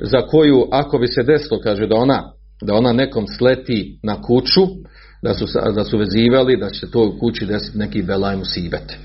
za 0.00 0.26
koju 0.26 0.68
ako 0.72 0.98
bi 0.98 1.06
se 1.06 1.22
desilo 1.22 1.60
kaže 1.62 1.86
da 1.86 1.96
ona 1.96 2.32
da 2.62 2.74
ona 2.74 2.92
nekom 2.92 3.26
sleti 3.38 3.98
na 4.02 4.22
kuću 4.22 4.66
da 5.22 5.34
su, 5.34 5.46
da 5.74 5.84
su 5.84 5.98
vezivali 5.98 6.56
da 6.56 6.70
će 6.70 6.90
to 6.90 7.08
u 7.08 7.18
kući 7.18 7.46
desiti 7.46 7.78
neki 7.78 8.02
belaj 8.02 8.36
musibet 8.36 8.96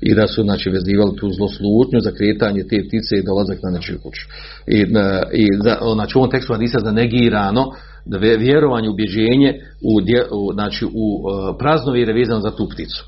i 0.00 0.14
da 0.14 0.26
su 0.26 0.42
znači 0.42 0.70
vezivali 0.70 1.16
tu 1.16 1.30
zloslutnju 1.32 2.00
za 2.00 2.12
kretanje 2.12 2.62
te 2.62 2.78
ptice 2.88 3.16
i 3.16 3.26
dolazak 3.26 3.58
na 3.62 3.70
nečiju 3.70 3.98
kuću. 4.02 4.22
I, 4.66 4.80
e, 4.80 5.22
i 5.32 5.46
za, 5.64 5.78
znači 5.94 6.18
u 6.18 6.20
ovom 6.20 6.30
tekstu 6.30 6.52
hadisa 6.52 6.78
da 6.80 6.92
negirano 6.92 7.64
da 8.04 8.18
vjerovanje, 8.18 8.88
ubjeđenje 8.88 9.60
u, 9.82 9.94
u, 10.38 10.52
znači 10.52 10.84
u 10.84 10.88
uh, 10.88 11.56
praznovire 11.58 12.12
vezano 12.12 12.40
za 12.40 12.50
tu 12.50 12.68
pticu. 12.72 13.04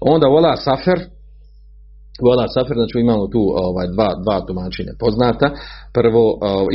Onda 0.00 0.26
vola 0.26 0.56
safer 0.56 0.98
Vola 2.22 2.48
Safer, 2.48 2.76
znači 2.76 2.98
imamo 2.98 3.26
tu 3.34 3.42
ovaj, 3.66 3.86
dva, 3.94 4.08
dva 4.24 4.46
tumačenja 4.46 4.92
poznata. 4.98 5.50
Prvo, 5.98 6.24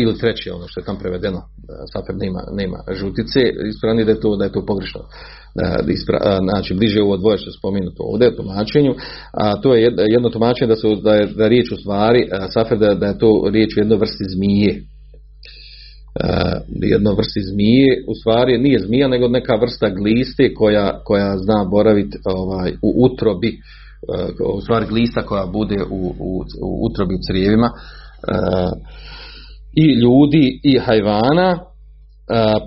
ili 0.01 0.17
treće, 0.17 0.53
ono 0.53 0.65
što 0.67 0.79
je 0.79 0.85
tam 0.85 0.97
prevedeno, 1.01 1.37
e, 1.37 1.43
Safer 1.93 2.15
nema, 2.23 2.41
nema 2.61 2.79
žutice, 2.99 3.39
ispravni 3.71 4.05
da 4.05 4.11
je 4.11 4.19
to, 4.19 4.35
da 4.35 4.43
je 4.45 4.51
to 4.51 4.65
pogrešno. 4.65 5.01
E, 5.01 5.11
ispra, 5.97 6.17
znači, 6.49 6.73
bliže 6.73 7.01
ovo 7.01 7.17
dvoje 7.17 7.37
što 7.37 7.49
je 7.49 7.59
spomenuto 7.59 8.01
ovdje 8.03 8.35
tumačenju, 8.35 8.93
a 9.41 9.61
to 9.61 9.75
je 9.75 9.81
jedno 10.15 10.29
tumačenje 10.29 10.69
da, 10.69 10.75
su, 10.75 10.95
da, 10.95 11.13
je, 11.13 11.25
da 11.39 11.47
riječ 11.47 11.71
u 11.71 11.77
stvari, 11.81 12.29
Safer 12.53 12.77
da, 12.77 12.93
da 13.01 13.05
je 13.07 13.17
to 13.17 13.31
riječ 13.53 13.69
u 13.77 13.79
jednoj 13.79 13.97
vrsti 13.97 14.25
zmije. 14.35 14.73
Jedno 16.93 17.13
vrsti 17.13 17.41
zmije, 17.51 18.03
u 18.07 18.13
stvari 18.19 18.57
nije 18.57 18.79
zmija 18.79 19.07
nego 19.07 19.27
neka 19.27 19.55
vrsta 19.55 19.89
gliste 19.89 20.53
koja, 20.53 21.03
koja 21.03 21.37
zna 21.37 21.67
boraviti 21.71 22.17
ovaj, 22.25 22.71
u 22.81 23.05
utrobi 23.05 23.51
u 24.55 24.61
stvari 24.61 24.85
glista 24.85 25.21
koja 25.21 25.45
bude 25.45 25.77
u, 25.89 26.15
u, 26.19 26.43
u 26.63 26.85
utrobi 26.85 27.15
crijevima 27.27 27.67
e, 27.67 27.73
i 29.75 29.85
ljudi 30.01 30.59
i 30.63 30.79
hajvana 30.79 31.49
e, 31.51 31.59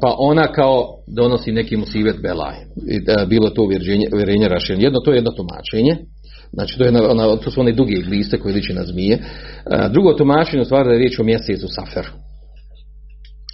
pa 0.03 0.15
ona 0.19 0.53
kao 0.53 0.85
donosi 1.17 1.53
neki 1.53 1.77
musibet 1.77 2.17
belaj. 2.23 2.57
E, 2.57 3.27
bilo 3.27 3.51
to 3.51 3.63
uvjerenje, 3.63 4.07
uvjerenje 4.13 4.49
rašenje. 4.49 4.83
Jedno 4.83 5.01
to 5.01 5.11
je 5.11 5.17
jedno 5.17 5.31
tumačenje. 5.31 5.97
Znači 6.53 6.79
to, 6.79 6.85
je 6.85 7.11
ona, 7.11 7.37
to 7.37 7.51
su 7.51 7.61
one 7.61 7.73
duge 7.73 7.95
gliste 7.95 8.39
koje 8.39 8.55
liče 8.55 8.75
na 8.75 8.85
zmije. 8.85 9.19
Drugo 9.91 10.13
tumačenje 10.13 10.63
u 10.63 10.65
stvari 10.65 10.89
da 10.89 10.93
je 10.93 10.99
riječ 10.99 11.19
o 11.19 11.25
mjesecu 11.25 11.67
Saferu. 11.69 12.13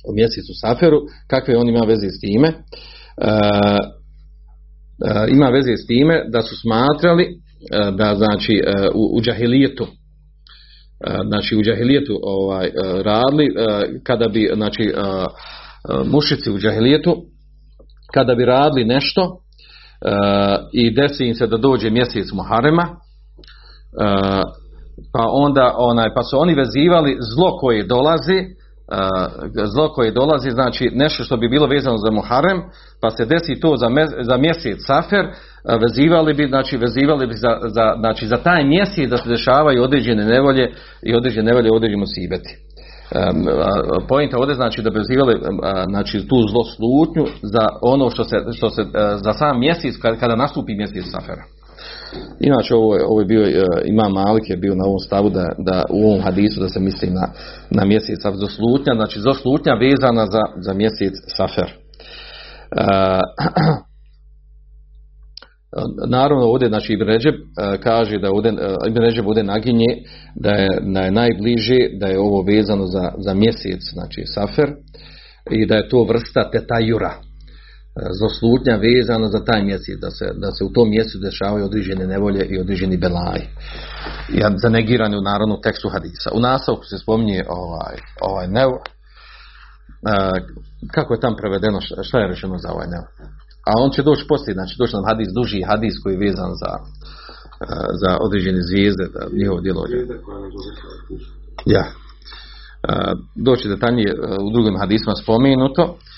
O 0.09 0.13
mjesecu 0.15 0.53
Saferu. 0.61 0.99
Kakve 1.27 1.57
on 1.57 1.69
ima 1.69 1.85
veze 1.87 2.09
s 2.09 2.21
time? 2.21 2.53
Ima 5.31 5.49
veze 5.49 5.77
s 5.77 5.87
time 5.87 6.25
da 6.33 6.43
su 6.43 6.55
smatrali 6.63 7.41
da 7.93 8.15
znači 8.15 8.63
e, 8.67 8.89
u, 8.95 9.19
u 9.19 9.21
džahilijetu 9.21 9.85
e, 9.85 11.17
znači 11.27 11.57
u 11.57 11.63
džahilijetu 11.63 12.21
ovaj, 12.23 12.71
radili 13.03 13.49
kada 14.05 14.29
bi 14.29 14.51
znači 14.55 14.93
mušici 16.05 16.51
u 16.51 16.59
džahilijetu 16.59 17.17
kada 18.15 18.35
bi 18.35 18.45
radili 18.45 18.85
nešto 18.85 19.37
i 20.73 20.95
desi 20.95 21.27
im 21.27 21.35
se 21.35 21.47
da 21.47 21.57
dođe 21.57 21.91
mjesec 21.91 22.33
Muharema 22.33 22.89
pa 25.13 25.25
onda 25.33 25.75
onaj 25.79 26.15
pa 26.15 26.23
su 26.23 26.39
oni 26.39 26.55
vezivali 26.55 27.17
zlo 27.35 27.57
koje 27.57 27.87
dolazi 27.87 28.60
zlo 29.75 29.89
koje 29.89 30.11
dolazi, 30.11 30.51
znači 30.51 30.91
nešto 30.95 31.25
što 31.25 31.37
bi 31.37 31.49
bilo 31.49 31.67
vezano 31.67 31.97
za 31.99 32.11
Muharem, 32.11 32.63
pa 33.01 33.11
se 33.11 33.25
desi 33.25 33.61
to 33.61 33.77
za, 33.77 33.89
za 34.21 34.37
mjesec 34.37 34.79
Safer, 34.87 35.27
vezivali 35.81 36.35
bi, 36.35 36.47
znači 36.49 36.77
vezivali 36.77 37.27
bi 37.27 37.35
za, 37.35 37.59
za, 37.63 37.95
znači 37.99 38.27
za 38.27 38.37
taj 38.37 38.65
mjesec 38.65 39.11
da 39.11 39.17
se 39.17 39.29
dešavaju 39.29 39.83
određene 39.83 40.25
nevolje 40.25 40.73
i 41.03 41.15
određene 41.15 41.47
nevolje 41.47 41.69
određeni 41.73 42.01
musibeti. 42.01 42.57
Pojenta 44.09 44.39
ovdje 44.39 44.55
znači 44.55 44.83
da 44.83 44.91
vezivali 44.91 45.41
znači 45.89 46.29
tu 46.29 46.37
zloslutnju 46.49 47.27
za 47.43 47.67
ono 47.83 48.11
što 48.11 48.25
se, 48.25 48.37
što 48.57 48.71
se 48.71 48.83
za 49.25 49.33
sam 49.33 49.61
mjesec 49.61 49.95
kada 50.21 50.37
nastupi 50.37 50.75
mjesec 50.75 51.05
Safera. 51.11 51.43
Inače 52.41 52.75
ovo 52.75 52.95
je, 52.95 53.05
ovo 53.05 53.21
je 53.21 53.27
bio, 53.27 53.43
uh, 53.43 53.49
ima 53.85 54.09
Malik 54.09 54.51
je 54.51 54.57
bio 54.57 54.75
na 54.75 54.85
ovom 54.85 54.99
stavu 54.99 55.31
da, 55.31 55.49
da 55.59 55.85
u 55.91 56.07
ovom 56.07 56.23
hadisu 56.23 56.61
da 56.61 56.69
se 56.69 56.81
misli 56.81 57.11
na, 57.11 57.29
na 57.71 57.85
mjesec 57.85 58.21
slutnja, 58.57 58.95
znači 58.95 59.21
slutnja 59.43 59.75
vezana 59.75 60.27
za, 60.27 60.43
za 60.61 60.73
mjesec 60.73 61.15
Safer. 61.37 61.71
Uh, 62.77 63.21
naravno 66.09 66.47
ovdje 66.47 66.69
znači 66.69 66.93
Ibn 66.93 67.03
Ređeb 67.03 67.35
uh, 67.35 67.81
kaže 67.83 68.19
da 68.19 68.31
ovdje, 68.31 68.53
Ibn 68.89 68.99
Ređeb 68.99 69.27
ovdje 69.27 69.43
naginje 69.45 69.87
da 70.35 70.51
je, 70.51 70.69
da 70.95 71.01
je 71.01 71.11
najbliže 71.11 71.79
da 72.01 72.07
je 72.07 72.21
ovo 72.21 72.43
vezano 72.43 72.87
za, 72.87 73.13
za 73.19 73.35
mjesec 73.35 73.81
znači 73.93 74.23
Safer 74.25 74.71
i 75.51 75.67
da 75.67 75.75
je 75.75 75.89
to 75.89 76.05
vrsta 76.05 76.51
tetajura 76.51 77.15
zloslutnja 78.19 78.77
vezana 78.77 79.29
za 79.29 79.45
taj 79.45 79.63
mjesec, 79.63 79.99
da 80.01 80.11
se, 80.11 80.27
da 80.35 80.51
se 80.51 80.65
u 80.65 80.73
tom 80.73 80.91
mjesecu 80.91 81.19
dešavaju 81.19 81.65
određene 81.65 82.07
nevolje 82.07 82.47
i 82.47 82.61
određeni 82.61 82.97
belaj. 82.97 83.41
I 84.29 84.41
zanegirani 84.57 85.17
u 85.17 85.21
narodnom 85.21 85.63
tekstu 85.63 85.89
hadisa. 85.89 86.31
U 86.35 86.41
nastavku 86.41 86.85
se 86.85 86.99
spominje 86.99 87.45
ovaj, 87.49 87.97
ovaj 88.21 88.49
nev, 88.49 88.71
kako 90.95 91.15
je 91.15 91.21
tam 91.21 91.37
prevedeno, 91.37 91.79
šta 92.03 92.19
je 92.19 92.29
rečeno 92.29 92.59
za 92.59 92.73
ovaj 92.73 92.87
nev? 92.87 93.05
A 93.69 93.73
on 93.85 93.91
će 93.91 94.03
doći 94.03 94.25
poslije, 94.29 94.55
znači 94.55 94.75
doći 94.79 94.95
nam 94.97 95.05
hadis, 95.05 95.29
duži 95.35 95.63
hadis 95.63 95.95
koji 96.03 96.13
je 96.15 96.25
vezan 96.27 96.53
za, 96.63 96.73
za 98.03 98.17
određene 98.21 98.59
zvijezde, 98.63 99.05
da 99.15 99.21
njihovo 99.39 99.61
djelo. 99.61 99.85
Ja. 101.67 101.85
Doći 103.35 103.69
detaljnije 103.69 104.15
u 104.47 104.51
drugim 104.53 104.79
hadisma 104.79 105.15
spomenuto 105.23 105.83
E, 105.85 106.10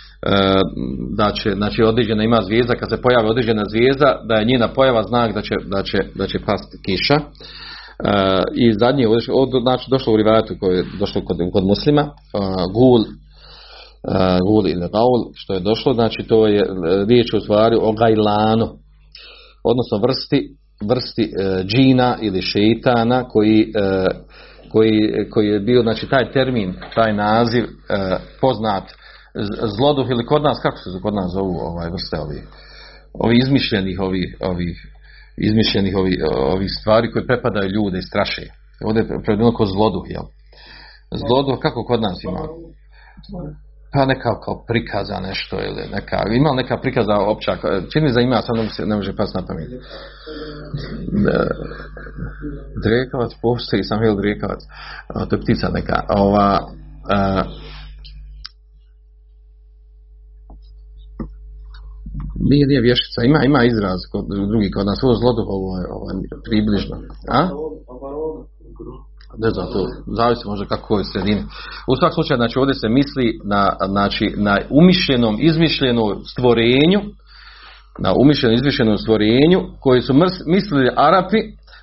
da 1.16 1.32
će, 1.32 1.50
znači 1.50 1.82
određena 1.82 2.24
ima 2.24 2.42
zvijezda, 2.42 2.74
kad 2.74 2.90
se 2.90 3.02
pojavi 3.02 3.28
određena 3.28 3.64
zvijezda, 3.70 4.20
da 4.28 4.34
je 4.34 4.44
njena 4.44 4.68
pojava 4.68 5.02
znak 5.02 5.34
da 5.34 5.42
će, 5.42 5.54
da 5.66 5.82
će, 5.82 5.98
da 6.14 6.26
će 6.26 6.38
pasti 6.46 6.76
kiša. 6.86 7.14
E, 7.14 7.22
I 8.54 8.72
zadnje, 8.72 9.08
od, 9.08 9.50
znači 9.62 9.86
došlo 9.90 10.12
u 10.12 10.16
rivajatu 10.16 10.54
koje 10.60 10.76
je 10.76 10.84
došlo 10.98 11.22
kod, 11.24 11.36
kod 11.52 11.64
muslima, 11.64 12.02
uh, 12.02 12.72
gul, 12.72 13.04
gul 14.46 14.68
ili 14.68 14.88
gaul, 14.92 15.30
što 15.34 15.54
je 15.54 15.60
došlo, 15.60 15.92
znači 15.92 16.22
to 16.22 16.46
je 16.46 16.62
riječ 17.08 17.34
u 17.34 17.40
stvari 17.40 17.76
o 17.80 17.92
gajlanu, 17.92 18.68
odnosno 19.64 19.98
vrsti 19.98 20.56
vrsti 20.88 21.22
e, 21.22 21.64
džina 21.64 22.16
ili 22.20 22.42
šeitana 22.42 23.28
koji, 23.28 23.72
e, 23.74 24.06
koji, 24.72 25.28
koji 25.30 25.48
je 25.48 25.60
bio, 25.60 25.82
znači 25.82 26.08
taj 26.08 26.32
termin, 26.32 26.74
taj 26.94 27.12
naziv 27.12 27.64
e, 27.64 27.68
poznat 28.40 28.82
zloduh 29.76 30.10
ili 30.10 30.26
kod 30.26 30.42
nas, 30.42 30.58
kako 30.62 30.76
se 30.76 31.00
kod 31.02 31.14
nas 31.14 31.32
zovu 31.32 31.56
ovaj 31.60 31.90
vrste 31.90 32.18
ovi, 32.20 32.42
ovi 33.12 33.38
izmišljenih 33.38 34.00
ovih 34.00 34.36
ovih 34.40 34.86
izmišljenih 35.36 35.96
ovih, 35.96 36.16
ovih 36.54 36.70
stvari 36.80 37.12
koje 37.12 37.26
prepadaju 37.26 37.70
ljude 37.70 37.98
i 37.98 38.02
straše. 38.02 38.42
Ovdje 38.84 39.00
je 39.00 39.22
prevedeno 39.24 39.54
kao 39.56 39.66
zloduh, 39.66 40.02
jel? 40.06 40.22
Zloduh, 41.10 41.58
kako 41.62 41.84
kod 41.84 42.00
nas 42.00 42.24
ima? 42.24 42.40
Pa 43.94 44.06
neka 44.06 44.40
kao 44.44 44.64
prikaza 44.68 45.20
nešto 45.20 45.56
ili 45.60 45.82
neka, 45.92 46.22
ima 46.36 46.52
neka 46.52 46.76
prikaza 46.76 47.14
opća, 47.14 47.56
čini 47.92 48.08
se 48.08 48.14
da 48.14 48.20
ima, 48.20 48.42
sad 48.42 48.56
može- 48.56 48.86
ne 48.86 48.96
može 48.96 49.16
pas 49.16 49.34
na 49.34 49.46
pamet. 49.46 49.68
Drekavac 52.84 53.32
postoji, 53.42 53.82
sam 53.82 54.00
vel 54.00 54.16
drekavac, 54.16 54.60
to 55.28 55.36
je 55.36 55.42
ptica 55.42 55.68
neka, 55.68 56.02
ova, 56.08 56.60
nije, 62.51 62.64
nije 62.66 62.80
vješica, 62.88 63.18
ima, 63.22 63.38
ima 63.45 63.61
izraz 63.64 63.99
kod 64.12 64.24
drugi 64.51 64.70
kod 64.70 64.86
nas, 64.86 65.03
ovo 65.03 65.14
zloduh, 65.14 65.47
ovo 65.57 65.70
je, 65.80 65.84
ovo 65.97 66.07
je 66.11 66.16
približno. 66.49 66.97
A? 67.38 67.40
Ne 69.38 69.51
znam, 69.51 69.66
to 69.72 69.80
zavisi 70.18 70.49
možda 70.49 70.64
kako 70.66 70.99
je 70.99 71.05
sredini. 71.05 71.43
U 71.90 71.97
svakom 71.97 72.14
slučaju, 72.14 72.38
znači 72.38 72.59
ovdje 72.59 72.74
se 72.74 72.88
misli 72.88 73.40
na, 73.45 73.62
znači, 73.88 74.34
na 74.36 74.59
umišljenom, 74.70 75.36
izmišljenom 75.40 76.24
stvorenju, 76.32 77.01
na 77.99 78.14
umišljenom, 78.22 78.55
izmišljenom 78.55 78.99
stvorenju, 78.99 79.61
koji 79.80 80.03
su 80.03 80.12
mrs- 80.12 80.45
mislili 80.47 80.90
Arapi 80.97 81.38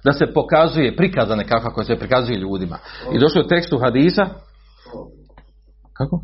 da 0.06 0.12
se 0.14 0.26
pokazuje, 0.34 0.96
prikaza 0.96 1.36
nekakva 1.36 1.74
koja 1.74 1.86
se 1.86 1.96
prikazuje 1.96 2.38
ljudima. 2.40 2.78
I 3.14 3.20
došlo 3.20 3.42
je 3.42 3.46
u 3.46 3.50
tekstu 3.50 3.78
hadisa, 3.78 4.26
kako? 5.94 6.22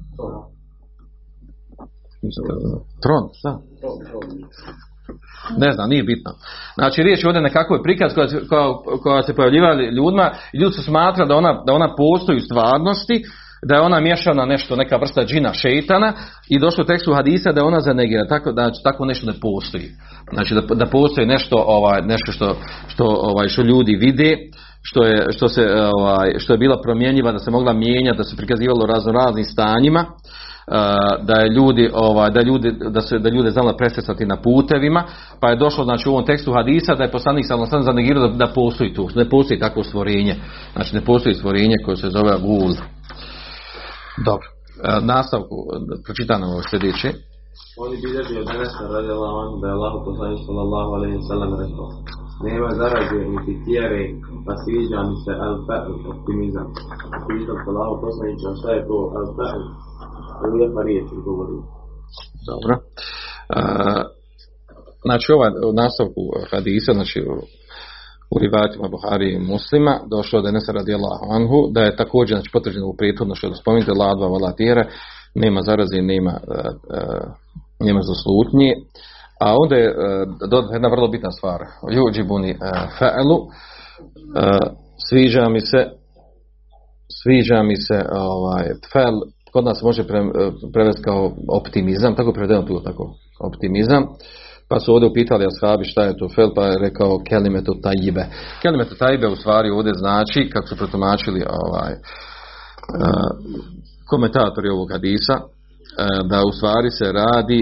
Tron, 3.04 3.24
šta? 3.40 3.60
Ne 5.58 5.72
znam, 5.72 5.90
nije 5.90 6.04
bitno. 6.04 6.32
Znači, 6.76 7.04
riječ 7.04 7.24
je 7.24 7.28
ovdje 7.28 7.42
nekakvoj 7.42 7.84
prikaz 7.84 8.14
koja, 8.14 8.28
koja, 8.50 8.74
koja 9.04 9.24
se 9.24 9.36
pojavljivala 9.36 9.82
ljudima 9.82 10.32
ljudi 10.54 10.76
su 10.76 10.84
smatra 10.84 11.26
da 11.26 11.36
ona, 11.36 11.64
da 11.68 11.74
ona 11.74 11.96
postoji 11.98 12.38
u 12.38 12.42
stvarnosti, 12.42 13.24
da 13.68 13.76
je 13.76 13.82
ona 13.82 14.00
miješana 14.00 14.46
nešto, 14.46 14.76
neka 14.76 14.98
vrsta 14.98 15.26
džina 15.26 15.54
šeitana 15.54 16.14
i 16.50 16.60
došlo 16.60 16.84
u 16.84 16.88
tekstu 16.88 17.14
hadisa 17.14 17.52
da 17.52 17.62
je 17.62 17.68
ona 17.68 17.82
zanegira, 17.82 18.28
tako, 18.28 18.52
da 18.52 18.62
znači, 18.62 18.80
tako 18.84 19.06
nešto 19.06 19.26
ne 19.26 19.34
postoji. 19.42 19.90
Znači 20.34 20.54
da, 20.54 20.76
da 20.76 20.86
postoji 20.86 21.28
nešto, 21.28 21.64
ovaj, 21.68 22.02
nešto 22.02 22.32
što, 22.32 22.56
što, 22.88 23.04
ovaj, 23.06 23.48
što 23.48 23.62
ljudi 23.62 23.96
vide, 23.96 24.38
što 24.82 25.04
je, 25.04 25.28
što, 25.32 25.48
se, 25.48 25.62
ovaj, 25.98 26.30
što 26.38 26.54
je 26.54 26.58
bila 26.58 26.82
promjenjiva, 26.82 27.32
da 27.32 27.40
se 27.40 27.52
mogla 27.52 27.74
mijenjati, 27.74 28.18
da 28.18 28.24
se 28.24 28.36
prikazivalo 28.36 28.86
razno 28.86 29.12
raznim 29.12 29.46
stanjima, 29.46 30.06
da 31.22 31.36
je 31.42 31.50
ljudi 31.50 31.90
ovaj 31.94 32.32
da 32.32 32.42
ljudi 32.42 32.72
da 32.90 33.02
se 33.02 33.20
da 33.20 33.30
ljude 33.30 33.52
znala 33.52 33.78
presretati 33.78 34.26
na 34.26 34.38
putevima 34.42 35.04
pa 35.40 35.50
je 35.50 35.56
došlo 35.56 35.84
znači 35.84 36.10
u 36.10 36.12
ovom 36.12 36.26
tekstu 36.26 36.54
hadisa 36.54 36.96
da 36.96 37.04
je 37.04 37.12
poslanik 37.12 37.46
sallallahu 37.48 37.84
zanegirao 37.84 38.28
da, 38.28 38.46
da 38.46 38.54
postoji 38.54 38.94
tu 38.94 39.10
ne 39.16 39.30
postoji 39.30 39.60
takvo 39.60 39.84
stvorenje 39.84 40.36
znači 40.74 40.96
ne 40.96 41.02
postoji 41.02 41.36
stvorenje 41.36 41.76
koje 41.86 41.98
se 41.98 42.10
zove 42.10 42.38
gul 42.42 42.74
dobro 44.26 44.48
uh, 44.48 45.06
nastavku 45.06 45.56
pročitano 46.06 46.46
ovo 46.48 46.62
sljedeće 46.70 47.10
Oni 47.84 47.96
bilježi 48.04 48.36
od 48.42 48.48
Enesa 48.56 48.84
radijallahu 48.98 49.38
anhu 49.44 49.56
da 49.62 49.68
je 49.68 49.76
Allah 49.78 49.94
poslanik 50.08 50.42
sallallahu 50.48 50.92
alaihi 50.98 51.18
sallam 51.30 51.52
rekao 51.62 51.88
nema 52.44 52.70
zaraze 52.82 53.20
niti 53.34 53.54
tjere, 53.66 54.02
pa 54.46 54.54
sviđa 54.62 55.00
mi 55.08 55.16
se 55.24 55.34
al-fa'l, 55.48 55.94
optimizam. 56.14 56.68
Pitao 57.30 57.58
Allah 57.72 57.90
poslanića 58.06 58.50
šta 58.60 58.70
je 58.76 58.82
to 58.90 58.98
al-fa'l? 59.20 59.64
Lijepa 60.54 60.82
riječ. 60.82 61.08
Dobro. 62.52 62.74
Uh, 62.76 64.02
znači 65.06 65.32
ovaj 65.32 65.52
nastavku 65.74 66.22
hadisa, 66.52 66.94
znači 66.94 67.26
u, 68.32 68.40
rivajatima 68.40 68.88
Buhari 68.88 69.34
i 69.34 69.40
Muslima, 69.40 70.00
došlo 70.10 70.42
da 70.42 70.48
je 70.48 70.54
Nesa 70.54 70.72
radijallahu 70.72 71.26
anhu, 71.38 71.60
da 71.72 71.82
je 71.82 71.96
također 71.96 72.38
znači, 72.38 72.50
potvrđeno 72.54 72.88
u 72.88 72.96
prethodno 72.98 73.36
što 73.36 73.56
spomenuti 73.56 73.92
ladva 73.92 74.28
vala 74.28 74.52
tjera, 74.52 74.86
nema 75.36 75.62
zaraze, 75.62 76.02
nema, 76.02 76.34
uh, 76.48 76.74
nema 77.80 78.02
zaslutnje. 78.02 78.72
A 79.42 79.56
onda 79.62 79.76
je 79.76 79.90
uh, 79.90 80.74
jedna 80.74 80.88
vrlo 80.88 81.08
bitna 81.08 81.32
stvar. 81.32 81.60
Juđibuni 81.92 82.52
uh, 82.52 82.58
fa'lu, 83.00 83.38
sviđa 85.10 85.50
mi 85.50 85.60
se 85.60 85.90
sviđa 87.22 87.64
mi 87.64 87.76
se 87.76 88.06
ovaj 88.12 88.66
fel 88.94 89.16
kod 89.56 89.66
nas 89.66 89.82
može 89.82 90.04
pre, 90.04 90.22
prevesti 90.74 91.02
kao 91.02 91.32
optimizam, 91.60 92.16
tako 92.16 92.34
prevedeno 92.34 92.62
tu 92.62 92.82
tako, 92.84 93.14
optimizam. 93.40 94.04
Pa 94.70 94.80
su 94.80 94.94
ovdje 94.94 95.10
upitali 95.10 95.46
ashabi 95.46 95.86
šta 95.86 96.04
je 96.04 96.18
to 96.18 96.30
fel, 96.36 96.50
pa 96.56 96.66
je 96.66 96.80
rekao 96.80 97.24
kelimetu 97.30 97.74
tajibe. 97.84 98.26
Kelimetu 98.62 98.96
tajibe 98.96 99.28
u 99.28 99.36
stvari 99.36 99.70
ovdje 99.70 99.94
znači, 99.94 100.50
kako 100.54 100.68
su 100.68 100.76
protumačili 100.76 101.42
ovaj, 101.50 101.94
uh, 101.94 102.00
komentatori 104.10 104.70
ovog 104.70 104.92
hadisa, 104.92 105.36
uh, 105.36 106.28
da 106.30 106.38
u 106.50 106.52
stvari 106.52 106.90
se 106.92 107.12
radi 107.12 107.60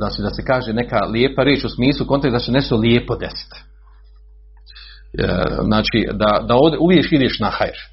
da, 0.00 0.10
se, 0.10 0.22
da 0.22 0.30
se 0.30 0.42
kaže 0.44 0.72
neka 0.72 0.98
lijepa 1.14 1.42
riječ 1.42 1.64
u 1.64 1.68
smislu 1.68 2.06
konteksta 2.06 2.38
da 2.38 2.44
će 2.44 2.52
nešto 2.52 2.76
lijepo 2.76 3.16
desiti. 3.16 3.58
Znači, 5.62 6.08
da, 6.12 6.44
da 6.48 6.54
ovdje 6.54 6.78
uvijek 6.78 7.12
ideš 7.12 7.38
na 7.40 7.50
hajr 7.50 7.91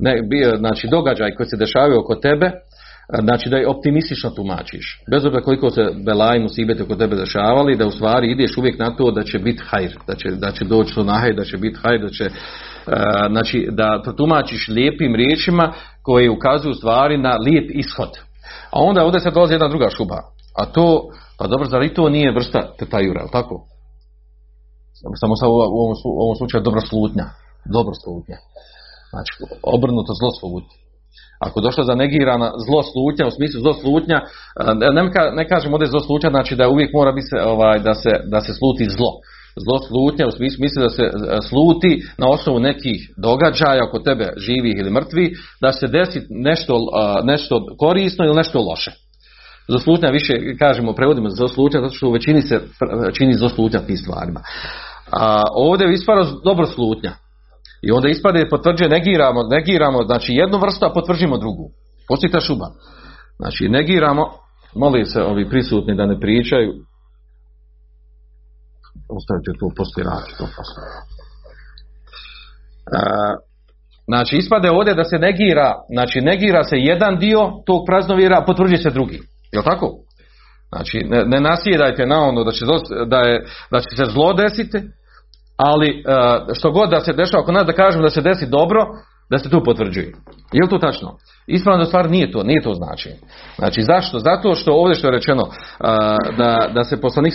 ne, 0.00 0.22
bio, 0.22 0.56
znači 0.56 0.88
događaj 0.90 1.34
koji 1.34 1.48
se 1.48 1.56
dešavaju 1.56 2.00
oko 2.00 2.14
tebe, 2.14 2.50
znači 3.22 3.48
da 3.48 3.56
je 3.56 3.68
optimistično 3.68 4.30
tumačiš. 4.30 5.02
Bez 5.10 5.24
obzira 5.24 5.42
koliko 5.42 5.70
se 5.70 5.82
belaj 6.06 6.38
musibete 6.38 6.82
oko 6.82 6.94
tebe 6.94 7.16
dešavali, 7.16 7.76
da 7.76 7.86
u 7.86 7.90
stvari 7.90 8.30
ideš 8.32 8.56
uvijek 8.56 8.78
na 8.78 8.96
to 8.96 9.10
da 9.10 9.22
će 9.22 9.38
biti 9.38 9.62
hajr, 9.66 9.98
da 10.06 10.14
će, 10.14 10.28
da 10.30 10.50
će 10.52 10.64
doći 10.64 10.94
to 10.94 11.04
nahaj, 11.04 11.32
da 11.32 11.44
će 11.44 11.56
biti 11.56 11.78
hajr, 11.82 12.00
da 12.00 12.08
će, 12.08 12.24
uh, 12.24 12.32
znači 13.30 13.68
da 13.70 14.02
tumačiš 14.16 14.68
lijepim 14.68 15.14
riječima 15.14 15.72
koje 16.02 16.30
ukazuju 16.30 16.74
stvari 16.74 17.18
na 17.18 17.36
lijep 17.36 17.70
ishod. 17.74 18.10
A 18.70 18.80
onda 18.80 19.04
ovdje 19.04 19.20
se 19.20 19.30
dolazi 19.30 19.54
jedna 19.54 19.68
druga 19.68 19.90
šuba, 19.90 20.22
a 20.56 20.66
to, 20.66 21.10
pa 21.38 21.46
dobro, 21.46 21.66
zar 21.66 21.82
i 21.82 21.94
to 21.94 22.08
nije 22.08 22.32
vrsta 22.32 22.74
tetajura, 22.78 23.26
tako? 23.32 23.64
Samo 25.20 25.36
sa 25.36 25.48
u 25.48 25.52
ovom, 25.52 25.94
u 26.04 26.22
ovom 26.22 26.36
slučaju 26.36 26.62
dobra 26.62 26.80
slutnja, 26.80 27.24
dobro 27.72 27.94
slutnja. 28.04 28.36
Znači, 29.12 29.32
obrnuto 29.62 30.12
zlo 30.20 30.30
slutnja. 30.40 30.76
Ako 31.46 31.60
došlo 31.60 31.84
za 31.84 31.94
negirana 31.94 32.48
zlo 32.66 32.82
slutnja, 32.82 33.26
u 33.26 33.30
smislu 33.30 33.60
zlo 33.60 33.72
slutnja, 33.82 34.18
ne, 34.94 35.02
ne 35.38 35.48
kažem 35.48 35.72
ovdje 35.72 35.92
zlo 35.92 36.00
slutnja, 36.00 36.30
znači 36.30 36.56
da 36.56 36.68
uvijek 36.68 36.90
mora 36.92 37.12
biti 37.12 37.28
ovaj, 37.44 37.78
da, 37.78 37.94
se, 37.94 38.10
da 38.32 38.40
se 38.40 38.52
sluti 38.54 38.84
zlo. 38.96 39.12
Zlo 39.64 39.78
slutnja 39.88 40.26
u 40.26 40.30
smislu 40.30 40.58
misli 40.60 40.82
da 40.82 40.90
se 40.90 41.04
sluti 41.48 42.02
na 42.18 42.26
osnovu 42.30 42.58
nekih 42.60 42.98
događaja 43.16 43.84
oko 43.88 43.98
tebe 43.98 44.32
živih 44.36 44.74
ili 44.78 44.90
mrtvih, 44.90 45.28
da 45.60 45.72
se 45.72 45.86
desi 45.86 46.20
nešto, 46.30 46.74
nešto 47.24 47.66
korisno 47.78 48.24
ili 48.24 48.36
nešto 48.36 48.60
loše. 48.60 48.92
Zlo 49.68 49.78
slutnja 49.78 50.08
više 50.08 50.34
kažemo 50.58 50.92
prevodimo 50.92 51.30
zlo 51.30 51.48
slutnja 51.48 51.80
zato 51.80 51.94
što 51.94 52.08
u 52.08 52.12
većini 52.12 52.42
se 52.42 52.60
čini 53.12 53.34
zlo 53.34 53.48
slutnja 53.48 53.80
tim 53.80 53.96
stvarima. 53.96 54.40
A 55.12 55.42
ovdje 55.54 55.86
je 55.86 55.94
ispravno 55.94 56.24
dobro 56.44 56.66
slutnja. 56.66 57.12
I 57.82 57.90
onda 57.90 58.08
ispade 58.08 58.48
potvrđuje, 58.50 58.88
negiramo, 58.88 59.42
negiramo, 59.42 60.02
znači 60.02 60.32
jednu 60.32 60.58
vrstu, 60.58 60.86
a 60.86 60.92
potvrđimo 60.92 61.38
drugu. 61.38 61.70
Postoji 62.08 62.32
ta 62.32 62.40
šuba. 62.40 62.66
Znači 63.38 63.68
negiramo, 63.68 64.24
molim 64.74 65.04
se 65.04 65.22
ovi 65.22 65.48
prisutni 65.48 65.96
da 65.96 66.06
ne 66.06 66.20
pričaju. 66.20 66.72
Ostavite 69.08 69.50
tu 69.60 69.66
poslije 69.76 70.04
rati, 70.04 70.32
to 70.38 70.44
poslije. 70.56 70.86
Znači 74.06 74.36
ispade 74.36 74.70
ovdje 74.70 74.94
da 74.94 75.04
se 75.04 75.18
negira, 75.18 75.74
znači 75.94 76.20
negira 76.20 76.64
se 76.64 76.76
jedan 76.76 77.18
dio 77.18 77.40
tog 77.66 77.82
praznovjera, 77.86 78.38
a 78.38 78.44
potvrđuje 78.44 78.78
se 78.78 78.90
drugi. 78.90 79.20
Jel 79.52 79.62
tako? 79.62 79.92
Znači 80.68 80.98
ne, 80.98 81.24
ne 81.24 81.40
nasjedajte 81.40 82.06
na 82.06 82.20
ono 82.20 82.44
da 82.44 82.52
će, 82.52 82.64
da, 83.06 83.18
je, 83.18 83.44
da 83.70 83.80
će 83.80 83.96
se 83.96 84.04
zlo 84.04 84.32
desiti, 84.32 84.78
ali 85.58 86.04
što 86.58 86.70
god 86.70 86.90
da 86.90 87.00
se 87.00 87.12
dešava 87.12 87.42
oko 87.42 87.52
nas 87.52 87.66
da 87.66 87.72
kažemo 87.72 88.02
da 88.02 88.10
se 88.10 88.20
desi 88.20 88.46
dobro, 88.46 88.86
da 89.30 89.38
se 89.38 89.50
tu 89.50 89.64
potvrđuje. 89.64 90.12
Je 90.52 90.62
li 90.62 90.68
to 90.70 90.78
tačno? 90.78 91.16
Ispravno 91.46 91.84
stvar 91.84 92.10
nije 92.10 92.32
to, 92.32 92.42
nije 92.42 92.62
to 92.62 92.74
znači. 92.74 93.10
Znači 93.58 93.82
zašto? 93.82 94.18
Zato 94.18 94.54
što 94.54 94.72
ovdje 94.72 94.94
što 94.94 95.06
je 95.06 95.12
rečeno 95.12 95.48
da, 96.36 96.70
da 96.74 96.84
se 96.84 97.00
poslanik 97.00 97.32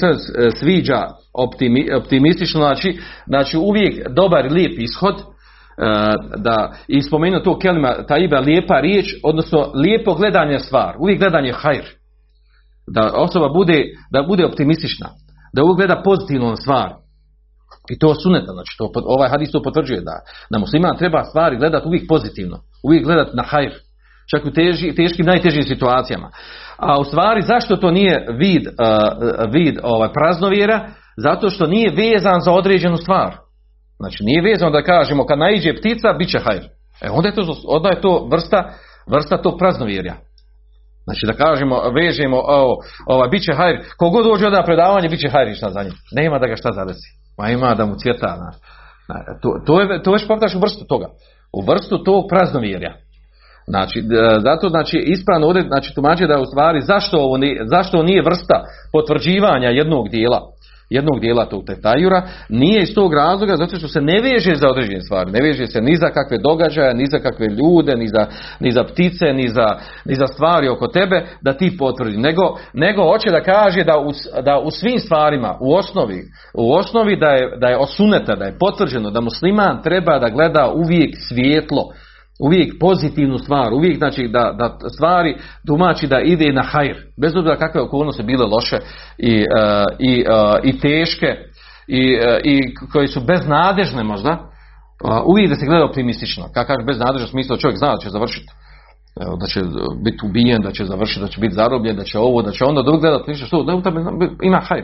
sviđa 0.59 1.07
optimi, 1.33 1.93
optimistično, 1.97 2.59
znači, 2.59 2.99
znači 3.27 3.57
uvijek 3.57 4.09
dobar 4.09 4.51
lijep 4.51 4.79
ishod, 4.79 5.15
da 6.37 6.73
i 6.87 7.01
spomenu 7.01 7.43
to 7.43 7.59
kelima 7.59 7.93
taiba 8.07 8.39
lijepa 8.39 8.79
riječ, 8.79 9.05
odnosno 9.23 9.71
lijepo 9.75 10.13
gledanje 10.13 10.59
stvar, 10.59 10.95
uvijek 10.99 11.19
gledanje 11.19 11.53
hajr. 11.53 11.85
Da 12.87 13.11
osoba 13.15 13.49
bude, 13.49 13.83
da 14.11 14.23
bude 14.23 14.45
optimistična, 14.45 15.09
da 15.53 15.63
uvijek 15.63 15.77
gleda 15.77 16.01
pozitivnu 16.03 16.55
stvar, 16.55 16.93
I 17.89 17.99
to 17.99 18.15
suneta, 18.15 18.51
znači 18.51 18.75
to, 18.77 18.91
ovaj 19.05 19.29
hadis 19.29 19.51
to 19.51 19.61
potvrđuje 19.61 20.01
da, 20.01 20.15
da 20.51 20.59
musliman 20.59 20.97
treba 20.97 21.23
stvari 21.23 21.57
gledati 21.57 21.87
uvijek 21.87 22.07
pozitivno, 22.07 22.57
uvijek 22.83 23.03
gledati 23.03 23.31
na 23.33 23.43
hajr, 23.43 23.73
čak 24.31 24.45
u 24.45 24.51
teži, 24.51 24.95
teškim, 24.95 25.25
najtežim 25.25 25.63
situacijama. 25.63 26.29
A 26.77 26.99
u 26.99 27.03
stvari 27.03 27.41
zašto 27.41 27.75
to 27.75 27.91
nije 27.91 28.25
vid, 28.39 28.67
uh, 28.67 29.51
vid 29.53 29.75
ovaj, 29.83 30.09
praznovjera? 30.13 30.87
Zato 31.17 31.49
što 31.49 31.67
nije 31.67 31.89
vezan 31.89 32.41
za 32.41 32.51
određenu 32.51 32.97
stvar. 32.97 33.37
Znači 33.99 34.23
nije 34.23 34.41
vezano 34.41 34.71
da 34.71 34.81
kažemo 34.81 35.25
kad 35.25 35.39
naiđe 35.39 35.73
ptica, 35.73 36.13
bit 36.13 36.29
će 36.29 36.39
hajr. 36.39 36.63
E 37.01 37.09
onda 37.09 37.27
je 37.27 37.35
to, 37.35 37.55
onda 37.67 37.89
je 37.89 38.01
to 38.01 38.27
vrsta, 38.31 38.69
vrsta 39.07 39.41
tog 39.41 39.55
praznovjerja. 39.59 40.15
Znači 41.03 41.25
da 41.25 41.33
kažemo, 41.33 41.81
vežemo, 41.95 42.37
ovo, 42.37 42.75
ova, 43.07 43.27
bit 43.27 43.43
će 43.43 43.53
hajr, 43.53 43.79
kogod 43.97 44.25
dođe 44.25 44.49
da 44.49 44.63
predavanje, 44.63 45.09
bit 45.09 45.19
će 45.19 45.29
hajr 45.29 45.55
šta 45.55 45.69
za 45.69 45.83
njim. 45.83 45.93
Nema 46.11 46.39
da 46.39 46.47
ga 46.47 46.55
šta 46.55 46.71
zadesi. 46.71 47.22
Ma 47.37 47.49
ima 47.49 47.75
da 47.75 47.85
mu 47.85 47.95
cvjeta. 47.95 48.51
Na, 49.07 49.23
to, 49.41 49.61
to, 49.65 49.81
je, 49.81 50.03
to 50.03 50.11
već 50.11 50.27
poptaš 50.27 50.55
u 50.55 50.59
vrstu 50.59 50.85
toga. 50.89 51.07
U 51.53 51.61
vrstu 51.71 52.03
tog 52.03 52.25
praznovjerja. 52.29 52.93
Znači, 53.67 54.03
zato 54.43 54.69
znači 54.69 54.97
ispravno 54.97 55.47
ovdje 55.47 55.63
znači 55.67 55.95
tumači 55.95 56.27
da 56.27 56.39
u 56.39 56.45
stvari 56.45 56.81
zašto 56.81 57.17
ovo 57.17 57.37
nije, 57.37 57.61
zašto 57.65 58.03
nije 58.03 58.23
vrsta 58.23 58.63
potvrđivanja 58.91 59.69
jednog 59.69 60.09
dijela 60.09 60.52
jednog 60.89 61.19
dijela 61.19 61.45
tog 61.45 61.65
tetajura, 61.65 62.21
nije 62.49 62.81
iz 62.81 62.93
tog 62.95 63.13
razloga 63.13 63.57
zato 63.57 63.75
što 63.75 63.87
se 63.87 64.01
ne 64.01 64.21
veže 64.21 64.55
za 64.55 64.69
određene 64.69 65.01
stvari, 65.01 65.31
ne 65.31 65.39
veže 65.41 65.67
se 65.67 65.81
ni 65.81 65.95
za 65.95 66.09
kakve 66.09 66.37
događaje, 66.37 66.93
ni 66.93 67.05
za 67.05 67.19
kakve 67.19 67.47
ljude, 67.47 67.95
ni 67.95 68.07
za, 68.07 68.27
ni 68.59 68.71
za 68.71 68.83
ptice, 68.83 69.33
ni 69.33 69.47
za, 69.47 69.67
ni 70.05 70.15
za 70.15 70.27
stvari 70.27 70.67
oko 70.67 70.87
tebe 70.87 71.25
da 71.41 71.53
ti 71.53 71.77
potvrdi, 71.77 72.17
nego, 72.17 72.57
nego 72.73 73.03
hoće 73.03 73.29
da 73.29 73.43
kaže 73.43 73.83
da 73.83 73.97
u, 73.97 74.11
da 74.43 74.59
u 74.59 74.71
svim 74.71 74.99
stvarima, 74.99 75.57
u 75.61 75.75
osnovi, 75.75 76.21
u 76.53 76.73
osnovi 76.73 77.15
da 77.15 77.29
je, 77.29 77.57
da 77.57 77.67
je 77.67 77.77
osuneta, 77.77 78.35
da 78.35 78.45
je 78.45 78.57
potvrđeno 78.59 79.11
da 79.11 79.21
musliman 79.21 79.81
treba 79.83 80.19
da 80.19 80.29
gleda 80.29 80.71
uvijek 80.75 81.15
svijetlo, 81.29 81.83
uvijek 82.39 82.79
pozitivnu 82.79 83.37
stvar, 83.37 83.73
uvijek 83.73 83.97
znači 83.97 84.27
da, 84.27 84.55
da 84.57 84.89
stvari 84.89 85.37
tumači 85.67 86.07
da 86.07 86.19
ide 86.19 86.53
na 86.53 86.61
hajr, 86.61 86.95
bez 87.21 87.35
obzira 87.35 87.57
kakve 87.57 87.81
okolnosti 87.81 88.23
bile 88.23 88.45
loše 88.45 88.79
i, 89.17 89.37
uh, 89.37 89.85
i, 89.99 90.25
uh, 90.29 90.59
i 90.63 90.79
teške 90.79 91.37
i, 91.87 92.17
uh, 92.17 92.37
i 92.43 92.61
koje 92.91 93.07
su 93.07 93.21
beznadežne 93.21 94.03
možda, 94.03 94.49
uvijek 95.25 95.49
da 95.49 95.55
se 95.55 95.65
gleda 95.65 95.85
optimistično. 95.85 96.43
Kako 96.53 96.67
kaže 96.67 96.85
beznadežno 96.85 97.27
smisla, 97.27 97.57
čovjek 97.57 97.77
zna 97.77 97.91
da 97.91 97.97
će 97.97 98.09
završiti 98.09 98.47
da 99.15 99.47
će 99.47 99.61
biti 100.03 100.17
ubijen, 100.25 100.61
da 100.61 100.71
će 100.71 100.85
završiti, 100.85 101.21
da 101.21 101.27
će 101.27 101.41
biti 101.41 101.53
zarobljen, 101.53 101.95
da 101.95 102.03
će 102.03 102.19
ovo, 102.19 102.41
da 102.41 102.51
će 102.51 102.65
onda 102.65 102.81
drug 102.81 103.01
gledati 103.01 103.31
ništa 103.31 103.45
što, 103.45 103.63
da 103.63 103.81
ima 104.41 104.59
hajr. 104.59 104.83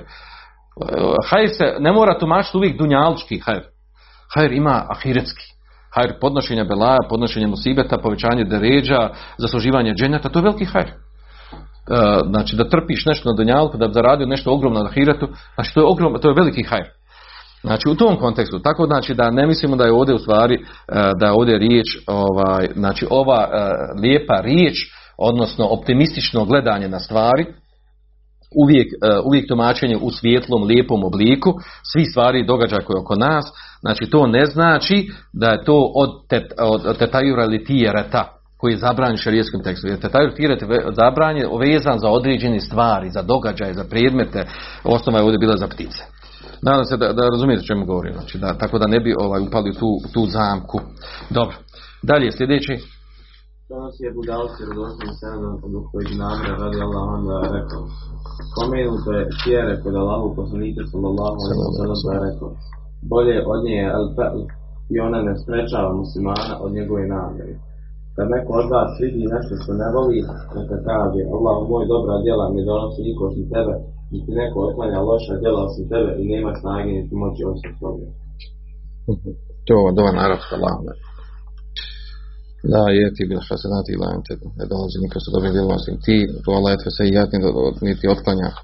Hajr 1.29 1.49
se 1.49 1.75
ne 1.79 1.91
mora 1.91 2.19
tumačiti 2.19 2.57
uvijek 2.57 2.77
dunjalčki 2.77 3.39
hajr. 3.39 3.61
Hajr 4.35 4.51
ima 4.51 4.85
ahiretski 4.89 5.45
hajr 5.95 6.19
podnošenja 6.21 6.63
belaja, 6.63 6.99
podnošenja 7.09 7.47
musibeta, 7.47 7.97
povećanje 7.97 8.43
deređa, 8.43 9.09
zasluživanje 9.37 9.93
dženeta, 9.93 10.29
to 10.29 10.39
je 10.39 10.43
veliki 10.43 10.65
hajr. 10.65 10.87
E, 10.87 10.93
znači 12.29 12.55
da 12.55 12.69
trpiš 12.69 13.05
nešto 13.05 13.29
na 13.29 13.35
donjalku, 13.35 13.77
da 13.77 13.87
bi 13.87 13.93
zaradio 13.93 14.27
nešto 14.27 14.53
ogromno 14.53 14.83
na 14.83 14.89
hiretu, 14.89 15.27
znači 15.55 15.73
to 15.73 15.79
je 15.79 15.85
ogromno, 15.85 16.19
to 16.19 16.29
je 16.29 16.35
veliki 16.35 16.63
hajr. 16.63 16.85
Znači 17.61 17.89
u 17.89 17.95
tom 17.95 18.17
kontekstu, 18.17 18.59
tako 18.59 18.85
znači 18.85 19.13
da 19.13 19.31
ne 19.31 19.47
mislimo 19.47 19.75
da 19.75 19.85
je 19.85 19.93
ovdje 19.93 20.15
u 20.15 20.19
stvari, 20.19 20.55
e, 20.55 20.59
da 21.19 21.25
je 21.25 21.31
ovdje 21.31 21.59
riječ, 21.59 21.97
ovaj, 22.07 22.67
znači 22.75 23.07
ova 23.09 23.49
e, 23.51 23.57
lijepa 24.01 24.41
riječ, 24.41 24.75
odnosno 25.17 25.67
optimistično 25.67 26.45
gledanje 26.45 26.87
na 26.89 26.99
stvari, 26.99 27.45
uvijek, 28.55 28.87
uh, 28.87 29.25
uvijek 29.25 29.47
tumačenje 29.47 29.97
u 30.01 30.11
svijetlom, 30.11 30.63
lijepom 30.63 31.03
obliku, 31.03 31.53
svi 31.91 32.05
stvari 32.05 32.45
događaja 32.45 32.85
koji 32.85 32.99
oko 33.01 33.15
nas, 33.15 33.45
znači 33.79 34.05
to 34.05 34.27
ne 34.27 34.45
znači 34.45 35.09
da 35.33 35.49
je 35.49 35.63
to 35.63 35.91
od, 35.95 36.09
tet, 36.29 36.53
od 36.59 36.97
tetajura 36.97 37.43
ili 37.43 37.63
tijereta 37.63 38.39
koji 38.57 38.73
je 38.73 38.77
zabranjen 38.77 39.17
šarijetskim 39.17 39.63
tekstom. 39.63 39.89
Jer 39.89 39.99
tetajur 39.99 40.33
tiret 40.33 40.63
zabranjen, 40.95 41.47
vezan 41.59 41.99
za 41.99 42.09
određene 42.09 42.59
stvari, 42.59 43.09
za 43.09 43.21
događaje, 43.21 43.73
za 43.73 43.83
predmete, 43.89 44.45
osnova 44.83 45.19
je 45.19 45.23
ovdje 45.23 45.39
bila 45.39 45.57
za 45.57 45.67
ptice. 45.67 46.03
Nadam 46.61 46.85
se 46.85 46.97
da, 46.97 47.13
da 47.13 47.27
razumijete 47.27 47.65
čemu 47.65 47.85
govorim, 47.85 48.13
znači 48.13 48.37
da, 48.37 48.57
tako 48.57 48.79
da 48.79 48.87
ne 48.87 48.99
bi 48.99 49.15
ovaj, 49.19 49.41
upali 49.41 49.73
tu, 49.73 49.89
tu 50.13 50.25
zamku. 50.25 50.81
Dobro, 51.29 51.55
dalje 52.03 52.31
sljedeći. 52.31 52.77
Donosi 53.71 54.01
je 54.05 54.17
budalci 54.19 54.59
rodosnim 54.69 55.11
senadom 55.19 55.53
od 55.65 55.73
kojeg 55.91 56.09
namre 56.23 56.51
radi 56.61 56.79
Allah 56.85 57.03
onda 57.17 57.35
rekao. 57.57 57.83
Spomenute 58.49 59.15
tjere 59.41 59.73
kod 59.83 59.93
Allahu 60.01 60.27
poslanika 60.39 60.81
sallallahu 60.91 61.37
alaihi 61.43 61.61
wa 61.67 61.75
sallam 61.79 61.99
pa 62.05 62.11
je 62.15 62.21
rekao. 62.27 62.49
Bolje 63.11 63.35
od 63.51 63.59
nje 63.65 63.77
je 63.83 63.89
al 63.97 64.07
i 64.93 64.95
ona 65.07 65.19
ne 65.27 65.33
sprečava 65.41 65.89
muslimana 66.01 66.53
od 66.65 66.71
njegove 66.77 67.03
namjere. 67.15 67.55
Kad 68.15 68.25
neko 68.35 68.51
od 68.61 68.67
vas 68.73 68.91
vidi 69.01 69.33
nešto 69.35 69.53
što 69.61 69.71
ne 69.81 69.87
voli, 69.95 70.19
neka 70.55 70.77
kaže 70.89 71.21
Allah 71.35 71.57
moj 71.71 71.85
dobra 71.93 72.15
djela 72.25 72.45
ne 72.55 72.61
donosi 72.69 72.99
niko 73.07 73.21
osim 73.29 73.45
tebe, 73.53 73.75
niti 74.11 74.31
neko 74.39 74.57
otklanja 74.67 74.99
loša 75.09 75.33
djela 75.41 75.59
osim 75.67 75.85
tebe 75.93 76.11
i 76.21 76.23
nema 76.33 76.51
snage 76.61 76.91
niti 76.99 77.13
moći 77.21 77.41
osim 77.51 77.71
toga. 77.81 78.07
To 79.67 79.75
je 79.85 79.91
dobar 79.97 80.13
narod 80.21 80.41
Allahom. 80.55 80.85
La 82.73 82.83
jeti 82.91 83.23
bil 83.29 83.41
hasenati 83.49 83.93
la 84.01 84.07
ente 84.15 84.33
ne 84.59 84.65
dolazi 84.71 84.97
niko 85.03 85.19
sa 85.19 85.29
dobrim 85.33 85.53
djelom 85.53 85.75
osim 85.79 85.95
ti, 86.05 86.17
to 86.43 86.49
Allah 86.57 86.71
etve 86.73 86.89
se 86.97 87.03
jatni 87.17 87.39
niti 87.87 88.05
otklanja 88.13 88.49
e, 88.51 88.59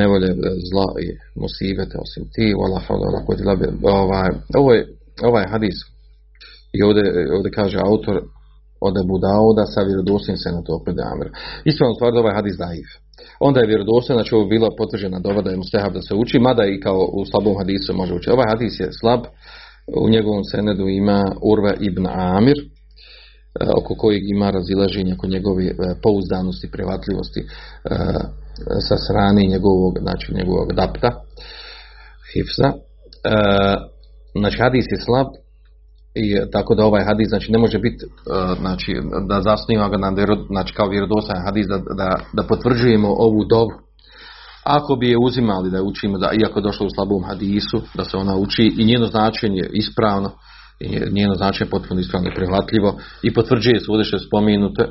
nevolje 0.00 0.30
e, 0.32 0.36
zla 0.70 0.88
i 1.04 1.06
musibete 1.42 1.96
osim 2.04 2.24
ti, 2.34 2.46
wala 2.60 2.78
hawla 2.86 3.20
billah. 3.28 3.56
Ovaj 4.02 4.30
ovaj 4.60 4.80
ovaj 5.28 5.46
hadis 5.52 5.76
i 6.76 6.78
ovdje, 6.86 7.04
ovdje 7.36 7.50
kaže 7.60 7.78
autor 7.78 8.16
od 8.86 8.94
Abu 9.02 9.16
Dauda 9.26 9.64
sa 9.74 9.80
vjerodostojnim 9.88 10.40
se 10.42 10.50
na 10.56 10.62
to 10.66 10.74
pred 10.84 10.96
Amir. 11.12 11.28
Ispravno 11.70 11.94
stvar 11.94 12.12
da 12.12 12.18
ovaj 12.20 12.34
hadis 12.40 12.56
daif. 12.64 12.90
Onda 13.46 13.60
je 13.60 13.70
vjerodostojno, 13.72 14.18
znači 14.18 14.34
ovo 14.34 14.44
bila 14.54 14.68
potvrđena 14.78 15.18
doba 15.26 15.40
da 15.42 15.50
je 15.50 15.60
mustahab 15.62 15.92
da 15.98 16.02
se 16.02 16.14
uči, 16.14 16.38
mada 16.38 16.64
i 16.66 16.80
kao 16.80 17.00
u 17.18 17.24
slabom 17.30 17.54
hadisu 17.60 17.94
može 17.94 18.14
učiti. 18.14 18.34
Ovaj 18.36 18.48
hadis 18.52 18.80
je 18.80 18.88
slab, 19.00 19.22
u 20.04 20.08
njegovom 20.14 20.44
senedu 20.52 20.88
ima 20.88 21.20
Urva 21.52 21.72
ibn 21.80 22.06
Amir, 22.06 22.58
oko 23.78 23.94
kojeg 23.94 24.22
ima 24.28 24.50
razilaženja 24.50 25.16
kod 25.16 25.30
njegove 25.30 25.64
e, 25.64 25.74
pouzdanosti, 26.02 26.70
prevatljivosti 26.70 27.40
e, 27.40 27.46
sa 28.88 28.96
strane 28.96 29.42
njegovog, 29.42 29.94
znači 30.00 30.34
njegovog 30.34 30.72
dapta, 30.72 31.10
hifza. 32.32 32.72
Znači 34.40 34.58
hadis 34.58 34.84
je 34.90 35.00
slab 35.04 35.26
i 36.14 36.50
tako 36.52 36.74
da 36.74 36.84
ovaj 36.84 37.04
hadis 37.04 37.28
znači 37.28 37.52
ne 37.52 37.58
može 37.58 37.78
biti 37.78 38.04
znači 38.60 38.92
da 39.28 39.40
zasniva 39.40 39.88
ga 39.88 39.96
na 39.96 40.12
znači 40.46 40.74
kao 40.74 40.88
vjerodostojan 40.88 41.44
hadis 41.44 41.66
da, 41.66 41.78
da, 41.78 42.18
da 42.32 42.42
potvrđujemo 42.42 43.08
ovu 43.08 43.44
dobu 43.44 43.72
ako 44.64 44.96
bi 44.96 45.08
je 45.08 45.18
uzimali 45.18 45.70
da 45.70 45.76
je 45.76 45.82
učimo 45.82 46.18
da 46.18 46.30
iako 46.32 46.58
je 46.58 46.62
došlo 46.62 46.86
u 46.86 46.94
slabom 46.94 47.24
hadisu 47.24 47.80
da 47.94 48.04
se 48.04 48.16
ona 48.16 48.36
uči 48.36 48.74
i 48.78 48.84
njeno 48.84 49.06
značenje 49.06 49.68
ispravno 49.72 50.30
njeno 51.12 51.34
značenje 51.34 51.70
potpuno 51.70 52.00
ispravno 52.00 52.28
i 52.30 52.34
prihvatljivo. 52.34 52.98
I 53.22 53.32
potvrđuje 53.32 53.80
se 53.80 53.86
ovdje 53.88 54.04
što 54.04 54.16
je 54.16 54.20
spomenuto 54.20 54.84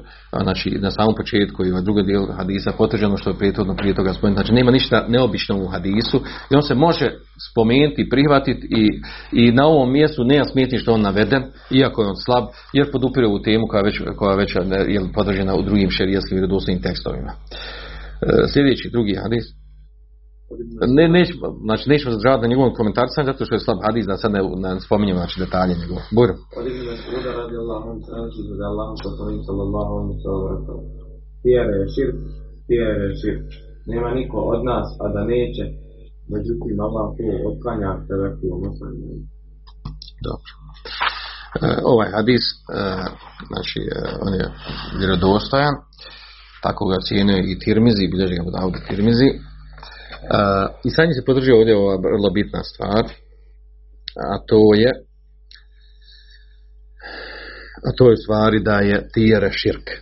znači 0.44 0.70
na 0.70 0.92
samom 0.92 1.16
početku 1.16 1.66
i 1.66 1.72
ovaj 1.72 1.84
drugi 1.84 2.04
dio 2.04 2.28
hadisa 2.38 2.72
potvrđeno 2.78 3.18
što 3.18 3.30
je 3.30 3.38
prethodno 3.38 3.76
prije 3.76 3.94
toga 3.94 4.14
spomenuto. 4.14 4.42
Znači 4.42 4.54
nema 4.54 4.72
ništa 4.72 5.06
neobično 5.08 5.58
u 5.58 5.68
hadisu 5.68 6.22
i 6.52 6.56
on 6.56 6.64
se 6.64 6.76
može 6.76 7.12
spomenuti, 7.52 8.10
prihvatiti 8.10 8.68
i, 8.70 9.02
i 9.32 9.52
na 9.52 9.66
ovom 9.66 9.92
mjestu 9.92 10.24
nema 10.24 10.46
smetnje 10.46 10.80
što 10.80 10.94
on 10.94 11.02
naveden 11.02 11.44
iako 11.72 12.02
je 12.02 12.08
on 12.08 12.16
slab 12.26 12.44
jer 12.74 12.92
podupire 12.92 13.28
ovu 13.28 13.42
temu 13.42 13.68
koja 13.68 13.84
već, 13.84 14.02
koja 14.16 14.36
već 14.36 14.56
je 14.88 15.02
podržena 15.14 15.56
u 15.56 15.62
drugim 15.62 15.90
šerijskim 15.90 16.36
vjerodostojnim 16.36 16.84
tekstovima. 16.84 17.32
E, 17.32 18.48
sljedeći 18.54 18.90
drugi 18.90 19.16
hadis 19.16 19.63
ne, 20.98 21.06
nećemo, 21.18 21.46
znači 21.68 21.86
nećemo 21.92 22.12
zadržavati 22.12 22.44
na 22.44 22.52
njegovom 22.52 22.74
komentarcu, 22.80 23.14
zato 23.30 23.42
što 23.46 23.54
je 23.56 23.66
slab 23.66 23.80
hadis, 23.88 24.06
da 24.10 24.16
sad 24.22 24.32
ne, 24.36 24.42
ne 24.64 24.70
spominjemo 24.86 25.20
znači, 25.22 25.42
detalje 25.44 25.74
njegove. 25.82 26.04
Bur. 26.18 26.30
Od 26.60 26.66
Ibn 26.70 26.82
Mas'uda 26.90 27.32
radi 27.40 27.56
Allahom, 27.64 27.98
znači 28.10 28.40
da 28.60 28.66
Allahom 28.74 28.98
poslanik 29.08 29.42
sallallahu 29.50 29.92
alaihi 30.00 30.20
sallam 30.26 30.46
rekao, 30.56 30.80
tijere 31.44 31.74
je 31.82 31.86
širk, 31.96 32.18
tijere 32.68 33.04
je 33.08 33.14
širk. 33.22 33.48
Nema 33.92 34.10
niko 34.20 34.38
od 34.54 34.62
nas, 34.72 34.88
a 35.04 35.06
da 35.16 35.22
neće, 35.34 35.64
međutim 36.34 36.76
Allah 36.88 37.06
tu 37.16 37.26
otklanja 37.50 37.90
teveku 38.08 38.48
muslimu. 38.64 39.08
Dobro. 40.28 40.52
E, 41.62 41.68
ovaj 41.94 42.10
hadis, 42.18 42.46
e, 42.52 42.56
znači, 43.50 43.80
e, 43.96 44.00
on 44.26 44.34
je 44.40 44.46
vjerodostojan, 45.00 45.76
tako 46.66 46.84
ga 46.92 46.98
cijenuje 47.08 47.42
i 47.52 47.60
Tirmizi, 47.60 48.12
bilježi 48.12 48.36
ga 48.36 48.44
Budavuda 48.50 48.80
Tirmizi, 48.90 49.30
I 50.84 50.90
sad 50.90 51.08
se 51.16 51.26
podržio 51.26 51.58
ovdje 51.58 51.76
ova 51.76 51.96
vrlo 51.96 52.30
bitna 52.30 52.64
stvar, 52.64 53.04
a 54.32 54.38
to 54.48 54.74
je 54.76 54.92
a 57.88 57.90
to 57.98 58.10
je 58.10 58.18
stvari 58.18 58.64
da 58.64 58.80
je 58.80 59.08
tijera 59.14 59.52
širk. 59.52 59.90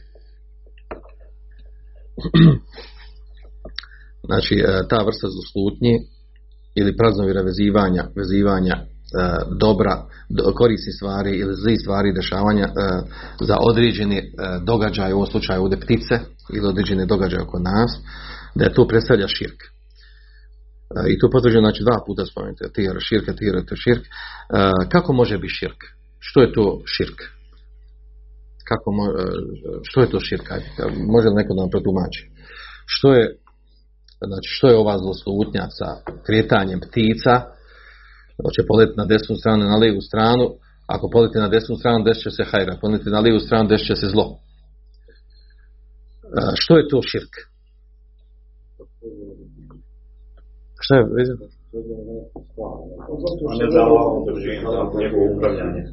znači, 4.27 4.63
ta 4.89 5.03
vrsta 5.03 5.27
zaslutnje 5.37 5.99
ili 6.75 6.97
praznovjera 6.97 7.41
vezivanja, 7.41 8.03
vezivanja 8.15 8.75
e, 8.75 8.83
dobra, 9.59 10.05
do, 10.29 10.53
korisnih 10.53 10.95
stvari 10.95 11.31
ili 11.31 11.55
zlih 11.63 11.77
stvari 11.81 12.13
dešavanja 12.13 12.65
e, 12.65 12.71
za 13.41 13.57
određeni 13.59 14.17
e, 14.17 14.23
događaj, 14.65 15.13
u 15.13 15.15
ovom 15.15 15.27
slučaju 15.27 15.61
ovdje 15.61 15.79
ptice 15.79 16.19
ili 16.53 16.67
određene 16.67 17.05
događaje 17.05 17.43
oko 17.43 17.59
nas, 17.59 17.91
da 18.55 18.63
je 18.63 18.73
to 18.73 18.87
predstavlja 18.87 19.27
širk. 19.27 19.70
E, 20.97 21.11
I 21.11 21.19
to 21.19 21.29
potvrđeno 21.29 21.65
znači 21.67 21.83
dva 21.83 21.97
puta 22.05 22.25
spomenuti, 22.25 22.73
tijera 22.73 22.99
širka, 22.99 23.33
tijera 23.33 23.61
to 23.69 23.75
širk. 23.75 24.03
E, 24.05 24.09
kako 24.93 25.13
može 25.13 25.37
biti 25.37 25.53
širk? 25.53 25.81
Što 26.19 26.41
je 26.41 26.53
to 26.53 26.81
širk? 26.85 27.19
Kako 28.69 28.91
mo, 28.91 29.05
e, 29.05 29.11
što 29.83 30.01
je 30.01 30.09
to 30.09 30.19
širk? 30.19 30.47
Može 31.15 31.27
li 31.29 31.35
neko 31.35 31.53
da 31.53 31.61
nam 31.61 31.69
protumači? 31.69 32.23
Što 32.85 33.13
je 33.13 33.25
znači 34.27 34.49
što 34.55 34.67
je 34.67 34.77
ova 34.77 34.97
zloslutnja 34.97 35.65
sa 35.69 35.89
kretanjem 36.25 36.79
ptica, 36.79 37.35
hoće 38.45 38.67
poleti 38.67 38.93
na 38.97 39.05
desnu 39.05 39.35
stranu, 39.35 39.63
na 39.63 39.77
lijevu 39.77 40.01
stranu, 40.01 40.45
ako 40.87 41.09
poleti 41.09 41.37
na 41.37 41.47
desnu 41.47 41.75
stranu, 41.75 42.03
desit 42.03 42.23
će 42.23 42.31
se 42.31 42.43
hajra, 42.43 42.77
poleti 42.81 43.09
na 43.09 43.19
lijevu 43.19 43.39
stranu, 43.39 43.69
desit 43.69 43.87
će 43.87 43.95
se 43.95 44.07
zlo. 44.09 44.39
Što 46.55 46.77
je 46.77 46.87
to 46.89 47.01
širk? 47.01 47.33
Je, 50.91 51.03
vidim? 51.17 51.37
A 53.49 53.55
ne 53.59 53.71
za 53.71 53.81
njegovo 54.99 55.35
upravljanje. 55.35 55.83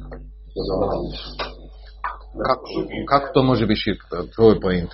Kako, 2.47 2.63
kako 3.09 3.33
to 3.33 3.43
može 3.43 3.65
biti 3.65 3.79
širk? 3.79 3.99
To 4.35 4.49
je 4.49 4.59
point. 4.59 4.89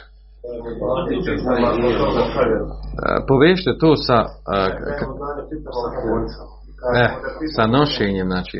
Povežite 3.27 3.77
to 3.79 3.95
sa 3.95 4.13
a, 4.47 4.67
k- 4.67 5.05
E, 6.95 7.07
sa 7.55 7.67
nošenjem, 7.67 8.27
znači, 8.27 8.57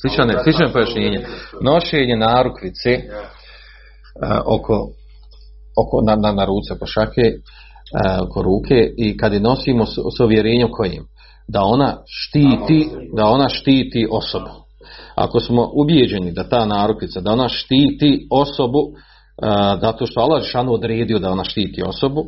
sličan, 0.00 0.30
sličan 0.42 0.72
pojašnjenje. 0.72 1.26
Nošenje 1.60 2.16
narukvice 2.16 2.90
e, 2.90 3.02
oko, 4.46 4.74
oko 5.82 6.00
na, 6.06 6.16
na, 6.16 6.32
na 6.32 6.44
ruce, 6.44 6.74
oko 6.74 6.86
šake, 6.86 7.20
e, 7.20 7.38
oko 8.22 8.42
ruke 8.42 8.94
i 8.96 9.16
kad 9.16 9.32
je 9.32 9.40
nosimo 9.40 9.86
s, 9.86 10.20
uvjerenjem 10.24 10.68
kojim? 10.72 11.04
Da 11.48 11.62
ona 11.62 11.96
štiti, 12.06 12.88
da 13.16 13.26
ona 13.26 13.48
štiti 13.48 14.08
osobu. 14.10 14.50
Ako 15.14 15.40
smo 15.40 15.70
ubijeđeni 15.74 16.32
da 16.32 16.48
ta 16.48 16.66
narukvica, 16.66 17.20
da 17.20 17.32
ona 17.32 17.48
štiti 17.48 18.26
osobu, 18.30 18.78
e, 18.78 19.46
zato 19.80 20.06
što 20.06 20.20
Allah 20.20 20.42
šanu 20.44 20.72
odredio 20.72 21.18
da 21.18 21.30
ona 21.30 21.44
štiti 21.44 21.82
osobu, 21.82 22.24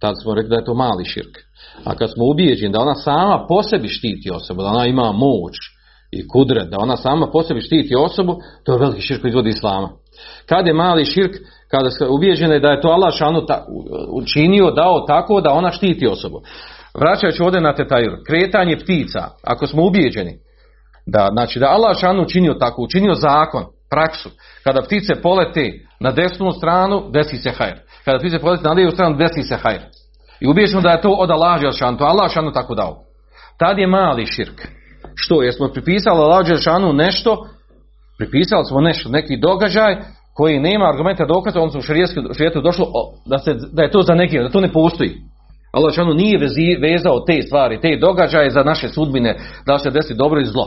tad 0.00 0.14
smo 0.22 0.34
rekli 0.34 0.50
da 0.50 0.56
je 0.56 0.64
to 0.64 0.74
mali 0.74 1.04
širk. 1.04 1.38
A 1.84 1.94
kad 1.94 2.12
smo 2.12 2.24
ubijeđeni 2.30 2.72
da 2.72 2.80
ona 2.80 2.94
sama 2.94 3.46
po 3.48 3.62
sebi 3.62 3.88
štiti 3.88 4.30
osobu, 4.30 4.62
da 4.62 4.68
ona 4.68 4.86
ima 4.86 5.12
moć 5.12 5.54
i 6.12 6.28
kudret, 6.28 6.70
da 6.70 6.78
ona 6.78 6.96
sama 6.96 7.26
po 7.30 7.42
sebi 7.42 7.60
štiti 7.60 7.94
osobu, 7.94 8.36
to 8.64 8.72
je 8.72 8.78
veliki 8.78 9.00
širk 9.00 9.20
koji 9.20 9.30
izvodi 9.30 9.50
islama. 9.50 9.90
Kad 10.48 10.66
je 10.66 10.74
mali 10.74 11.04
širk, 11.04 11.32
kada 11.70 11.90
se 11.90 12.06
ubijeđeni 12.06 12.60
da 12.60 12.70
je 12.70 12.80
to 12.80 12.88
Allah 12.88 13.14
šanu 13.14 13.46
ta, 13.46 13.66
učinio, 14.12 14.70
dao 14.70 15.00
tako 15.00 15.40
da 15.40 15.50
ona 15.50 15.70
štiti 15.70 16.06
osobu. 16.06 16.42
Vraćajući 16.94 17.42
ovdje 17.42 17.60
na 17.60 17.74
tetajur, 17.74 18.12
kretanje 18.26 18.76
ptica, 18.76 19.28
ako 19.44 19.66
smo 19.66 19.86
ubijeđeni, 19.86 20.38
da, 21.06 21.28
znači 21.32 21.58
da 21.58 21.66
Allah 21.66 21.98
šanu 21.98 22.22
učinio 22.22 22.54
tako, 22.54 22.82
učinio 22.82 23.14
zakon, 23.14 23.64
praksu, 23.90 24.30
kada 24.64 24.82
ptice 24.82 25.14
polete 25.22 25.72
na 26.00 26.10
desnu 26.10 26.52
stranu, 26.52 27.10
desi 27.10 27.36
se 27.36 27.50
hajr. 27.50 27.76
Kada 28.04 28.18
ptice 28.18 28.38
polete 28.38 28.62
na 28.64 28.72
lijevu 28.72 28.90
stranu, 28.90 29.16
desi 29.16 29.42
se 29.42 29.56
hajr. 29.56 29.80
I 30.40 30.46
ubijeđeno 30.46 30.80
da 30.80 30.90
je 30.90 31.00
to 31.00 31.10
od 31.10 31.30
Allah 31.30 31.60
Đelšanu, 31.60 31.98
to 31.98 32.04
Allah 32.04 32.26
Đelšanu 32.26 32.52
tako 32.52 32.74
dao. 32.74 33.04
Tad 33.58 33.78
je 33.78 33.86
mali 33.86 34.26
širk. 34.26 34.68
Što? 35.14 35.42
Jer 35.42 35.54
smo 35.54 35.68
pripisali 35.68 36.18
Allah 36.18 36.46
Đelšanu 36.46 36.92
nešto, 36.92 37.46
pripisali 38.22 38.64
smo 38.64 38.80
nešto, 38.80 39.08
neki 39.08 39.36
događaj 39.36 39.96
koji 40.34 40.60
nema 40.60 40.88
argumenta 40.88 41.24
dokaza, 41.24 41.60
on 41.60 41.70
se 41.70 41.78
u 41.78 41.82
šarijetu 41.82 42.60
došlo 42.60 42.86
da, 43.26 43.38
se, 43.38 43.54
da 43.72 43.82
je 43.82 43.90
to 43.90 44.02
za 44.02 44.14
neki, 44.14 44.38
da 44.38 44.48
to 44.48 44.60
ne 44.60 44.72
postoji. 44.72 45.12
Allah 45.72 45.88
Đelšanu 45.88 46.14
nije 46.14 46.38
vezi, 46.38 46.76
vezao 46.80 47.20
te 47.20 47.42
stvari, 47.42 47.80
te 47.80 47.98
događaje 48.00 48.50
za 48.50 48.62
naše 48.62 48.88
sudbine, 48.88 49.38
da 49.66 49.78
se 49.78 49.90
desi 49.90 50.14
dobro 50.14 50.40
i 50.40 50.44
zlo. 50.44 50.66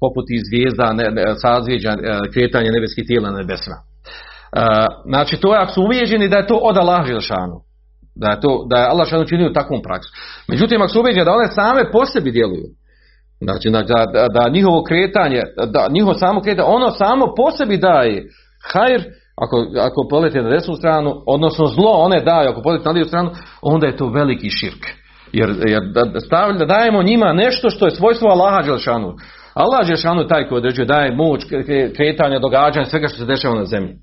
Poput 0.00 0.24
i 0.30 0.38
zvijezda, 0.48 0.92
ne, 0.92 1.04
ne, 1.10 1.22
sazvjeđa, 1.42 1.90
e, 1.90 1.96
kretanje 2.32 2.70
nebeskih 2.70 3.04
tijela 3.06 3.30
na 3.30 3.38
nebesima. 3.38 3.76
E, 3.76 3.86
znači, 5.06 5.36
to 5.36 5.54
je 5.54 5.60
ako 5.60 5.72
su 5.72 5.82
uvijeđeni 5.82 6.28
da 6.28 6.36
je 6.36 6.46
to 6.46 6.56
od 6.56 6.76
Allah 6.76 7.06
Đelšanu 7.06 7.64
da 8.14 8.28
je 8.30 8.40
to 8.40 8.66
da 8.70 8.76
je 8.76 8.86
Allah 8.86 9.08
šan 9.08 9.22
učinio 9.22 9.50
takvom 9.50 9.82
praksu. 9.82 10.12
Međutim, 10.48 10.82
ako 10.82 10.92
su 10.92 11.00
ubeđeni 11.00 11.24
da 11.24 11.32
one 11.32 11.48
same 11.48 11.90
po 11.92 12.06
sebi 12.06 12.30
djeluju, 12.30 12.66
znači 13.40 13.70
da, 13.70 13.82
da, 13.82 14.28
da 14.28 14.48
njihovo 14.48 14.82
kretanje, 14.82 15.42
da 15.66 15.88
njihovo 15.90 16.14
samo 16.14 16.40
kretanje, 16.40 16.68
ono 16.68 16.90
samo 16.90 17.26
po 17.36 17.50
sebi 17.56 17.76
daje 17.76 18.28
hajr, 18.72 19.02
ako, 19.36 19.66
ako 19.80 20.08
polete 20.10 20.42
na 20.42 20.50
desnu 20.50 20.74
stranu, 20.74 21.22
odnosno 21.26 21.66
zlo 21.66 21.90
one 21.90 22.20
daje, 22.20 22.48
ako 22.48 22.62
polete 22.62 22.84
na 22.84 22.90
lijevu 22.90 23.08
stranu, 23.08 23.30
onda 23.62 23.86
je 23.86 23.96
to 23.96 24.06
veliki 24.08 24.50
širk. 24.50 24.86
Jer, 25.32 25.48
jer 25.66 25.82
da, 25.94 26.20
stavlja, 26.20 26.58
da 26.58 26.64
dajemo 26.64 27.02
njima 27.02 27.32
nešto 27.32 27.70
što 27.70 27.84
je 27.84 27.90
svojstvo 27.90 28.28
Allaha 28.28 28.62
Đelšanu. 28.62 29.14
Allah 29.54 29.86
Đelšanu 29.86 30.20
je 30.20 30.28
taj 30.28 30.48
koji 30.48 30.58
određuje, 30.58 30.86
daje 30.86 31.16
moć, 31.16 31.40
kretanja, 31.96 32.38
događanja, 32.38 32.84
svega 32.84 33.08
što 33.08 33.18
se 33.18 33.24
dešava 33.24 33.54
na 33.54 33.64
zemlji. 33.64 33.94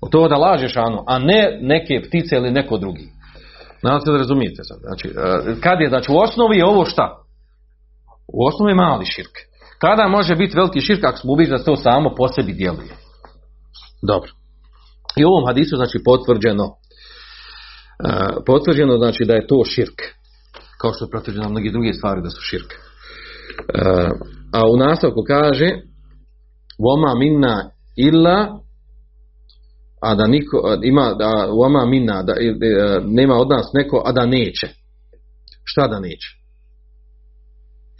O 0.00 0.08
to 0.08 0.28
da 0.28 0.36
laže 0.36 0.68
šanu, 0.68 1.04
a 1.06 1.18
ne 1.18 1.58
neke 1.62 2.02
ptice 2.08 2.36
ili 2.36 2.50
neko 2.50 2.78
drugi. 2.78 3.06
Nadam 3.82 4.00
se 4.00 4.10
razumijete 4.10 4.62
sad. 4.64 4.78
Znači, 4.80 5.08
kad 5.60 5.80
je, 5.80 5.88
znači 5.88 6.12
u 6.12 6.18
osnovi 6.18 6.56
je 6.56 6.66
ovo 6.66 6.84
šta? 6.84 7.16
U 8.32 8.46
osnovi 8.46 8.70
je 8.70 8.76
mali 8.76 9.06
širk. 9.06 9.34
Kada 9.80 10.08
može 10.08 10.36
biti 10.36 10.56
veliki 10.56 10.80
širk 10.80 11.04
ako 11.04 11.18
smo 11.18 11.32
ubiđeni 11.32 11.58
da 11.58 11.64
to 11.64 11.76
samo 11.76 12.14
po 12.16 12.28
sebi 12.28 12.52
djeluje? 12.52 12.94
Dobro. 14.02 14.30
I 15.16 15.24
u 15.24 15.28
ovom 15.28 15.46
hadisu 15.46 15.76
znači 15.76 15.98
potvrđeno 16.04 16.74
potvrđeno 18.46 18.96
znači 18.96 19.24
da 19.24 19.34
je 19.34 19.46
to 19.46 19.64
širk. 19.64 19.98
Kao 20.80 20.92
što 20.92 21.04
je 21.04 21.10
potvrđeno 21.10 21.44
na 21.44 21.50
mnogi 21.50 21.70
druge 21.70 21.92
stvari 21.92 22.22
da 22.22 22.30
su 22.30 22.40
širk. 22.40 22.72
A 24.52 24.68
u 24.68 24.76
nastavku 24.76 25.22
kaže 25.26 25.68
Voma 26.78 27.14
minna 27.14 27.70
illa 27.96 28.58
a 30.02 30.14
da 30.14 30.26
niko 30.26 30.78
ima 30.82 31.14
da 31.14 31.86
mina 31.86 32.22
da 32.22 32.32
e, 32.32 32.54
nema 33.04 33.34
od 33.34 33.48
nas 33.48 33.66
neko 33.74 34.02
a 34.06 34.12
da 34.12 34.26
neće 34.26 34.68
šta 35.64 35.88
da 35.88 36.00
neće 36.00 36.37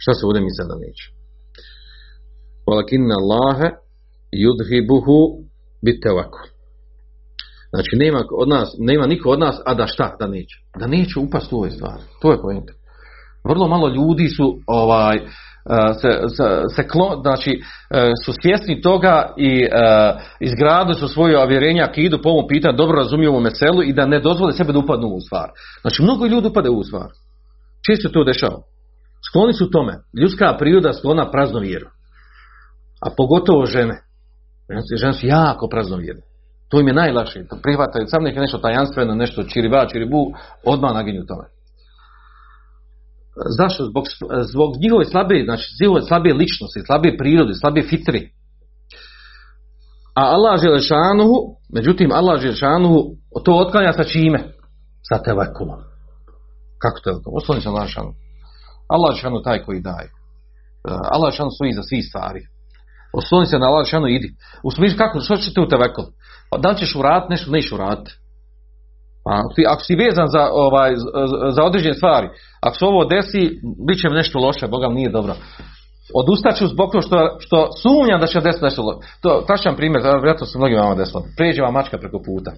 šta 0.03 0.11
se 0.13 0.25
ovdje 0.25 0.41
misle 0.41 0.65
da 0.71 0.75
neće 0.85 1.05
walakinna 2.67 3.15
Allahe 3.21 3.69
yudhibuhu 4.43 5.19
bitawakul 5.85 6.47
znači 7.73 7.93
nema 8.03 8.19
od 8.41 8.47
nas 8.55 8.75
nema 8.79 9.05
niko 9.07 9.29
od 9.29 9.39
nas 9.39 9.55
a 9.65 9.73
da 9.73 9.87
šta 9.87 10.15
da 10.19 10.27
neće 10.27 10.55
da 10.79 10.87
neće 10.87 11.19
upast 11.19 11.53
u 11.53 11.57
ove 11.57 11.71
stvari 11.71 12.03
to 12.21 12.31
je 12.31 12.41
point 12.41 12.69
vrlo 13.49 13.67
malo 13.67 13.87
ljudi 13.89 14.27
su 14.27 14.59
ovaj 14.67 15.17
se, 16.01 16.09
se, 16.37 16.45
se 16.75 16.87
klon, 16.87 17.21
znači 17.21 17.61
su 18.25 18.33
svjesni 18.41 18.81
toga 18.81 19.33
i 19.37 19.63
uh, 19.63 20.21
izgradili 20.39 20.95
su 20.95 21.07
svoje 21.07 21.41
avjerenja 21.41 21.83
akidu 21.83 22.19
po 22.23 22.29
ovom 22.29 22.47
pitanju, 22.47 22.77
dobro 22.77 22.97
razumiju 22.97 23.29
ovom 23.29 23.43
meselu 23.43 23.83
i 23.83 23.93
da 23.93 24.05
ne 24.05 24.19
dozvole 24.19 24.53
sebe 24.53 24.73
da 24.73 24.79
upadnu 24.79 25.07
u 25.07 25.21
stvar. 25.21 25.49
Znači 25.81 26.03
mnogo 26.03 26.25
ljudi 26.25 26.47
upade 26.47 26.69
u 26.69 26.83
stvar. 26.83 27.09
Često 27.87 28.09
to 28.09 28.23
dešava. 28.23 28.61
Skloni 29.27 29.53
su 29.53 29.69
tome. 29.69 29.93
Ljudska 30.21 30.55
priroda 30.59 30.93
sklona 30.93 31.31
prazno 31.31 31.59
vjeru. 31.59 31.87
A 33.01 33.09
pogotovo 33.17 33.65
žene. 33.65 34.01
Žene 34.99 35.13
su 35.13 35.27
jako 35.27 35.67
prazno 35.67 35.97
vjeru. 35.97 36.19
To 36.69 36.79
im 36.79 36.87
je 36.87 36.93
najlakše. 36.93 37.43
Prihvataju 37.63 38.05
sam 38.07 38.23
neke 38.23 38.39
nešto 38.39 38.57
tajanstveno, 38.57 39.15
nešto 39.15 39.43
čiriba, 39.43 39.87
čiribu, 39.87 40.31
odmah 40.65 40.93
naginju 40.93 41.25
tome. 41.25 41.45
Zašto? 43.57 43.85
Zbog, 43.85 44.03
zbog 44.51 44.69
njihove 44.81 45.05
slabe, 45.05 45.43
znači 45.45 45.65
njihove 45.81 46.01
slabe 46.01 46.33
ličnosti, 46.33 46.79
slabe 46.85 47.17
prirode, 47.17 47.53
slabe 47.53 47.81
fitri. 47.81 48.29
A 50.15 50.21
Allah 50.21 50.61
Želešanuhu, 50.61 51.35
međutim 51.73 52.11
Allah 52.11 52.41
Želešanuhu 52.41 52.99
to 53.45 53.57
otklanja 53.57 53.93
sa 53.93 54.03
čime? 54.03 54.39
Sa 55.09 55.23
telekomom. 55.23 55.79
Kako 56.81 56.99
telekom? 57.03 57.33
Osloni 57.35 57.61
se 57.61 57.69
Allah 57.69 57.83
Želešanuhu. 57.83 58.28
Allah 58.93 59.11
Želešanuhu 59.11 59.43
taj 59.43 59.63
koji 59.65 59.79
daje. 59.81 60.09
Allah 61.15 61.29
Želešanuhu 61.31 61.55
stoji 61.55 61.73
za 61.73 61.83
svih 61.83 62.03
stvari. 62.09 62.41
Osloni 63.13 63.45
se 63.45 63.59
na 63.59 63.65
Allah 63.67 63.85
Želešanuhu 63.85 64.07
idi. 64.07 64.29
U 64.63 64.71
smislu 64.71 64.97
kako, 64.97 65.19
što 65.19 65.35
će 65.37 65.53
te 65.53 65.61
u 65.61 65.67
tevekom? 65.67 66.05
Da 66.63 66.69
li 66.69 66.77
ćeš 66.77 66.95
uraditi 66.95 67.31
nešto, 67.31 67.51
neš 67.51 67.71
uraditi? 67.71 68.11
A, 69.25 69.41
ti, 69.55 69.61
ako 69.67 69.81
si 69.83 69.95
vezan 69.95 70.27
za, 70.27 70.43
ovaj, 70.51 70.91
za 71.55 71.63
određene 71.63 71.93
stvari, 71.93 72.27
ako 72.61 72.77
se 72.77 72.85
ovo 72.85 73.05
desi, 73.05 73.43
bit 73.87 74.01
će 74.01 74.09
nešto 74.09 74.39
loše, 74.39 74.67
Boga 74.67 74.87
nije 74.87 75.09
dobro. 75.09 75.33
Odustaću 76.21 76.67
zbog 76.67 76.91
toga 76.91 77.01
što, 77.01 77.17
što 77.39 77.57
sumnjam 77.81 78.19
da 78.21 78.27
će 78.27 78.39
desiti 78.41 78.65
nešto 78.65 78.81
loše. 78.83 78.99
To, 79.21 79.43
tačan 79.47 79.75
primjer, 79.75 80.01
vjerojatno 80.03 80.45
se 80.45 80.57
mnogim 80.57 80.77
vama 80.77 80.95
desilo. 80.95 81.23
Pređe 81.37 81.61
vam 81.61 81.73
mačka 81.73 81.97
preko 81.97 82.19
puta. 82.25 82.51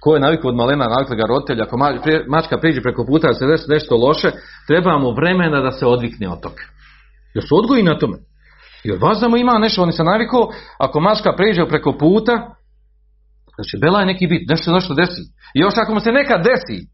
Ko 0.00 0.14
je 0.14 0.20
navikao 0.20 0.48
od 0.48 0.56
malena, 0.56 0.88
navikli 0.88 1.16
ga 1.16 1.26
roditelja, 1.28 1.64
ako 1.64 1.76
mačka 2.28 2.58
priđe 2.58 2.80
preko 2.80 3.04
puta 3.06 3.28
da 3.28 3.34
se 3.34 3.46
desi 3.46 3.70
nešto 3.70 3.96
loše, 3.96 4.30
treba 4.66 4.98
mu 4.98 5.12
vremena 5.12 5.60
da 5.60 5.70
se 5.70 5.86
odvikne 5.86 6.28
od 6.28 6.40
toga. 6.40 6.62
Jer 7.34 7.44
su 7.48 7.56
odgoji 7.56 7.82
na 7.82 7.98
tome. 7.98 8.16
Jer 8.84 8.98
vazamo 9.00 9.36
ima 9.36 9.58
nešto, 9.58 9.82
oni 9.82 9.92
se 9.92 10.04
navikao, 10.04 10.48
ako 10.78 11.00
mačka 11.00 11.32
priđe 11.36 11.66
preko 11.68 11.92
puta, 11.98 12.32
znači 13.56 13.78
bela 13.80 14.00
je 14.00 14.06
neki 14.06 14.26
bit, 14.26 14.48
nešto 14.48 14.72
nešto 14.72 14.94
desi. 14.94 15.22
I 15.54 15.60
još 15.60 15.74
ako 15.76 15.94
mu 15.94 16.00
se 16.00 16.12
nekad 16.12 16.44
desi, 16.44 16.86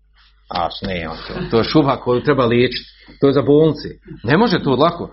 a 0.50 0.68
ne, 0.82 1.08
to, 1.28 1.34
to 1.50 1.58
je 1.58 1.64
šuba 1.64 1.96
koju 1.96 2.22
treba 2.22 2.44
liječiti. 2.44 2.90
To 3.20 3.26
je 3.26 3.32
za 3.32 3.42
bolnice. 3.42 3.88
Ne 4.24 4.36
može 4.36 4.62
to 4.62 4.70
lako. 4.70 5.10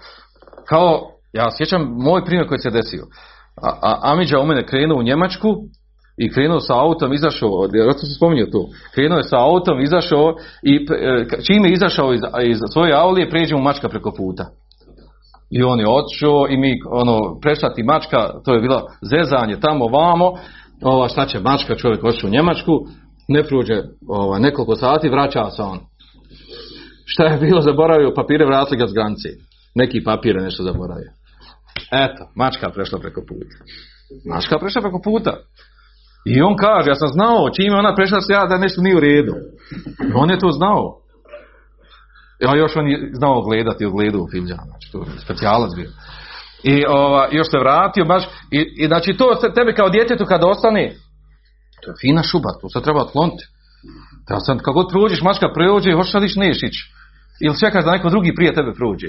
Kao, 0.67 1.01
ja 1.33 1.49
sjećam 1.57 1.81
moj 1.97 2.25
primjer 2.25 2.47
koji 2.47 2.59
se 2.59 2.69
desio. 2.69 3.05
A, 3.63 3.69
a 3.81 3.99
Amidža 4.11 4.39
u 4.39 4.45
mene 4.45 4.65
krenuo 4.65 4.99
u 4.99 5.03
Njemačku 5.03 5.55
i 6.24 6.32
krenuo 6.32 6.59
sa 6.59 6.74
autom, 6.80 7.13
izašao, 7.13 7.67
vjerojatno 7.74 8.01
sam 8.01 8.15
spominjao 8.15 8.47
to, 8.51 8.67
krenuo 8.93 9.17
je 9.17 9.24
sa 9.24 9.38
autom, 9.38 9.82
izašao 9.82 10.36
i 10.63 10.76
e, 10.76 11.26
čim 11.45 11.65
je 11.65 11.74
izašao 11.74 12.13
iz, 12.13 12.22
iz 12.45 12.57
svoje 12.74 12.93
aulije, 12.93 13.30
pređe 13.30 13.55
mu 13.55 13.61
mačka 13.61 13.89
preko 13.89 14.11
puta. 14.11 14.45
I 15.51 15.63
on 15.63 15.80
je 15.80 15.89
otišao 15.89 16.47
i 16.49 16.57
mi, 16.57 16.74
ono, 16.91 17.39
prešla 17.41 17.74
ti 17.74 17.84
mačka, 17.84 18.30
to 18.45 18.53
je 18.53 18.61
bilo 18.61 18.82
zezanje 19.01 19.59
tamo 19.59 19.86
vamo, 19.86 20.34
ova, 20.84 21.07
šta 21.07 21.26
će 21.26 21.39
mačka, 21.39 21.76
čovjek 21.76 22.03
otišao 22.03 22.28
u 22.28 22.32
Njemačku, 22.32 22.72
ne 23.28 23.43
prođe 23.43 23.82
ova, 24.07 24.39
nekoliko 24.39 24.76
sati, 24.76 25.09
vraća 25.09 25.49
se 25.49 25.61
on. 25.61 25.80
Šta 27.05 27.24
je 27.24 27.38
bilo, 27.38 27.61
zaboravio 27.61 28.13
papire, 28.15 28.45
vratili 28.45 28.78
ga 28.78 28.88
s 28.88 28.93
granice. 28.93 29.30
Neki 29.76 30.03
papir 30.03 30.36
je 30.36 30.43
nešto 30.43 30.63
zaboravio. 30.63 31.11
Eto, 31.91 32.32
mačka 32.36 32.69
prešla 32.69 32.99
preko 32.99 33.22
puta. 33.28 33.55
Mačka 34.26 34.59
prešla 34.59 34.82
preko 34.82 35.01
puta. 35.03 35.38
I 36.26 36.41
on 36.41 36.55
kaže, 36.55 36.89
ja 36.89 36.95
sam 36.95 37.07
znao, 37.07 37.49
čim 37.55 37.74
je 37.74 37.80
ona 37.80 37.95
prešla 37.95 38.22
se 38.22 38.34
ja 38.34 38.45
da 38.45 38.57
nešto 38.57 38.82
nije 38.82 38.95
u 38.95 38.99
redu. 38.99 39.34
On 40.15 40.30
je 40.30 40.39
to 40.39 40.51
znao. 40.51 40.97
A 42.47 42.55
još 42.55 42.76
on 42.76 42.88
je 42.88 43.11
znao 43.13 43.41
gledati, 43.41 43.86
u 43.86 44.28
filmđama, 44.32 44.63
znači 44.63 44.91
to 44.91 44.99
je 44.99 45.19
specijalac 45.19 45.72
bio. 45.76 45.89
I 46.63 46.86
ova, 46.86 47.28
još 47.32 47.49
se 47.51 47.59
vratio 47.59 48.05
baš, 48.05 48.24
i, 48.51 48.59
i 48.78 48.88
znači 48.88 49.17
to 49.17 49.36
se 49.36 49.53
tebi 49.53 49.74
kao 49.74 49.89
djetetu 49.89 50.26
kad 50.26 50.43
ostane, 50.43 50.93
to 51.82 51.91
je 51.91 51.95
fina 52.01 52.24
šuba, 52.24 52.49
to 52.61 52.69
se 52.69 52.84
treba 52.84 53.01
otkloniti. 53.01 53.43
Da 54.30 54.39
sad 54.39 54.57
kako 54.57 54.74
god 54.74 54.88
prođeš, 54.91 55.22
mačka 55.22 55.47
prođe, 55.53 55.93
hoćeš 55.93 56.11
sad 56.11 56.24
ići, 56.24 56.39
neš. 56.39 56.57
Ili 57.41 57.59
čekaš 57.59 57.86
da 57.86 57.91
neko 57.91 58.09
drugi 58.09 58.36
prije 58.36 58.53
tebe 58.53 58.74
prođe. 58.74 59.07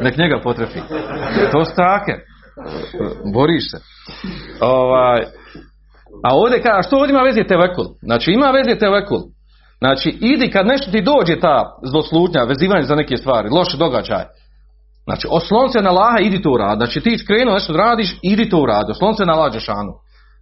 Nek 0.00 0.16
njega 0.16 0.40
potrefi. 0.42 0.80
To 1.52 1.64
su. 1.64 1.72
Boriš 3.34 3.70
se. 3.70 3.78
Ovaj, 4.60 5.20
a 6.24 6.28
ovdje 6.34 6.62
kaže, 6.62 6.86
što 6.86 6.96
ovdje 6.96 7.12
ima 7.12 7.22
veze 7.22 7.44
tevekul? 7.44 7.84
Znači 8.02 8.32
ima 8.32 8.50
veze 8.50 8.78
tevekul. 8.78 9.20
Znači 9.78 10.18
idi 10.20 10.50
kad 10.50 10.66
nešto 10.66 10.90
ti 10.90 11.02
dođe 11.02 11.40
ta 11.40 11.76
zloslutnja, 11.90 12.44
vezivanje 12.44 12.82
za 12.82 12.94
neke 12.94 13.16
stvari, 13.16 13.48
loše 13.48 13.76
događaje. 13.76 14.26
Znači 15.04 15.26
oslon 15.30 15.72
se 15.72 15.82
na 15.82 15.90
Laha, 15.90 16.18
idi 16.20 16.42
to 16.42 16.50
uradi. 16.50 16.78
Znači 16.78 17.00
ti 17.00 17.26
krenuo 17.26 17.54
nešto 17.54 17.72
radiš, 17.72 18.18
idi 18.22 18.48
to 18.48 18.58
uradi. 18.58 18.90
Oslon 18.90 19.16
se 19.16 19.24
na 19.26 19.32
Allah 19.32 19.52
Đešanu. 19.52 19.92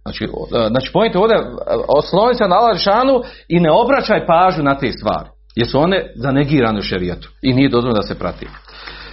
Znači, 0.03 0.27
o- 0.33 0.67
znači 0.69 0.89
pojete 0.93 1.17
ovdje, 1.17 1.37
osloni 1.87 2.35
se 2.35 2.47
na 2.47 2.73
Đešanu 2.73 3.21
i 3.47 3.59
ne 3.59 3.71
obraćaj 3.71 4.25
pažnju 4.25 4.63
na 4.63 4.77
te 4.77 4.91
stvari. 4.91 5.29
Jer 5.55 5.67
su 5.67 5.79
one 5.79 6.13
zanegirane 6.15 6.79
u 6.79 6.81
šerijetu. 6.81 7.29
I 7.41 7.53
nije 7.53 7.69
dozvoljeno 7.69 8.01
da 8.01 8.07
se 8.07 8.19
prati. 8.19 8.47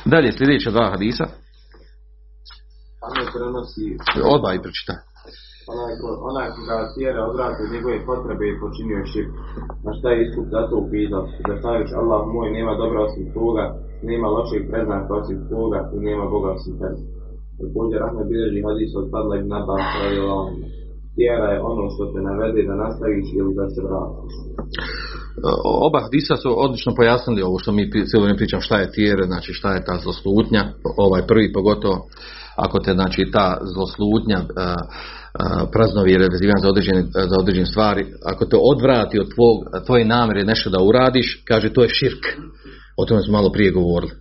Dalje, 0.04 0.32
sljedeća 0.32 0.70
dva 0.70 0.90
hadisa. 0.90 1.24
Ono 4.24 4.34
Odmah 4.34 4.54
i 4.54 4.62
pročitaj. 4.62 4.96
Onaj 5.74 5.92
ko, 6.00 6.08
onaj 6.30 6.48
ko 6.54 6.60
ga 6.68 6.76
tjera 6.94 7.20
odvrati 7.30 7.60
od 7.64 7.72
njegove 7.74 8.06
potrebe 8.10 8.44
i 8.48 8.60
počinio 8.62 9.08
širk. 9.12 9.32
Na 9.84 9.90
šta 9.96 10.08
je 10.10 10.18
Isus 10.24 10.46
zato 10.56 10.72
upitao? 10.84 11.22
Da 11.48 11.54
staviš 11.60 11.90
Allah 12.00 12.20
moj 12.34 12.48
nema 12.58 12.72
dobra 12.82 12.98
osim 13.06 13.26
toga, 13.36 13.64
nema 14.10 14.26
lošeg 14.36 14.62
preznaka 14.70 15.10
osim 15.20 15.38
toga 15.52 15.78
i 15.96 15.98
nema 16.08 16.24
Boga 16.32 16.48
osim 16.56 16.74
tebe. 16.80 17.00
Također 17.60 17.98
Ahmed 18.06 18.26
bilježi 18.30 18.60
hadis 18.66 18.92
od 19.00 19.06
Fadla 19.12 19.34
ibn 19.36 19.52
Abbas 19.60 19.84
radijallahu. 20.02 20.50
Tjera 21.14 21.48
je 21.54 21.64
ono 21.70 21.84
što 21.92 22.02
te 22.12 22.20
navede 22.28 22.60
da 22.68 22.74
nastaviš 22.84 23.28
ili 23.40 23.52
da 23.58 23.64
se 23.72 23.80
vratiš. 23.86 24.34
Oba 25.86 25.98
hadisa 26.04 26.34
su 26.42 26.50
odlično 26.64 26.90
pojasnili 26.98 27.46
ovo 27.48 27.56
što 27.62 27.70
mi 27.72 27.90
cijelo 28.08 28.22
vrijeme 28.22 28.42
pričam 28.42 28.60
šta 28.66 28.76
je 28.78 28.92
tijere, 28.96 29.22
znači 29.32 29.50
šta 29.58 29.68
je 29.74 29.84
ta 29.88 29.94
zloslutnja, 30.04 30.62
ovaj 31.06 31.22
prvi 31.30 31.48
pogotovo 31.56 31.96
ako 32.64 32.76
te 32.84 32.92
znači 32.92 33.22
ta 33.32 33.46
zloslutnja 33.74 34.38
praznovjere 35.72 36.26
vezivanja 36.32 36.62
za 36.62 36.68
određene, 36.68 37.02
za 37.02 37.36
određene 37.40 37.66
stvari, 37.66 38.06
ako 38.26 38.44
te 38.44 38.56
odvrati 38.72 39.20
od 39.20 39.34
tvog, 39.34 39.56
tvoje 39.86 40.04
namjere 40.04 40.44
nešto 40.44 40.70
da 40.70 40.82
uradiš, 40.82 41.42
kaže 41.48 41.72
to 41.72 41.82
je 41.82 41.88
širk. 41.88 42.24
O 42.96 43.04
tome 43.04 43.22
smo 43.22 43.32
malo 43.32 43.52
prije 43.52 43.70
govorili. 43.70 44.12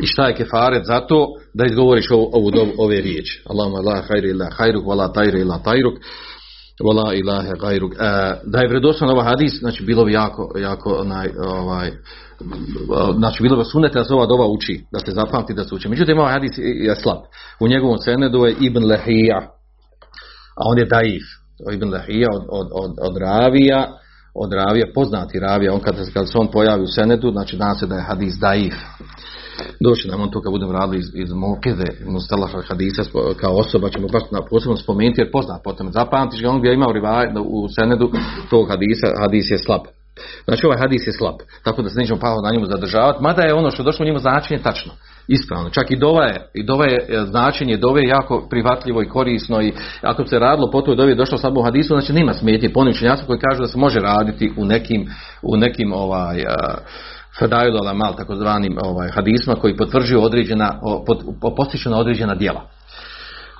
I 0.00 0.06
šta 0.06 0.28
je 0.28 0.34
kefaret 0.34 0.86
za 0.86 1.00
to 1.00 1.26
da 1.54 1.64
izgovoriš 1.64 2.10
ovu, 2.10 2.30
ovu 2.32 2.50
ove 2.78 3.00
riječi. 3.00 3.42
Allahumma 3.46 3.78
la 3.78 4.02
hajri 4.08 4.30
ila 4.30 4.48
hajruk, 4.56 4.84
wa 4.84 5.12
tajri 5.14 5.40
ila 5.40 5.58
tajruk, 5.58 5.94
Vola 6.84 7.14
ilahe 7.14 7.52
gajrug. 7.60 7.92
E, 7.92 7.96
da 8.44 8.60
je 8.60 8.68
vredostan 8.68 9.10
ovaj 9.10 9.24
hadis, 9.24 9.58
znači 9.58 9.84
bilo 9.84 10.04
bi 10.04 10.12
jako, 10.12 10.52
jako 10.58 10.98
onaj, 11.00 11.28
ovaj, 11.46 11.90
znači 13.18 13.42
bilo 13.42 13.56
bi 13.56 13.64
sunete 13.64 13.98
da 13.98 14.04
se 14.04 14.14
ova 14.14 14.26
dova 14.26 14.46
uči, 14.46 14.84
da 14.92 14.98
se 14.98 15.10
zapamti 15.10 15.54
da 15.54 15.64
se 15.64 15.74
uči. 15.74 15.88
Međutim, 15.88 16.18
ovaj 16.18 16.32
hadis 16.32 16.50
je 16.58 16.96
slab. 16.96 17.18
U 17.60 17.68
njegovom 17.68 17.98
senedu 17.98 18.44
je 18.44 18.54
Ibn 18.60 18.84
Lehija, 18.84 19.50
a 20.58 20.62
on 20.70 20.78
je 20.78 20.84
daif. 20.84 21.24
Ibn 21.74 21.88
Lehija 21.94 22.28
od, 22.32 22.44
od, 22.50 22.68
od, 22.72 22.92
od 23.08 23.16
ravija, 23.16 23.86
od 24.34 24.52
ravija, 24.52 24.86
poznati 24.94 25.40
ravija, 25.40 25.74
on 25.74 25.80
kad, 25.80 26.12
kad 26.12 26.30
se 26.30 26.38
on 26.38 26.48
pojavi 26.50 26.82
u 26.82 26.86
senedu, 26.86 27.30
znači 27.30 27.56
zna 27.56 27.74
se 27.74 27.86
da 27.86 27.94
je 27.94 28.02
hadis 28.02 28.34
daif. 28.40 28.74
Doći 29.80 30.08
nam 30.08 30.20
on 30.20 30.30
to 30.30 30.42
kad 30.42 30.52
budemo 30.52 30.72
radili 30.72 30.98
iz, 30.98 31.06
iz 31.14 31.32
Mokede, 31.32 31.90
Mustalaha 32.06 32.62
hadisa 32.68 33.02
kao 33.40 33.56
osoba 33.56 33.88
ćemo 33.88 34.08
baš 34.08 34.22
na 34.30 34.40
posebno 34.50 34.76
spomenuti 34.76 35.20
jer 35.20 35.32
poznat 35.32 35.60
potom. 35.64 35.92
Zapamtiš 35.92 36.42
ga 36.42 36.50
on 36.50 36.58
gdje 36.58 36.68
je 36.68 36.74
imao 36.74 36.92
rivaj, 36.92 37.26
u 37.44 37.68
senedu 37.68 38.10
tog 38.50 38.68
hadisa, 38.68 39.06
hadis 39.20 39.50
je 39.50 39.58
slab. 39.58 39.80
Znači 40.44 40.66
ovaj 40.66 40.78
hadis 40.78 41.06
je 41.06 41.12
slab, 41.12 41.34
tako 41.64 41.82
da 41.82 41.88
se 41.88 41.98
nećemo 41.98 42.20
palo 42.20 42.42
na 42.42 42.50
njemu 42.52 42.66
zadržavati, 42.66 43.22
mada 43.22 43.42
je 43.42 43.54
ono 43.54 43.70
što 43.70 43.82
došlo 43.82 44.02
u 44.02 44.06
njemu 44.06 44.18
značenje 44.18 44.62
tačno, 44.62 44.92
ispravno. 45.28 45.70
Čak 45.70 45.90
i 45.90 45.96
dova 45.96 46.24
je, 46.24 46.50
i 46.54 46.62
dova 46.62 46.84
je 46.84 47.06
e, 47.08 47.24
značenje 47.26 47.76
dove 47.76 48.02
je 48.02 48.08
jako 48.08 48.46
prihvatljivo 48.50 49.02
i 49.02 49.08
korisno 49.08 49.62
i 49.62 49.72
ako 50.02 50.26
se 50.26 50.38
radilo 50.38 50.70
po 50.70 50.80
toj 50.80 50.96
dovi 50.96 51.14
došlo 51.14 51.38
samo 51.38 51.60
u 51.60 51.62
hadisu, 51.62 51.94
znači 51.94 52.12
nema 52.12 52.34
smetnje 52.34 52.72
po 52.72 52.84
koji 53.26 53.38
kažu 53.38 53.60
da 53.60 53.68
se 53.68 53.78
može 53.78 54.00
raditi 54.00 54.52
u 54.56 54.64
nekim, 54.64 55.08
u 55.42 55.56
nekim 55.56 55.92
ovaj, 55.92 56.44
Fadailu 57.38 57.78
mal 57.94 58.16
takozvanim 58.16 58.78
ovaj, 58.82 59.08
hadisma 59.08 59.54
koji 59.54 59.76
potvrđuju 59.76 60.22
određena, 60.22 60.80
o, 60.82 61.04
pot, 61.04 61.22
o, 61.42 61.54
postiču 61.54 61.90
na 61.90 61.98
određena 61.98 62.34
djela. 62.34 62.60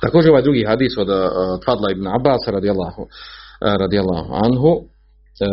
Također 0.01 0.31
ovaj 0.31 0.43
drugi 0.43 0.65
hadis 0.65 0.97
od 0.99 1.09
uh, 1.09 1.17
Fadla 1.67 1.91
ibn 1.93 2.07
Abbas 2.07 2.41
radijallahu, 2.47 3.03
uh, 3.03 3.09
radijallahu 3.81 4.35
anhu 4.35 4.69
uh, 4.69 4.98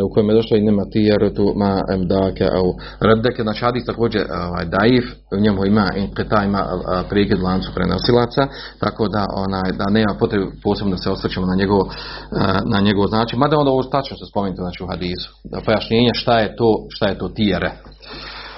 u 0.06 0.10
kojem 0.14 0.30
je 0.30 0.36
došlo 0.36 0.58
i 0.58 0.68
nema 0.70 0.86
tijeretu 0.94 1.54
ma 1.56 1.82
emdake 1.94 2.46
au 2.60 2.68
reddeke, 3.00 3.44
znači 3.44 3.66
hadis 3.66 3.86
također 3.86 4.22
ovaj, 4.48 4.66
daif, 4.66 5.06
u 5.38 5.40
njemu 5.40 5.66
ima 5.66 5.88
inqita, 6.02 6.46
ima 6.46 6.62
uh, 6.66 6.82
prekid 7.10 7.40
lancu 7.42 7.70
prenosilaca, 7.76 8.48
tako 8.80 9.08
da 9.08 9.26
onaj, 9.46 9.72
da 9.80 9.86
nema 9.90 10.14
potrebe 10.20 10.46
posebno 10.64 10.92
da 10.92 10.98
se 10.98 11.10
osvrćemo 11.10 11.46
na 11.46 11.56
njegov, 11.56 11.80
uh, 11.80 11.90
na 12.74 12.80
njegov 12.82 13.08
značaj, 13.08 13.40
mada 13.40 13.58
onda 13.58 13.72
ovo 13.72 13.84
tačno 13.84 14.18
se 14.18 14.26
spomenuti 14.32 14.62
znači, 14.62 14.84
u 14.84 14.88
hadisu, 14.88 15.30
da 15.52 15.62
pojašnjenje 15.66 16.14
šta 16.14 16.40
je 16.40 16.56
to, 16.56 16.70
šta 16.90 17.06
je 17.10 17.18
to 17.18 17.28
tijere. 17.30 17.72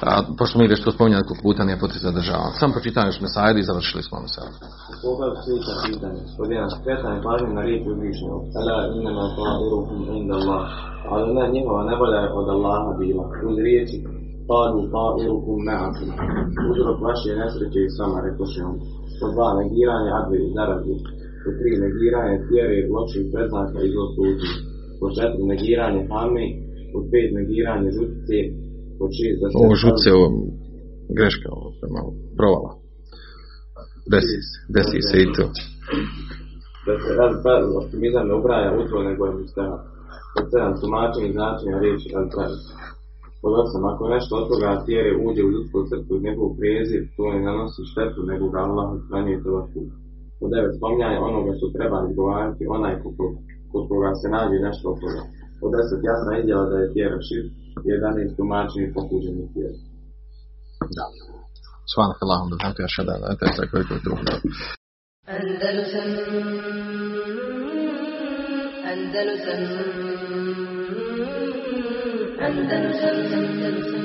A, 0.01 0.09
pošto 0.39 0.55
mi 0.59 0.71
već 0.71 0.79
to 0.83 0.91
spominjali 0.95 1.21
nekoliko 1.21 1.43
puta, 1.45 1.61
nije 1.63 1.83
potrebe 1.83 2.07
zadržavati. 2.09 2.57
Sam 2.59 2.69
pročitam 2.75 3.07
još 3.09 3.19
mesajde 3.25 3.59
i 3.59 3.69
završili 3.69 4.03
smo 4.07 4.15
mesajde. 4.25 4.57
Pogled 5.03 5.33
sljedeća 5.43 5.73
pitanje. 5.87 6.21
Pod 6.37 6.47
jedan 6.55 6.69
skretanje 6.75 7.19
pažnje 7.27 7.51
na 7.57 7.63
riječ 7.67 7.83
uzvišnjog. 7.93 8.41
Ela 8.59 8.77
inama 8.99 9.25
ta'iruhum 9.39 9.99
inda 10.19 10.35
Allah. 10.41 10.63
Ali 11.11 11.27
ne 11.37 11.43
njihova 11.55 11.81
nevolja 11.91 12.19
je 12.23 12.29
od 12.39 12.47
Allaha 12.55 12.91
bila. 13.01 13.25
Uz 13.49 13.57
riječi 13.67 13.97
Qalu 14.49 14.81
ta'iruhum 14.95 15.59
ma'akum. 15.69 16.09
Uzrok 16.69 16.97
vaše 17.07 17.31
nesreće 17.41 17.79
i 17.83 17.93
sama 17.97 18.17
rekoše 18.27 18.61
on. 18.69 18.75
Pod 19.19 19.29
dva 19.35 19.49
negiranje 19.61 20.09
adve 20.19 20.37
i 20.45 20.53
zarazi. 20.57 20.95
Pod 21.41 21.53
tri 21.59 21.71
negiranje 21.85 22.35
tjere 22.47 22.77
loših 22.95 23.23
preznaka 23.31 23.77
i 23.85 23.91
zloslutnje. 23.93 24.49
Pod 24.99 25.09
četiri 25.17 25.43
negiranje 25.53 26.01
hame. 26.11 26.45
Pod 26.91 27.03
pet 27.11 27.29
negiranje 27.39 27.89
žutice. 27.97 28.39
Se... 28.97 29.57
Ovo 29.63 29.73
žuce, 29.83 30.07
ovo 30.17 30.27
greška, 31.17 31.47
ovo 31.57 31.67
je 31.83 31.89
malo 31.97 32.11
provala. 32.39 32.71
Desi 34.13 34.39
se, 34.47 34.57
desi 34.75 34.99
se 35.07 35.15
i 35.23 35.27
to. 35.35 35.45
da 36.85 36.93
se 37.03 37.09
rad 37.19 37.33
bar 37.45 37.61
optimizam 37.81 38.25
ne 38.29 38.33
ubraja 38.39 38.69
u 38.79 38.81
to 38.89 38.97
nego 39.09 39.21
je 39.25 39.33
mustahab. 39.39 39.81
Pod 40.33 40.45
sedam 40.51 40.73
tumačenje 40.79 41.29
značenja 41.37 41.77
riječi 41.83 42.07
rad 42.15 42.29
bar. 42.37 42.51
Pod 43.41 43.53
osam, 43.61 43.83
ako 43.91 44.03
nešto 44.15 44.33
od 44.39 44.45
toga 44.51 44.69
tjere 44.87 45.11
uđe 45.25 45.41
u 45.43 45.53
ljudsku 45.53 45.77
srcu 45.89 46.11
i 46.15 46.25
njegov 46.27 46.49
prijeziv, 46.59 47.01
to 47.15 47.23
ne 47.33 47.39
nanosi 47.47 47.81
štetu 47.91 48.19
nego 48.31 48.45
ga 48.53 48.59
Allah 48.67 48.87
odstranjuje 48.95 49.37
to 49.43 49.51
put. 49.73 49.89
Pod 50.39 50.49
devet, 50.53 50.73
spominjanje 50.77 51.19
onoga 51.29 51.51
što 51.57 51.65
treba 51.75 51.97
izgovarati 52.09 52.63
onaj 52.77 52.93
kod 53.71 53.83
koga 53.89 54.11
se 54.19 54.27
nađe 54.35 54.57
nešto 54.67 54.85
od 54.93 54.97
toga. 55.03 55.21
od 55.63 55.69
deset 55.75 56.01
jasna 56.09 56.31
izjava 56.35 56.65
da 56.71 56.77
je 56.79 56.91
tjera 56.93 57.17
širk, 57.27 57.51
11 57.84 58.36
tumačenje 58.36 58.92
pokuđenih 58.94 59.48
tjera. 59.55 59.78
سبحانك 61.92 62.18
اللهم 62.22 62.53
وبحمدك 62.53 62.80
أشهد 62.80 63.09
أن 63.09 63.09
لا 63.09 63.16
إله 63.16 63.26
إلا 63.26 63.32
أنت 63.32 63.42
أستغفرك 63.42 63.90
وأتوب 63.90 64.18
إليك 64.18 64.42
أندلسن 65.28 66.11
أندلسن 68.92 69.62
أندلسن 72.46 73.95